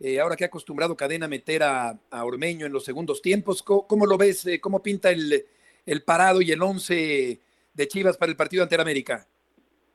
eh, 0.00 0.18
ahora 0.18 0.34
que 0.34 0.44
ha 0.44 0.46
acostumbrado 0.46 0.96
Cadena 0.96 1.26
a 1.26 1.28
meter 1.28 1.62
a, 1.62 1.94
Ormeño 2.10 2.64
en 2.64 2.72
los 2.72 2.84
segundos 2.84 3.20
tiempos. 3.20 3.62
¿Cómo, 3.62 4.06
lo 4.06 4.16
ves? 4.16 4.46
Eh, 4.46 4.58
¿Cómo 4.58 4.82
pinta 4.82 5.10
el, 5.10 5.44
parado 6.06 6.40
y 6.40 6.50
el 6.52 6.62
once 6.62 7.38
de 7.74 7.88
Chivas 7.88 8.16
para 8.16 8.30
el 8.30 8.36
partido 8.36 8.62
ante 8.62 8.80
América? 8.80 9.26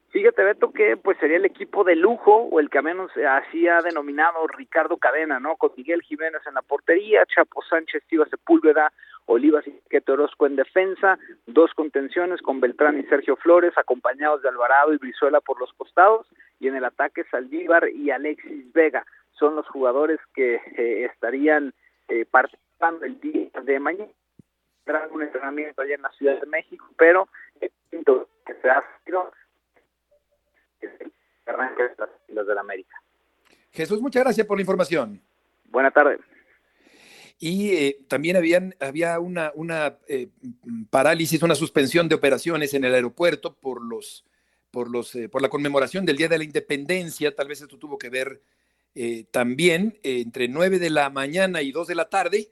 Fíjate, 0.09 0.43
Beto, 0.43 0.71
que 0.71 0.95
pues 0.95 1.17
sería 1.17 1.37
el 1.37 1.45
equipo 1.45 1.83
de 1.83 1.95
lujo, 1.95 2.33
o 2.35 2.59
el 2.59 2.69
que 2.69 2.81
menos 2.81 3.11
así 3.29 3.67
ha 3.67 3.81
denominado 3.81 4.47
Ricardo 4.47 4.95
Cadena, 4.95 5.41
¿no? 5.41 5.57
Con 5.57 5.71
Miguel 5.75 6.03
Jiménez 6.03 6.41
en 6.47 6.53
la 6.53 6.61
portería, 6.61 7.25
Chapo 7.25 7.61
Sánchez, 7.67 8.03
Tiva 8.07 8.25
Sepúlveda, 8.29 8.93
Olivas 9.25 9.67
y 9.67 9.73
Queto 9.89 10.13
Orozco 10.13 10.45
en 10.45 10.55
defensa, 10.55 11.17
dos 11.47 11.73
contenciones 11.73 12.41
con 12.41 12.61
Beltrán 12.61 12.99
y 12.99 13.03
Sergio 13.03 13.35
Flores, 13.35 13.73
acompañados 13.75 14.41
de 14.41 14.49
Alvarado 14.49 14.93
y 14.93 14.97
Brizuela 14.97 15.41
por 15.41 15.59
los 15.59 15.73
costados, 15.73 16.27
y 16.59 16.67
en 16.67 16.75
el 16.75 16.85
ataque 16.85 17.23
Saldívar 17.31 17.89
y 17.89 18.11
Alexis 18.11 18.71
Vega. 18.71 19.05
Son 19.37 19.55
los 19.55 19.67
jugadores 19.67 20.19
que 20.33 20.55
eh, 20.55 21.05
estarían 21.05 21.73
eh, 22.07 22.25
participando 22.25 23.05
el 23.05 23.19
día 23.19 23.49
de 23.63 23.79
mañana. 23.79 24.11
Tendrán 24.83 25.11
un 25.11 25.23
entrenamiento 25.23 25.81
allá 25.81 25.95
en 25.95 26.01
la 26.01 26.11
Ciudad 26.11 26.39
de 26.39 26.45
México, 26.45 26.85
pero 26.97 27.27
el 27.59 27.71
quinto 27.89 28.29
que 28.45 28.53
se 28.61 28.69
ha 28.69 28.83
sido 29.05 29.31
arranque 31.45 31.83
de 31.83 31.95
las 32.33 32.47
de 32.47 32.55
la 32.55 32.61
América. 32.61 33.01
Jesús, 33.71 34.01
muchas 34.01 34.23
gracias 34.23 34.47
por 34.47 34.57
la 34.57 34.61
información. 34.61 35.21
Buena 35.65 35.91
tarde. 35.91 36.19
Y 37.37 37.71
eh, 37.73 38.05
también 38.07 38.37
habían, 38.37 38.75
había 38.79 39.19
una, 39.19 39.51
una 39.55 39.97
eh, 40.07 40.29
parálisis, 40.89 41.43
una 41.43 41.55
suspensión 41.55 42.07
de 42.07 42.15
operaciones 42.15 42.73
en 42.73 42.85
el 42.85 42.93
aeropuerto 42.93 43.55
por, 43.55 43.83
los, 43.83 44.25
por, 44.71 44.89
los, 44.89 45.13
eh, 45.15 45.27
por 45.27 45.41
la 45.41 45.49
conmemoración 45.49 46.05
del 46.05 46.15
Día 46.15 46.29
de 46.29 46.37
la 46.37 46.45
Independencia. 46.45 47.35
Tal 47.35 47.49
vez 47.49 47.61
esto 47.61 47.77
tuvo 47.77 47.97
que 47.97 48.09
ver 48.09 48.41
también 49.31 49.99
entre 50.03 50.47
9 50.47 50.79
de 50.79 50.89
la 50.89 51.09
mañana 51.09 51.61
y 51.61 51.71
2 51.71 51.87
de 51.87 51.95
la 51.95 52.09
tarde. 52.09 52.49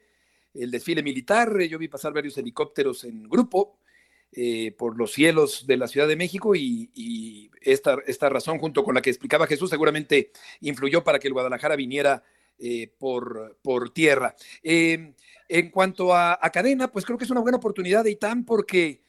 El 0.53 0.71
desfile 0.71 1.01
militar, 1.01 1.57
yo 1.61 1.79
vi 1.79 1.87
pasar 1.87 2.13
varios 2.13 2.37
helicópteros 2.37 3.03
en 3.05 3.23
grupo 3.29 3.79
por 4.77 4.97
los 4.97 5.13
cielos 5.13 5.65
de 5.67 5.77
la 5.77 5.87
Ciudad 5.87 6.07
de 6.07 6.15
México 6.15 6.55
y, 6.55 7.49
esta, 7.61 7.97
esta 8.07 8.29
razón, 8.29 8.59
junto 8.59 8.83
con 8.83 8.95
la 8.95 9.01
que 9.01 9.09
explicaba 9.09 9.47
Jesús, 9.47 9.69
seguramente 9.69 10.31
influyó 10.61 11.03
para 11.03 11.19
que 11.19 11.27
el 11.27 11.33
Guadalajara 11.33 11.75
viniera 11.75 12.23
eh, 12.59 12.87
por, 12.97 13.57
por, 13.61 13.89
tierra. 13.89 14.35
Eh, 14.61 15.13
en 15.49 15.69
cuanto 15.69 16.15
a, 16.15 16.39
cadena, 16.53 16.89
pues 16.89 17.03
creo 17.03 17.17
que 17.17 17.25
es 17.25 17.31
una 17.31 17.41
buena 17.41 17.57
oportunidad 17.57 18.03
de 18.03 18.11
ITAM 18.11 18.45
porque 18.45 19.01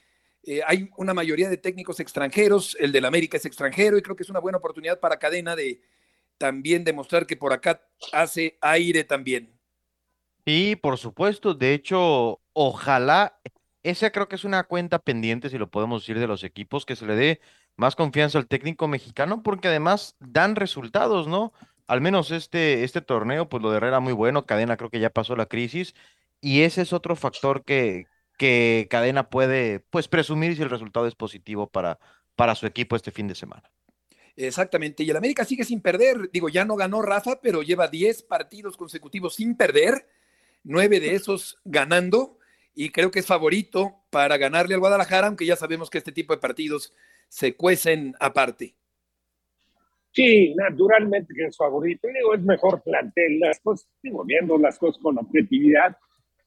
eh, 0.43 0.61
hay 0.66 0.91
una 0.97 1.14
mayoría 1.14 1.49
de 1.49 1.59
técnicos 1.59 2.01
extranjeros, 2.01 2.76
el 2.80 2.91
del 2.91 3.05
América 3.05 3.37
es 3.37 3.45
extranjero 3.45 3.97
y 3.97 4.03
creo 4.03 4.16
que 4.16 4.24
es 4.24 4.30
una 4.30 4.41
buena 4.41 4.59
oportunidad 4.59 4.99
para 4.99 5.18
cadena 5.18 5.55
de 5.55 5.80
también 6.39 6.85
demostrar 6.85 7.26
que 7.26 7.37
por 7.37 7.53
acá 7.53 7.82
hace 8.12 8.59
aire 8.61 9.05
también. 9.05 9.59
Y 10.45 10.76
por 10.76 10.99
supuesto, 10.99 11.55
de 11.55 11.74
hecho, 11.74 12.41
ojalá, 12.53 13.41
esa 13.82 14.11
creo 14.11 14.28
que 14.28 14.37
es 14.37 14.45
una 14.45 14.64
cuenta 14.64 14.99
pendiente, 14.99 15.49
si 15.49 15.59
lo 15.59 15.70
podemos 15.70 16.03
decir, 16.03 16.18
de 16.18 16.26
los 16.26 16.45
equipos, 16.45 16.85
que 16.85 16.97
se 16.97 17.07
le 17.07 17.14
dé 17.16 17.41
más 17.76 17.97
confianza 17.97 18.39
al 18.39 18.47
técnico 18.47 18.89
mexicano, 18.89 19.43
porque 19.43 19.68
además 19.68 20.16
dan 20.20 20.55
resultados, 20.57 21.26
¿no? 21.26 21.53
al 21.87 22.01
menos 22.01 22.30
este, 22.30 22.85
este 22.85 23.01
torneo, 23.01 23.49
pues 23.49 23.62
lo 23.62 23.70
de 23.70 23.76
Herrera 23.78 24.01
muy 24.01 24.12
bueno, 24.12 24.47
Cadena 24.47 24.76
creo 24.76 24.91
que 24.91 25.01
ya 25.01 25.11
pasó 25.11 25.37
la 25.37 25.47
crisis 25.47 25.95
y 26.41 26.62
ese 26.62 26.82
es 26.82 26.93
otro 26.93 27.16
factor 27.16 27.64
que, 27.64 28.07
que 28.39 28.87
Cadena 28.91 29.28
puede 29.28 29.80
pues 29.80 30.09
presumir 30.09 30.57
si 30.57 30.62
el 30.62 30.70
resultado 30.70 31.07
es 31.07 31.14
positivo 31.14 31.68
para, 31.68 31.99
para 32.37 32.55
su 32.55 32.66
equipo 32.66 32.97
este 32.97 33.11
fin 33.11 33.28
de 33.28 33.35
semana. 33.35 33.70
Exactamente, 34.37 35.05
y 35.05 35.11
el 35.11 35.16
América 35.16 35.45
sigue 35.45 35.64
sin 35.64 35.80
perder, 35.80 36.30
digo, 36.32 36.49
ya 36.49 36.64
no 36.64 36.74
ganó 36.74 37.03
Rafa, 37.03 37.41
pero 37.41 37.62
lleva 37.62 37.87
10 37.87 38.24
partidos 38.24 38.76
consecutivos 38.76 39.37
sin 39.37 39.57
perder, 39.57 40.09
nueve 40.64 40.99
de 40.99 41.14
esos 41.14 41.61
ganando, 41.64 42.39
y 42.74 42.91
creo 42.91 43.11
que 43.11 43.20
es 43.20 43.26
favorito 43.26 43.95
para 44.11 44.37
ganarle 44.37 44.74
al 44.74 44.80
Guadalajara, 44.80 45.28
aunque 45.28 45.47
ya 45.47 45.55
sabemos 45.55 45.89
que 45.89 45.99
este 45.99 46.11
tipo 46.11 46.35
de 46.35 46.41
partidos 46.41 46.93
se 47.28 47.55
cuecen 47.55 48.14
aparte. 48.18 48.74
Sí, 50.12 50.55
naturalmente 50.55 51.35
que 51.35 51.47
es 51.47 51.57
favorito. 51.57 52.07
Digo, 52.07 52.35
es 52.35 52.43
mejor 52.43 52.82
plantel. 52.82 53.41
Las 53.41 53.59
cosas, 53.61 53.89
viendo 54.03 54.57
las 54.59 54.78
cosas 54.78 55.03
con 55.03 55.18
objetividad, 55.18 55.97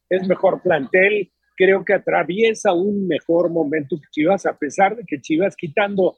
es 0.09 0.25
mejor 0.27 0.61
plantel. 0.61 1.31
Creo 1.57 1.83
que 1.83 1.93
atraviesa 1.93 2.71
un 2.71 3.07
mejor 3.07 3.49
momento 3.49 3.97
que 3.97 4.07
Chivas, 4.11 4.45
a 4.45 4.57
pesar 4.57 4.95
de 4.95 5.03
que 5.05 5.19
Chivas 5.19 5.55
quitando 5.57 6.17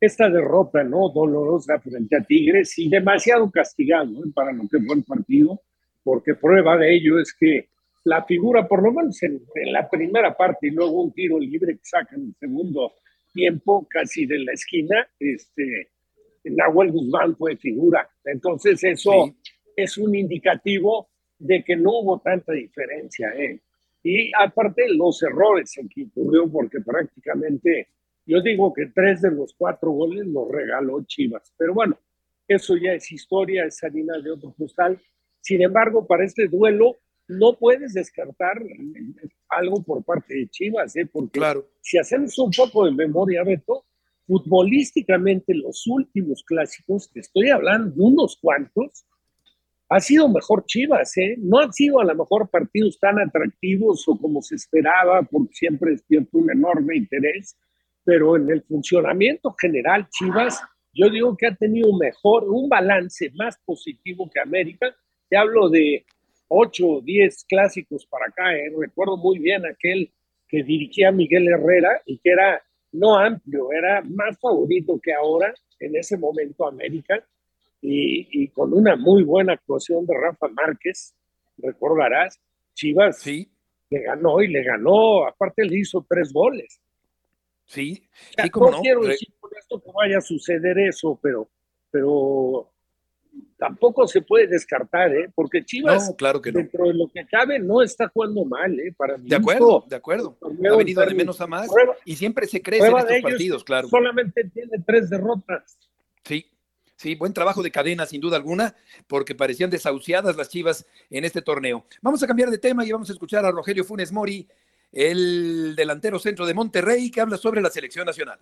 esta 0.00 0.28
derrota, 0.28 0.84
¿no? 0.84 1.10
Dolorosa 1.10 1.78
frente 1.80 2.16
a 2.16 2.22
Tigres 2.22 2.78
y 2.78 2.88
demasiado 2.88 3.50
castigado 3.50 4.10
¿eh? 4.24 4.30
para 4.34 4.52
lo 4.52 4.68
que 4.68 4.78
fue 4.80 4.96
el 4.96 5.04
partido, 5.04 5.60
porque 6.04 6.34
prueba 6.34 6.76
de 6.76 6.94
ello 6.94 7.18
es 7.18 7.34
que 7.34 7.68
la 8.04 8.24
figura, 8.24 8.66
por 8.66 8.82
lo 8.82 8.92
menos 8.92 9.22
en, 9.22 9.40
en 9.54 9.72
la 9.72 9.88
primera 9.88 10.36
parte 10.36 10.68
y 10.68 10.70
luego 10.70 11.02
un 11.02 11.12
tiro 11.12 11.38
libre 11.38 11.74
que 11.74 11.84
saca 11.84 12.16
en 12.16 12.26
el 12.26 12.34
segundo 12.38 12.92
tiempo, 13.32 13.86
casi 13.88 14.24
de 14.24 14.38
la 14.38 14.52
esquina, 14.52 15.06
este 15.18 15.88
Nahuel 16.44 16.92
Guzmán 16.92 17.36
fue 17.36 17.56
figura. 17.56 18.08
Entonces 18.24 18.82
eso 18.84 19.34
es 19.76 19.98
un 19.98 20.14
indicativo 20.14 21.08
de 21.38 21.62
que 21.62 21.76
no 21.76 22.00
hubo 22.00 22.20
tanta 22.20 22.52
diferencia. 22.52 23.28
¿eh? 23.36 23.60
Y 24.02 24.30
aparte 24.38 24.84
los 24.88 25.22
errores 25.22 25.76
en 25.78 25.88
que 25.88 26.04
ocurrió, 26.04 26.50
porque 26.50 26.80
prácticamente 26.80 27.88
yo 28.28 28.42
digo 28.42 28.72
que 28.74 28.86
tres 28.94 29.22
de 29.22 29.30
los 29.30 29.54
cuatro 29.54 29.90
goles 29.90 30.26
los 30.26 30.48
regaló 30.48 31.02
Chivas. 31.04 31.52
Pero 31.56 31.72
bueno, 31.72 31.98
eso 32.46 32.76
ya 32.76 32.92
es 32.92 33.10
historia, 33.10 33.64
es 33.64 33.82
harina 33.82 34.18
de 34.18 34.30
otro 34.30 34.54
costal. 34.56 35.00
Sin 35.40 35.62
embargo, 35.62 36.06
para 36.06 36.24
este 36.24 36.46
duelo 36.46 36.96
no 37.26 37.56
puedes 37.58 37.94
descartar 37.94 38.62
algo 39.48 39.82
por 39.82 40.04
parte 40.04 40.34
de 40.34 40.48
Chivas, 40.48 40.94
¿eh? 40.96 41.08
porque 41.10 41.40
si 41.80 41.98
hacemos 41.98 42.38
un 42.38 42.50
poco 42.50 42.84
de 42.84 42.92
memoria, 42.92 43.44
Beto, 43.44 43.84
futbolísticamente 44.26 45.54
los 45.54 45.86
últimos 45.86 46.42
clásicos, 46.44 47.10
te 47.10 47.20
estoy 47.20 47.48
hablando 47.48 47.94
de 47.94 48.02
unos 48.02 48.38
cuantos, 48.40 49.06
ha 49.90 50.00
sido 50.00 50.28
mejor 50.28 50.66
Chivas, 50.66 51.16
¿eh? 51.16 51.36
No 51.38 51.60
han 51.60 51.72
sido 51.72 51.98
a 52.00 52.04
lo 52.04 52.14
mejor 52.14 52.50
partidos 52.50 52.98
tan 52.98 53.18
atractivos 53.18 54.06
o 54.06 54.18
como 54.18 54.42
se 54.42 54.56
esperaba, 54.56 55.22
porque 55.22 55.54
siempre 55.54 55.92
despierta 55.92 56.28
un 56.32 56.50
enorme 56.50 56.96
interés, 56.96 57.56
pero 58.08 58.36
en 58.36 58.48
el 58.48 58.62
funcionamiento 58.62 59.54
general, 59.60 60.08
Chivas, 60.08 60.62
yo 60.94 61.10
digo 61.10 61.36
que 61.36 61.46
ha 61.46 61.54
tenido 61.54 61.94
mejor, 61.94 62.44
un 62.48 62.66
balance 62.66 63.30
más 63.34 63.58
positivo 63.66 64.30
que 64.32 64.40
América. 64.40 64.96
Te 65.28 65.36
hablo 65.36 65.68
de 65.68 66.06
8 66.48 66.88
o 66.88 67.00
10 67.02 67.44
clásicos 67.44 68.06
para 68.06 68.24
acá, 68.24 68.56
¿eh? 68.56 68.72
Recuerdo 68.74 69.18
muy 69.18 69.38
bien 69.38 69.66
aquel 69.66 70.10
que 70.48 70.62
dirigía 70.62 71.12
Miguel 71.12 71.48
Herrera 71.48 72.00
y 72.06 72.16
que 72.16 72.30
era 72.30 72.62
no 72.92 73.18
amplio, 73.18 73.72
era 73.72 74.00
más 74.00 74.38
favorito 74.40 74.98
que 75.02 75.12
ahora, 75.12 75.52
en 75.78 75.94
ese 75.94 76.16
momento 76.16 76.66
América, 76.66 77.22
y, 77.82 78.48
con 78.48 78.72
una 78.72 78.96
muy 78.96 79.22
buena 79.22 79.52
actuación 79.52 80.06
de 80.06 80.14
Rafa 80.18 80.48
Márquez, 80.48 81.14
recordarás, 81.58 82.40
Chivas 82.72 83.18
sí. 83.18 83.50
le 83.90 84.00
ganó 84.00 84.40
y 84.40 84.48
le 84.48 84.62
ganó, 84.62 85.26
aparte 85.26 85.66
le 85.66 85.80
hizo 85.80 86.06
tres 86.08 86.32
goles. 86.32 86.80
Sí, 87.68 88.02
no, 88.54 88.80
quiero 88.80 89.02
decir 89.02 89.28
con 89.38 89.50
esto 89.56 89.80
que 89.80 89.90
vaya 89.94 90.18
a 90.18 90.20
suceder 90.22 90.78
eso, 90.78 91.18
pero, 91.22 91.50
pero 91.90 92.70
tampoco 93.58 94.08
se 94.08 94.22
puede 94.22 94.46
descartar, 94.46 95.14
¿eh? 95.14 95.30
porque 95.34 95.62
Chivas, 95.62 96.14
claro 96.16 96.40
que 96.40 96.50
dentro 96.50 96.86
de 96.86 96.94
lo 96.94 97.08
que 97.08 97.26
cabe, 97.26 97.58
no 97.58 97.82
está 97.82 98.08
jugando 98.08 98.46
mal. 98.46 98.72
¿eh? 98.80 98.94
Para 98.96 99.18
de 99.18 99.36
acuerdo, 99.36 99.84
de 99.86 99.96
acuerdo. 99.96 100.38
Ha 100.42 100.76
venido 100.76 101.04
de 101.04 101.14
menos 101.14 101.42
a 101.42 101.46
más 101.46 101.68
y 102.06 102.16
siempre 102.16 102.46
se 102.46 102.62
crece 102.62 102.86
en 102.86 102.96
estos 102.96 103.20
partidos, 103.20 103.64
claro. 103.64 103.88
Solamente 103.88 104.44
tiene 104.48 104.82
tres 104.86 105.10
derrotas. 105.10 105.78
Sí, 106.24 106.46
sí, 106.96 107.16
buen 107.16 107.34
trabajo 107.34 107.62
de 107.62 107.70
cadena, 107.70 108.06
sin 108.06 108.22
duda 108.22 108.38
alguna, 108.38 108.74
porque 109.06 109.34
parecían 109.34 109.68
desahuciadas 109.68 110.36
las 110.36 110.48
Chivas 110.48 110.86
en 111.10 111.26
este 111.26 111.42
torneo. 111.42 111.84
Vamos 112.00 112.22
a 112.22 112.26
cambiar 112.26 112.48
de 112.48 112.56
tema 112.56 112.82
y 112.86 112.92
vamos 112.92 113.10
a 113.10 113.12
escuchar 113.12 113.44
a 113.44 113.50
Rogelio 113.50 113.84
Funes 113.84 114.10
Mori, 114.10 114.48
el 114.92 115.74
delantero 115.76 116.18
centro 116.18 116.46
de 116.46 116.54
Monterrey, 116.54 117.10
que 117.10 117.20
habla 117.20 117.36
sobre 117.36 117.60
la 117.60 117.70
selección 117.70 118.06
nacional. 118.06 118.38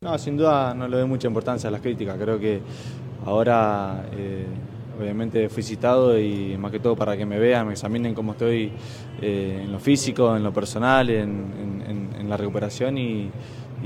No, 0.00 0.18
sin 0.18 0.36
duda 0.36 0.74
no 0.74 0.86
le 0.86 0.98
doy 0.98 1.08
mucha 1.08 1.28
importancia 1.28 1.68
a 1.68 1.70
las 1.70 1.80
críticas. 1.80 2.18
Creo 2.18 2.38
que 2.38 2.60
ahora, 3.24 4.06
eh, 4.12 4.46
obviamente, 5.00 5.48
fui 5.48 5.62
citado 5.62 6.18
y 6.18 6.58
más 6.58 6.70
que 6.70 6.78
todo 6.78 6.94
para 6.94 7.16
que 7.16 7.24
me 7.24 7.38
vean, 7.38 7.66
me 7.66 7.72
examinen 7.72 8.14
cómo 8.14 8.32
estoy 8.32 8.70
eh, 9.22 9.62
en 9.64 9.72
lo 9.72 9.78
físico, 9.78 10.36
en 10.36 10.42
lo 10.42 10.52
personal, 10.52 11.08
en, 11.10 11.64
la 12.28 12.38
recuperación 12.38 12.96
y, 12.96 13.30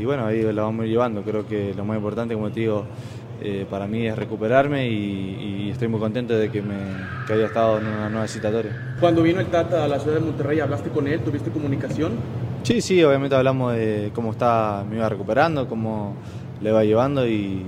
bueno, 0.05 0.27
ahí 0.27 0.43
lo 0.43 0.63
vamos 0.63 0.87
llevando. 0.87 1.23
Creo 1.23 1.47
que 1.47 1.75
lo 1.75 1.85
más 1.85 1.97
importante, 1.97 2.35
como 2.35 2.51
te 2.51 2.61
digo, 2.61 2.87
eh, 3.41 3.67
para 3.71 3.87
mí 3.87 4.07
es 4.07 4.17
recuperarme 4.17 4.89
y, 4.89 5.71
estoy 5.71 5.89
muy 5.89 6.01
contento 6.01 6.37
de 6.37 6.51
que, 6.51 6.61
me, 6.61 6.75
que 7.27 7.35
haya 7.35 7.47
estado 7.47 7.79
en 7.79 7.87
una 7.87 8.09
nueva 8.09 8.27
citatoria. 8.27 8.97
Cuando 8.99 9.23
vino 9.23 9.39
el 9.39 9.47
Tata 9.47 9.85
a 9.85 9.89
la 9.89 10.01
ciudad 10.01 10.17
de 10.17 10.25
Monterrey, 10.25 10.59
¿hablaste 10.59 10.89
con 10.89 11.07
él? 11.07 11.21
¿Tuviste 11.21 11.51
comunicación? 11.51 12.13
Sí, 12.65 12.81
sí, 12.81 13.03
obviamente 13.05 13.37
hablamos 13.37 13.75
de 13.75 14.11
cómo 14.15 14.33
está, 14.33 14.85
me 14.89 14.97
iba 14.97 15.09
recuperando, 15.09 15.69
cómo 15.69 16.17
le 16.61 16.73
va 16.73 16.85
llevando 16.85 17.27
y, 17.27 17.65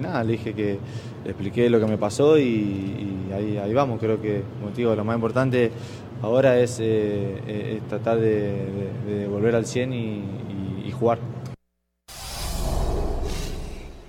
nada, 0.00 0.24
le 0.24 0.32
dije 0.32 0.52
que 0.52 0.78
le 1.24 1.30
expliqué 1.30 1.70
lo 1.70 1.78
que 1.78 1.86
me 1.86 1.96
pasó 1.96 2.38
y, 2.38 3.08
ahí, 3.32 3.72
vamos. 3.72 3.98
Creo 3.98 4.20
que, 4.20 4.42
como 4.60 4.72
te 4.72 4.78
digo, 4.78 4.94
lo 4.94 5.04
más 5.04 5.14
importante 5.14 5.70
ahora 6.22 6.58
es, 6.58 6.78
eh, 6.80 7.80
tratar 7.88 8.18
de, 8.18 9.26
volver 9.30 9.54
al 9.54 9.64
100 9.64 9.92
y, 9.92 10.90
jugar. 10.92 11.18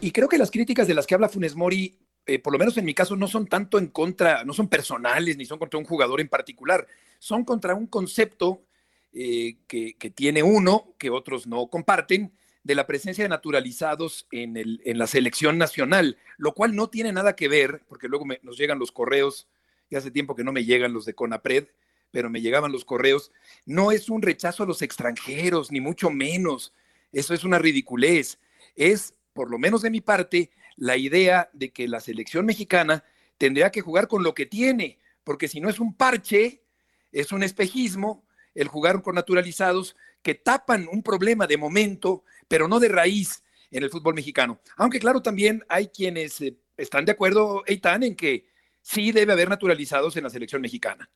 Y 0.03 0.11
creo 0.11 0.27
que 0.27 0.37
las 0.37 0.51
críticas 0.51 0.85
de 0.85 0.93
las 0.93 1.07
que 1.07 1.15
habla 1.15 1.29
Funes 1.29 1.55
Mori, 1.55 1.97
eh, 2.25 2.37
por 2.37 2.51
lo 2.51 2.59
menos 2.59 2.75
en 2.75 2.83
mi 2.83 2.93
caso, 2.93 3.15
no 3.15 3.25
son 3.25 3.47
tanto 3.47 3.79
en 3.79 3.87
contra, 3.87 4.43
no 4.43 4.51
son 4.51 4.67
personales 4.67 5.37
ni 5.37 5.45
son 5.45 5.57
contra 5.57 5.79
un 5.79 5.85
jugador 5.85 6.19
en 6.19 6.27
particular, 6.27 6.85
son 7.19 7.45
contra 7.45 7.73
un 7.73 7.87
concepto 7.87 8.65
eh, 9.13 9.55
que, 9.65 9.93
que, 9.93 10.09
tiene 10.09 10.43
uno, 10.43 10.93
que 10.97 11.09
otros 11.09 11.47
no 11.47 11.67
comparten, 11.67 12.33
de 12.63 12.75
la 12.75 12.85
presencia 12.85 13.23
de 13.23 13.29
naturalizados 13.29 14.27
en, 14.29 14.57
el, 14.57 14.81
en 14.83 14.97
la 14.97 15.07
selección 15.07 15.57
nacional, 15.57 16.17
lo 16.35 16.53
cual 16.53 16.75
no 16.75 16.89
tiene 16.89 17.13
nada 17.13 17.37
que 17.37 17.47
ver, 17.47 17.81
porque 17.87 18.09
luego 18.09 18.25
nos 18.41 18.57
llegan 18.57 18.79
los 18.79 18.91
correos, 18.91 19.47
y 19.89 19.95
hace 19.95 20.11
tiempo 20.11 20.35
que 20.35 20.43
no 20.43 20.51
me 20.51 20.65
llegan 20.65 20.91
los 20.91 21.05
de 21.05 21.13
CONAPRED, 21.13 21.67
pero 22.11 22.29
me 22.29 22.41
llegaban 22.41 22.73
los 22.73 22.83
correos, 22.83 23.31
no 23.65 23.93
es 23.93 24.09
un 24.09 24.21
rechazo 24.21 24.63
a 24.63 24.65
los 24.65 24.81
extranjeros, 24.81 25.71
ni 25.71 25.79
mucho 25.79 26.09
menos, 26.09 26.73
eso 27.13 27.33
es 27.33 27.45
una 27.45 27.57
ridiculez, 27.57 28.37
es, 28.75 29.13
por 29.33 29.49
lo 29.49 29.57
menos 29.57 29.81
de 29.81 29.89
mi 29.89 30.01
parte, 30.01 30.51
la 30.75 30.97
idea 30.97 31.49
de 31.53 31.71
que 31.71 31.87
la 31.87 31.99
selección 31.99 32.45
mexicana 32.45 33.03
tendría 33.37 33.71
que 33.71 33.81
jugar 33.81 34.07
con 34.07 34.23
lo 34.23 34.33
que 34.33 34.45
tiene, 34.45 34.99
porque 35.23 35.47
si 35.47 35.59
no 35.59 35.69
es 35.69 35.79
un 35.79 35.95
parche, 35.95 36.63
es 37.11 37.31
un 37.31 37.43
espejismo, 37.43 38.25
el 38.55 38.67
jugar 38.67 39.01
con 39.01 39.15
naturalizados 39.15 39.95
que 40.21 40.35
tapan 40.35 40.87
un 40.91 41.03
problema 41.03 41.47
de 41.47 41.57
momento, 41.57 42.23
pero 42.47 42.67
no 42.67 42.79
de 42.79 42.89
raíz 42.89 43.43
en 43.71 43.83
el 43.83 43.89
fútbol 43.89 44.13
mexicano. 44.13 44.59
Aunque 44.77 44.99
claro, 44.99 45.21
también 45.21 45.63
hay 45.67 45.87
quienes 45.87 46.39
eh, 46.41 46.55
están 46.77 47.05
de 47.05 47.11
acuerdo, 47.11 47.63
Eitan, 47.65 48.03
en 48.03 48.15
que 48.15 48.45
sí 48.81 49.11
debe 49.11 49.33
haber 49.33 49.49
naturalizados 49.49 50.15
en 50.15 50.23
la 50.23 50.29
selección 50.29 50.61
mexicana. 50.61 51.09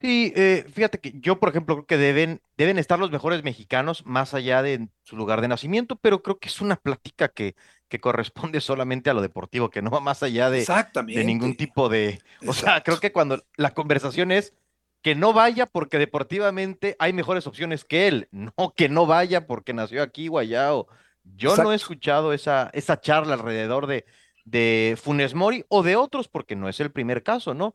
Sí, 0.00 0.32
eh, 0.34 0.64
fíjate 0.72 0.98
que 0.98 1.12
yo, 1.20 1.38
por 1.38 1.50
ejemplo, 1.50 1.76
creo 1.76 1.86
que 1.86 1.98
deben, 1.98 2.40
deben 2.56 2.78
estar 2.78 2.98
los 2.98 3.10
mejores 3.10 3.42
mexicanos 3.42 4.06
más 4.06 4.32
allá 4.32 4.62
de 4.62 4.88
su 5.02 5.14
lugar 5.14 5.42
de 5.42 5.48
nacimiento, 5.48 5.96
pero 5.96 6.22
creo 6.22 6.38
que 6.38 6.48
es 6.48 6.62
una 6.62 6.76
plática 6.76 7.28
que, 7.28 7.54
que 7.88 8.00
corresponde 8.00 8.60
solamente 8.62 9.10
a 9.10 9.14
lo 9.14 9.20
deportivo, 9.20 9.68
que 9.68 9.82
no 9.82 9.90
va 9.90 10.00
más 10.00 10.22
allá 10.22 10.48
de, 10.48 10.64
de 11.06 11.24
ningún 11.24 11.54
tipo 11.54 11.90
de... 11.90 12.18
O 12.46 12.54
sea, 12.54 12.82
creo 12.82 12.98
que 12.98 13.12
cuando 13.12 13.44
la 13.56 13.74
conversación 13.74 14.32
es 14.32 14.54
que 15.02 15.14
no 15.14 15.34
vaya 15.34 15.66
porque 15.66 15.98
deportivamente 15.98 16.96
hay 16.98 17.12
mejores 17.12 17.46
opciones 17.46 17.84
que 17.84 18.08
él, 18.08 18.28
no 18.30 18.52
que 18.76 18.88
no 18.88 19.06
vaya 19.06 19.46
porque 19.46 19.74
nació 19.74 20.02
aquí 20.02 20.28
o 20.28 20.38
allá. 20.38 20.74
O... 20.74 20.88
Yo 21.24 21.56
no 21.56 21.72
he 21.72 21.76
escuchado 21.76 22.32
esa, 22.32 22.70
esa 22.72 23.00
charla 23.00 23.34
alrededor 23.34 23.86
de, 23.86 24.06
de 24.44 24.98
Funes 25.02 25.34
Mori 25.34 25.64
o 25.68 25.82
de 25.82 25.96
otros, 25.96 26.28
porque 26.28 26.56
no 26.56 26.68
es 26.68 26.80
el 26.80 26.90
primer 26.90 27.22
caso, 27.22 27.54
¿no? 27.54 27.74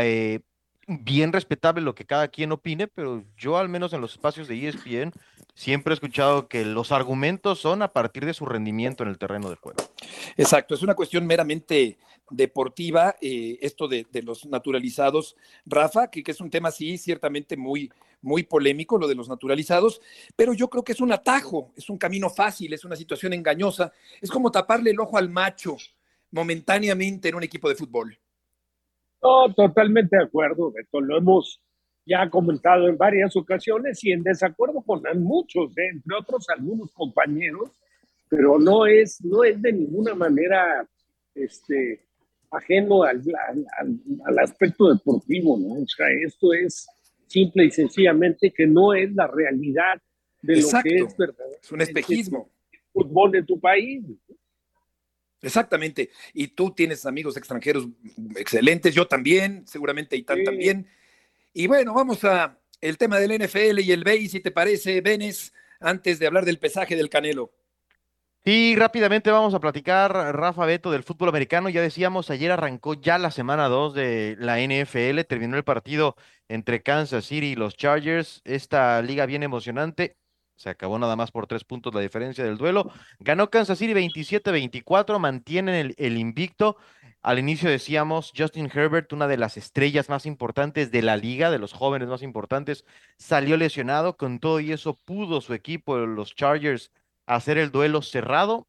eh, 0.00 0.40
bien 0.86 1.32
respetable 1.32 1.80
lo 1.80 1.94
que 1.94 2.04
cada 2.04 2.28
quien 2.28 2.52
opine, 2.52 2.88
pero 2.88 3.24
yo 3.36 3.58
al 3.58 3.68
menos 3.68 3.92
en 3.92 4.00
los 4.00 4.12
espacios 4.12 4.48
de 4.48 4.68
ESPN 4.68 5.12
siempre 5.54 5.92
he 5.92 5.94
escuchado 5.94 6.48
que 6.48 6.64
los 6.64 6.92
argumentos 6.92 7.60
son 7.60 7.82
a 7.82 7.92
partir 7.92 8.26
de 8.26 8.34
su 8.34 8.46
rendimiento 8.46 9.02
en 9.02 9.10
el 9.10 9.18
terreno 9.18 9.50
de 9.50 9.56
juego. 9.56 9.82
Exacto, 10.36 10.74
es 10.74 10.82
una 10.82 10.94
cuestión 10.94 11.26
meramente 11.26 11.98
deportiva, 12.30 13.16
eh, 13.20 13.58
esto 13.60 13.88
de, 13.88 14.06
los 14.22 14.46
naturalizados, 14.46 15.36
Rafa, 15.66 16.08
que, 16.08 16.22
que, 16.22 16.30
es 16.30 16.40
un 16.40 16.50
tema 16.50 16.70
sí, 16.70 16.96
ciertamente 16.98 17.56
muy, 17.56 17.90
muy 18.22 18.42
polémico, 18.42 18.98
lo 18.98 19.06
de 19.06 19.14
los 19.14 19.28
naturalizados, 19.28 20.00
pero 20.34 20.54
yo 20.54 20.68
creo 20.68 20.82
que 20.82 20.92
es 20.92 21.00
un 21.00 21.12
atajo, 21.12 21.72
es 21.76 21.90
un 21.90 21.98
camino 21.98 22.30
fácil, 22.30 22.72
es 22.72 22.84
una 22.84 22.96
situación 22.96 23.32
engañosa, 23.34 23.92
es 24.20 24.30
como 24.30 24.50
taparle 24.50 24.90
el 24.90 25.00
ojo 25.00 25.18
al 25.18 25.28
macho 25.28 25.76
momentáneamente 26.30 27.28
en 27.28 27.34
un 27.34 27.42
equipo 27.42 27.68
de 27.68 27.74
fútbol. 27.74 28.18
No, 29.22 29.52
totalmente 29.54 30.16
de 30.16 30.24
acuerdo, 30.24 30.72
Beto. 30.72 31.00
Lo 31.00 31.18
hemos 31.18 31.60
ya 32.04 32.28
comentado 32.28 32.88
en 32.88 32.96
varias 32.96 33.36
ocasiones 33.36 34.02
y 34.04 34.12
en 34.12 34.22
desacuerdo 34.22 34.82
con 34.82 35.02
muchos, 35.22 35.76
¿eh? 35.78 35.88
entre 35.92 36.16
otros 36.16 36.46
algunos 36.48 36.92
compañeros, 36.92 37.70
pero 38.28 38.58
no 38.58 38.86
es, 38.86 39.22
no 39.24 39.44
es 39.44 39.60
de 39.62 39.72
ninguna 39.72 40.14
manera 40.14 40.86
este, 41.34 42.04
ajeno 42.50 43.04
al, 43.04 43.22
al, 44.24 44.38
aspecto 44.38 44.92
deportivo, 44.92 45.56
¿no? 45.58 45.82
O 45.82 45.86
sea, 45.86 46.06
esto 46.24 46.52
es 46.52 46.86
simple 47.26 47.66
y 47.66 47.70
sencillamente 47.70 48.52
que 48.52 48.66
no 48.66 48.92
es 48.92 49.12
la 49.14 49.26
realidad 49.26 50.00
de 50.42 50.60
lo 50.60 50.68
que 50.82 50.96
es 50.96 51.16
verdad. 51.16 51.46
Es 51.62 51.72
un 51.72 51.80
espejismo. 51.80 52.50
El 52.70 52.80
fútbol 52.92 53.30
de 53.30 53.42
tu 53.44 53.60
país. 53.60 54.04
Exactamente. 55.42 56.10
Y 56.32 56.48
tú 56.48 56.72
tienes 56.72 57.04
amigos 57.04 57.36
extranjeros 57.36 57.88
excelentes, 58.36 58.94
yo 58.94 59.06
también, 59.06 59.66
seguramente 59.66 60.16
Itán 60.16 60.44
también. 60.44 60.88
Y 61.52 61.66
bueno, 61.66 61.92
vamos 61.92 62.24
a 62.24 62.58
el 62.80 62.98
tema 62.98 63.18
del 63.18 63.38
NFL 63.40 63.80
y 63.80 63.92
el 63.92 64.04
BEI, 64.04 64.28
si 64.28 64.40
te 64.40 64.50
parece, 64.50 65.00
Benes, 65.00 65.52
antes 65.80 66.18
de 66.18 66.26
hablar 66.26 66.44
del 66.44 66.58
pesaje 66.58 66.96
del 66.96 67.10
Canelo. 67.10 67.52
Y 68.44 68.74
rápidamente 68.74 69.30
vamos 69.30 69.54
a 69.54 69.60
platicar, 69.60 70.12
Rafa 70.12 70.66
Beto, 70.66 70.90
del 70.90 71.04
fútbol 71.04 71.28
americano. 71.28 71.68
Ya 71.68 71.80
decíamos, 71.80 72.28
ayer 72.28 72.50
arrancó 72.50 72.94
ya 72.94 73.16
la 73.18 73.30
semana 73.30 73.68
2 73.68 73.94
de 73.94 74.36
la 74.40 74.58
NFL, 74.58 75.20
terminó 75.28 75.56
el 75.56 75.62
partido 75.62 76.16
entre 76.48 76.82
Kansas 76.82 77.26
City 77.26 77.52
y 77.52 77.54
los 77.54 77.76
Chargers. 77.76 78.42
Esta 78.44 79.00
liga 79.00 79.26
bien 79.26 79.44
emocionante. 79.44 80.16
Se 80.62 80.70
acabó 80.70 80.96
nada 80.96 81.16
más 81.16 81.32
por 81.32 81.48
tres 81.48 81.64
puntos 81.64 81.92
la 81.92 82.00
diferencia 82.00 82.44
del 82.44 82.56
duelo. 82.56 82.92
Ganó 83.18 83.50
Kansas 83.50 83.78
City 83.78 83.94
27-24, 83.94 85.18
mantienen 85.18 85.92
el, 85.96 86.16
invicto. 86.16 86.76
Al 87.20 87.40
inicio 87.40 87.68
decíamos, 87.68 88.32
Justin 88.36 88.70
Herbert, 88.72 89.12
una 89.12 89.26
de 89.26 89.38
las 89.38 89.56
estrellas 89.56 90.08
más 90.08 90.24
importantes 90.24 90.92
de 90.92 91.02
la 91.02 91.16
liga, 91.16 91.50
de 91.50 91.58
los 91.58 91.72
jóvenes 91.72 92.06
más 92.06 92.22
importantes, 92.22 92.84
salió 93.16 93.56
lesionado. 93.56 94.16
Con 94.16 94.38
todo 94.38 94.60
y 94.60 94.70
eso 94.70 94.94
pudo 94.94 95.40
su 95.40 95.52
equipo, 95.52 95.98
los 95.98 96.36
Chargers, 96.36 96.92
hacer 97.26 97.58
el 97.58 97.72
duelo 97.72 98.00
cerrado. 98.00 98.68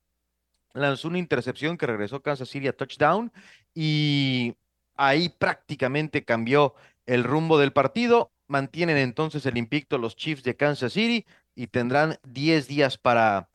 Lanzó 0.74 1.10
una 1.10 1.20
intercepción 1.20 1.78
que 1.78 1.86
regresó 1.86 2.24
Kansas 2.24 2.50
City 2.50 2.70
a 2.70 2.74
touchdown 2.74 3.32
y 3.76 4.56
ahí 4.96 5.30
prácticamente 5.30 6.26
cambió 6.26 6.74
el 7.06 7.24
rumbo 7.24 7.60
del 7.60 7.72
partido. 7.72 8.32
Mantienen 8.48 8.98
entonces 8.98 9.46
el 9.46 9.58
invicto 9.58 10.00
los 10.00 10.16
Chiefs 10.16 10.44
de 10.44 10.56
Kansas 10.56 10.94
City 10.94 11.24
y 11.56 11.68
tendrán 11.68 12.18
10 12.24 12.68
días 12.68 12.98
para, 12.98 13.50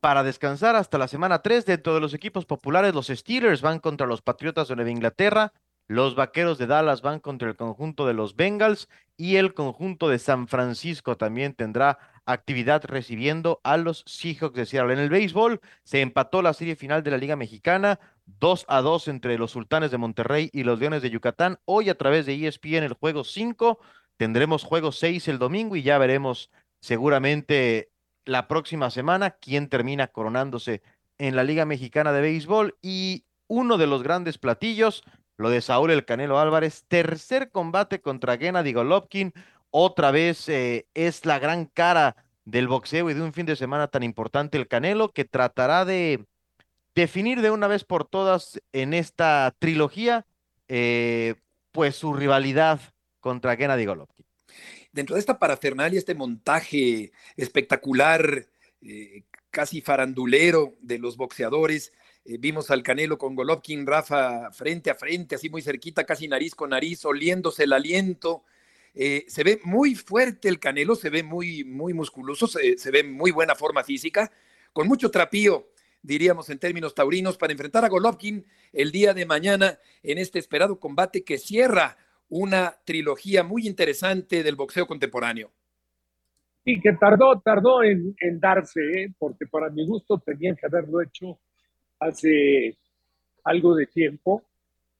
para 0.00 0.22
descansar 0.22 0.76
hasta 0.76 0.98
la 0.98 1.08
semana 1.08 1.40
3. 1.40 1.66
Dentro 1.66 1.94
de 1.94 2.00
los 2.00 2.14
equipos 2.14 2.46
populares, 2.46 2.94
los 2.94 3.08
Steelers 3.08 3.62
van 3.62 3.78
contra 3.78 4.06
los 4.06 4.22
Patriotas 4.22 4.68
de 4.68 4.76
Nueva 4.76 4.90
Inglaterra, 4.90 5.52
los 5.88 6.14
Vaqueros 6.14 6.58
de 6.58 6.66
Dallas 6.66 7.02
van 7.02 7.20
contra 7.20 7.48
el 7.48 7.56
conjunto 7.56 8.06
de 8.06 8.14
los 8.14 8.36
Bengals 8.36 8.88
y 9.16 9.36
el 9.36 9.52
conjunto 9.52 10.08
de 10.08 10.18
San 10.18 10.48
Francisco 10.48 11.16
también 11.16 11.54
tendrá 11.54 11.98
actividad 12.24 12.84
recibiendo 12.84 13.60
a 13.64 13.76
los 13.76 14.04
Seahawks 14.06 14.56
de 14.56 14.66
Seattle. 14.66 14.94
En 14.94 15.00
el 15.00 15.10
béisbol 15.10 15.60
se 15.84 16.00
empató 16.00 16.40
la 16.40 16.54
serie 16.54 16.76
final 16.76 17.02
de 17.02 17.10
la 17.10 17.18
Liga 17.18 17.36
Mexicana, 17.36 17.98
2 18.26 18.66
a 18.68 18.80
2 18.80 19.08
entre 19.08 19.38
los 19.38 19.50
Sultanes 19.50 19.90
de 19.90 19.98
Monterrey 19.98 20.50
y 20.52 20.62
los 20.62 20.78
Leones 20.78 21.02
de 21.02 21.10
Yucatán. 21.10 21.58
Hoy 21.64 21.88
a 21.88 21.98
través 21.98 22.26
de 22.26 22.46
ESPN 22.46 22.84
el 22.84 22.94
juego 22.94 23.24
5, 23.24 23.78
tendremos 24.16 24.64
juego 24.64 24.92
6 24.92 25.28
el 25.28 25.38
domingo 25.38 25.76
y 25.76 25.82
ya 25.82 25.98
veremos 25.98 26.50
seguramente 26.82 27.90
la 28.24 28.48
próxima 28.48 28.90
semana 28.90 29.30
quién 29.30 29.68
termina 29.68 30.08
coronándose 30.08 30.82
en 31.16 31.36
la 31.36 31.44
Liga 31.44 31.64
Mexicana 31.64 32.12
de 32.12 32.20
Béisbol 32.20 32.76
y 32.82 33.24
uno 33.46 33.78
de 33.78 33.86
los 33.86 34.02
grandes 34.02 34.36
platillos, 34.36 35.04
lo 35.36 35.48
de 35.48 35.60
Saúl 35.60 35.92
El 35.92 36.04
Canelo 36.04 36.38
Álvarez, 36.38 36.84
tercer 36.88 37.50
combate 37.50 38.00
contra 38.00 38.36
Gennady 38.36 38.72
Golovkin, 38.72 39.32
otra 39.70 40.10
vez 40.10 40.48
eh, 40.48 40.86
es 40.94 41.24
la 41.24 41.38
gran 41.38 41.66
cara 41.66 42.16
del 42.44 42.66
boxeo 42.66 43.08
y 43.08 43.14
de 43.14 43.22
un 43.22 43.32
fin 43.32 43.46
de 43.46 43.56
semana 43.56 43.86
tan 43.86 44.02
importante 44.02 44.58
el 44.58 44.66
Canelo 44.66 45.12
que 45.12 45.24
tratará 45.24 45.84
de 45.84 46.26
definir 46.96 47.42
de 47.42 47.52
una 47.52 47.68
vez 47.68 47.84
por 47.84 48.04
todas 48.04 48.60
en 48.72 48.92
esta 48.92 49.54
trilogía 49.58 50.26
eh, 50.66 51.36
pues 51.70 51.94
su 51.94 52.12
rivalidad 52.12 52.80
contra 53.20 53.56
Gennady 53.56 53.86
Golovkin 53.86 54.11
dentro 54.92 55.14
de 55.14 55.20
esta 55.20 55.38
parafernalia, 55.38 55.98
este 55.98 56.14
montaje 56.14 57.12
espectacular, 57.36 58.46
eh, 58.82 59.24
casi 59.50 59.80
farandulero 59.80 60.74
de 60.80 60.98
los 60.98 61.16
boxeadores, 61.16 61.92
eh, 62.24 62.36
vimos 62.38 62.70
al 62.70 62.82
Canelo 62.82 63.18
con 63.18 63.34
Golovkin, 63.34 63.86
Rafa 63.86 64.50
frente 64.52 64.90
a 64.90 64.94
frente, 64.94 65.34
así 65.34 65.50
muy 65.50 65.62
cerquita, 65.62 66.04
casi 66.04 66.28
nariz 66.28 66.54
con 66.54 66.70
nariz, 66.70 67.04
oliéndose 67.04 67.64
el 67.64 67.72
aliento. 67.72 68.44
Eh, 68.94 69.24
se 69.28 69.42
ve 69.42 69.60
muy 69.64 69.94
fuerte 69.94 70.48
el 70.48 70.60
Canelo, 70.60 70.94
se 70.94 71.10
ve 71.10 71.22
muy, 71.22 71.64
muy 71.64 71.94
musculoso, 71.94 72.46
se, 72.46 72.76
se 72.76 72.90
ve 72.90 73.02
muy 73.02 73.30
buena 73.30 73.54
forma 73.54 73.82
física, 73.82 74.30
con 74.72 74.86
mucho 74.86 75.10
trapío, 75.10 75.68
diríamos 76.02 76.48
en 76.50 76.58
términos 76.58 76.94
taurinos, 76.94 77.36
para 77.38 77.52
enfrentar 77.52 77.84
a 77.84 77.88
Golovkin 77.88 78.46
el 78.72 78.92
día 78.92 79.14
de 79.14 79.26
mañana 79.26 79.78
en 80.02 80.18
este 80.18 80.38
esperado 80.38 80.78
combate 80.78 81.24
que 81.24 81.38
cierra 81.38 81.96
una 82.32 82.74
trilogía 82.84 83.42
muy 83.42 83.66
interesante 83.66 84.42
del 84.42 84.56
boxeo 84.56 84.86
contemporáneo. 84.86 85.50
Y 86.64 86.80
que 86.80 86.94
tardó, 86.94 87.40
tardó 87.40 87.82
en, 87.82 88.14
darse, 88.40 88.80
¿eh? 88.80 89.12
porque 89.18 89.46
para 89.46 89.68
mi 89.68 89.86
gusto 89.86 90.18
tenían 90.18 90.56
que 90.56 90.66
haberlo 90.66 91.02
hecho 91.02 91.38
hace 91.98 92.78
algo 93.44 93.74
de 93.74 93.86
tiempo, 93.86 94.44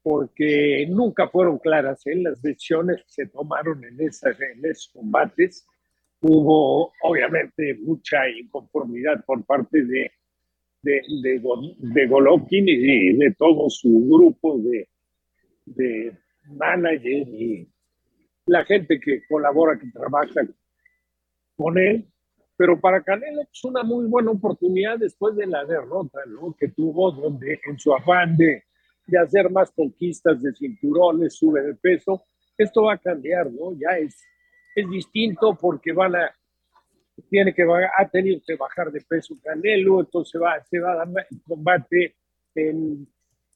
porque 0.03 0.87
nunca 0.91 1.29
fueron 1.29 1.59
claras 1.59 2.07
¿eh? 2.07 2.17
las 2.17 2.43
decisiones 2.43 2.99
que 2.99 3.13
se 3.25 3.27
tomaron 3.27 3.83
en, 3.85 4.01
esas, 4.01 4.39
en 4.39 4.65
esos 4.67 4.89
combates. 4.93 5.67
Hubo 6.21 6.93
obviamente 7.03 7.79
mucha 7.81 8.29
inconformidad 8.29 9.25
por 9.25 9.43
parte 9.45 9.85
de 9.85 10.13
de, 10.83 11.01
de, 11.23 11.41
de 11.79 12.07
Golovkin 12.09 12.69
y 12.69 13.13
de 13.15 13.35
todo 13.39 13.71
su 13.71 14.09
grupo 14.09 14.59
de, 14.59 14.89
de 15.65 16.13
managers 16.45 17.29
y 17.29 17.69
la 18.47 18.65
gente 18.65 19.01
que 19.01 19.23
colabora, 19.29 19.79
que 19.79 19.91
trabaja 19.91 20.43
con 21.57 21.79
él. 21.79 22.09
Pero 22.57 22.81
para 22.81 23.03
Canelo 23.03 23.43
es 23.43 23.65
una 23.65 23.83
muy 23.83 24.07
buena 24.07 24.31
oportunidad 24.31 24.99
después 24.99 25.35
de 25.37 25.47
la 25.47 25.65
derrota 25.65 26.21
¿no? 26.27 26.55
que 26.59 26.69
tuvo, 26.69 27.11
donde 27.11 27.61
en 27.67 27.79
su 27.79 27.95
afán 27.95 28.37
de, 28.37 28.65
de 29.07 29.19
hacer 29.19 29.51
más 29.51 29.71
conquistas 29.71 30.43
de 30.43 30.53
cinturones, 30.55 31.35
sube 31.35 31.63
de 31.63 31.75
peso, 31.75 32.25
esto 32.57 32.85
va 32.85 32.95
a 32.95 32.99
cambiar, 32.99 33.51
¿no? 33.51 33.73
Ya 33.73 33.99
es, 33.99 34.23
es 34.75 34.89
distinto 34.91 35.57
porque 35.61 35.93
van 35.93 36.15
a, 36.17 36.31
tiene 37.29 37.55
que, 37.55 37.63
ha 37.63 38.09
tenido 38.09 38.41
que 38.47 38.57
bajar 38.57 38.91
de 38.93 39.01
peso 39.01 39.35
Canelo, 39.43 40.01
entonces 40.01 40.41
va, 40.41 40.63
se 40.65 40.79
va 40.79 40.93
a 40.93 40.97
dar 40.97 41.09
combate 41.47 42.17
en, 42.55 43.07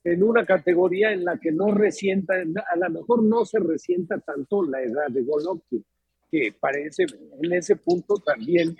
en 0.07 0.23
una 0.23 0.47
categoría 0.47 1.11
en 1.11 1.25
la 1.25 1.37
que 1.37 1.51
no 1.51 1.75
resienta, 1.75 2.35
a 2.35 2.77
lo 2.77 2.91
mejor 2.91 3.25
no 3.25 3.45
se 3.45 3.59
resienta 3.59 4.21
tanto 4.21 4.63
la 4.63 4.81
edad 4.81 5.09
de 5.09 5.25
Golovkin, 5.25 5.85
que 6.31 6.55
parece 6.61 7.07
en 7.43 7.53
ese 7.53 7.75
punto 7.75 8.15
también 8.25 8.77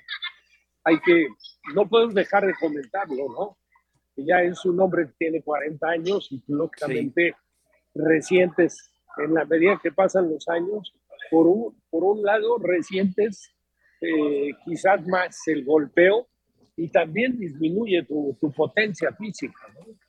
hay 0.85 1.01
que, 1.05 1.27
no 1.75 1.89
podemos 1.89 2.15
dejar 2.15 2.47
de 2.47 2.55
comentarlo, 2.55 3.29
¿no? 3.29 3.59
Ya 4.17 4.43
en 4.43 4.55
su 4.55 4.73
nombre 4.73 5.11
tiene 5.19 5.43
40 5.43 5.89
años 5.89 6.29
y 6.31 6.41
lógicamente 6.47 7.35
recientes, 7.93 8.93
en 9.17 9.35
la 9.35 9.45
medida 9.45 9.81
que 9.83 9.91
pasan 9.91 10.31
los 10.31 10.47
años, 10.49 10.95
por 11.29 11.49
un, 11.49 11.83
por 11.91 12.05
un 12.05 12.23
lado 12.23 12.59
recientes 12.59 13.53
eh, 14.01 14.53
quizás 14.65 15.05
más 15.09 15.37
el 15.49 15.65
golpeo 15.65 16.29
y 16.77 16.89
también 16.89 17.37
disminuye 17.37 18.05
tu, 18.05 18.39
tu 18.41 18.53
potencia 18.53 19.13
física, 19.13 19.67
¿no? 19.75 20.06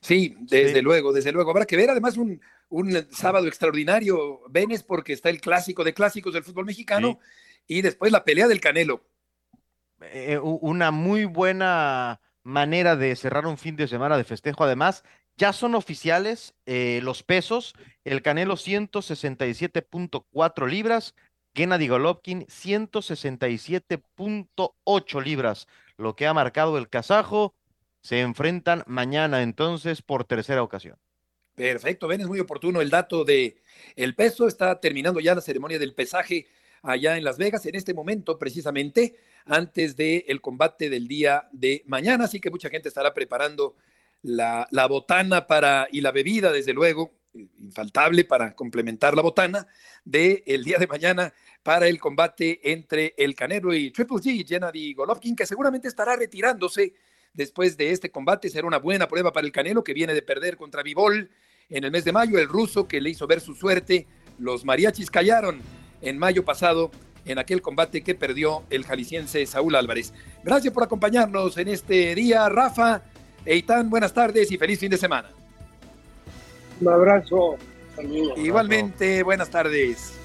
Sí, 0.00 0.36
desde 0.40 0.82
luego, 0.82 1.12
desde 1.12 1.32
luego. 1.32 1.50
Habrá 1.50 1.64
que 1.64 1.76
ver 1.76 1.90
además 1.90 2.16
un, 2.16 2.40
un 2.68 3.06
sábado 3.10 3.46
extraordinario, 3.46 4.40
Venes, 4.48 4.82
porque 4.82 5.12
está 5.12 5.30
el 5.30 5.40
clásico 5.40 5.84
de 5.84 5.94
clásicos 5.94 6.34
del 6.34 6.44
fútbol 6.44 6.66
mexicano 6.66 7.18
y 7.66 7.82
después 7.82 8.12
la 8.12 8.24
pelea 8.24 8.48
del 8.48 8.60
Canelo. 8.60 9.04
Eh, 10.00 10.38
una 10.38 10.90
muy 10.90 11.26
buena 11.26 12.20
manera 12.42 12.96
de 12.96 13.14
cerrar 13.14 13.46
un 13.46 13.58
fin 13.58 13.76
de 13.76 13.88
semana 13.88 14.16
de 14.16 14.24
festejo. 14.24 14.64
Además, 14.64 15.04
ya 15.36 15.52
son 15.52 15.74
oficiales 15.74 16.54
eh, 16.66 17.00
los 17.02 17.22
pesos. 17.22 17.74
El 18.04 18.22
Canelo 18.22 18.56
167.4 18.56 20.68
libras, 20.68 21.14
Gennady 21.54 21.88
Golovkin 21.88 22.46
167.8 22.46 25.22
libras, 25.22 25.68
lo 25.96 26.16
que 26.16 26.26
ha 26.26 26.34
marcado 26.34 26.76
el 26.78 26.88
kazajo. 26.88 27.54
Se 28.02 28.20
enfrentan 28.20 28.82
mañana 28.86 29.42
entonces 29.42 30.02
por 30.02 30.24
tercera 30.24 30.62
ocasión. 30.62 30.98
Perfecto, 31.54 32.08
ven, 32.08 32.20
es 32.20 32.26
muy 32.26 32.40
oportuno 32.40 32.80
el 32.80 32.90
dato 32.90 33.24
de 33.24 33.56
el 33.94 34.14
peso. 34.14 34.48
Está 34.48 34.80
terminando 34.80 35.20
ya 35.20 35.34
la 35.34 35.40
ceremonia 35.40 35.78
del 35.78 35.94
pesaje 35.94 36.46
allá 36.82 37.16
en 37.16 37.24
Las 37.24 37.38
Vegas 37.38 37.64
en 37.66 37.76
este 37.76 37.94
momento 37.94 38.38
precisamente 38.38 39.14
antes 39.46 39.96
del 39.96 40.24
el 40.26 40.40
combate 40.40 40.90
del 40.90 41.06
día 41.06 41.48
de 41.52 41.82
mañana, 41.86 42.24
así 42.24 42.40
que 42.40 42.50
mucha 42.50 42.68
gente 42.68 42.88
estará 42.88 43.14
preparando 43.14 43.76
la, 44.22 44.66
botana 44.88 45.46
para 45.46 45.88
y 45.90 46.00
la 46.00 46.12
bebida, 46.12 46.52
desde 46.52 46.72
luego, 46.72 47.12
infaltable 47.34 48.24
para 48.24 48.54
complementar 48.54 49.14
la 49.14 49.22
botana 49.22 49.66
del 50.04 50.42
el 50.46 50.64
día 50.64 50.78
de 50.78 50.86
mañana 50.86 51.32
para 51.62 51.86
el 51.88 51.98
combate 51.98 52.72
entre 52.72 53.14
el 53.16 53.34
Canelo 53.34 53.72
y 53.74 53.90
Triple 53.90 54.18
G, 54.18 54.46
Gennady 54.46 54.94
Golovkin, 54.94 55.36
que 55.36 55.46
seguramente 55.46 55.88
estará 55.88 56.16
retirándose 56.16 56.94
después 57.34 57.76
de 57.76 57.90
este 57.90 58.10
combate. 58.10 58.48
Será 58.48 58.66
una 58.66 58.78
buena 58.78 59.08
prueba 59.08 59.32
para 59.32 59.46
el 59.46 59.52
Canelo, 59.52 59.84
que 59.84 59.94
viene 59.94 60.14
de 60.14 60.22
perder 60.22 60.56
contra 60.56 60.82
Vivol 60.82 61.30
en 61.68 61.84
el 61.84 61.90
mes 61.90 62.04
de 62.04 62.12
mayo, 62.12 62.38
el 62.38 62.48
ruso 62.48 62.86
que 62.86 63.00
le 63.00 63.10
hizo 63.10 63.26
ver 63.26 63.40
su 63.40 63.54
suerte. 63.54 64.06
Los 64.38 64.64
mariachis 64.64 65.10
callaron 65.10 65.60
en 66.00 66.18
mayo 66.18 66.44
pasado 66.44 66.90
en 67.24 67.38
aquel 67.38 67.62
combate 67.62 68.02
que 68.02 68.14
perdió 68.14 68.64
el 68.70 68.84
jalisciense 68.84 69.46
Saúl 69.46 69.74
Álvarez. 69.76 70.12
Gracias 70.42 70.72
por 70.72 70.82
acompañarnos 70.82 71.56
en 71.58 71.68
este 71.68 72.14
día, 72.14 72.48
Rafa. 72.48 73.02
Eitan, 73.44 73.90
buenas 73.90 74.12
tardes 74.12 74.50
y 74.50 74.58
feliz 74.58 74.78
fin 74.78 74.90
de 74.90 74.98
semana. 74.98 75.30
Un 76.80 76.88
abrazo. 76.88 77.56
Saludos. 77.94 78.38
Igualmente, 78.38 79.22
buenas 79.22 79.50
tardes. 79.50 80.21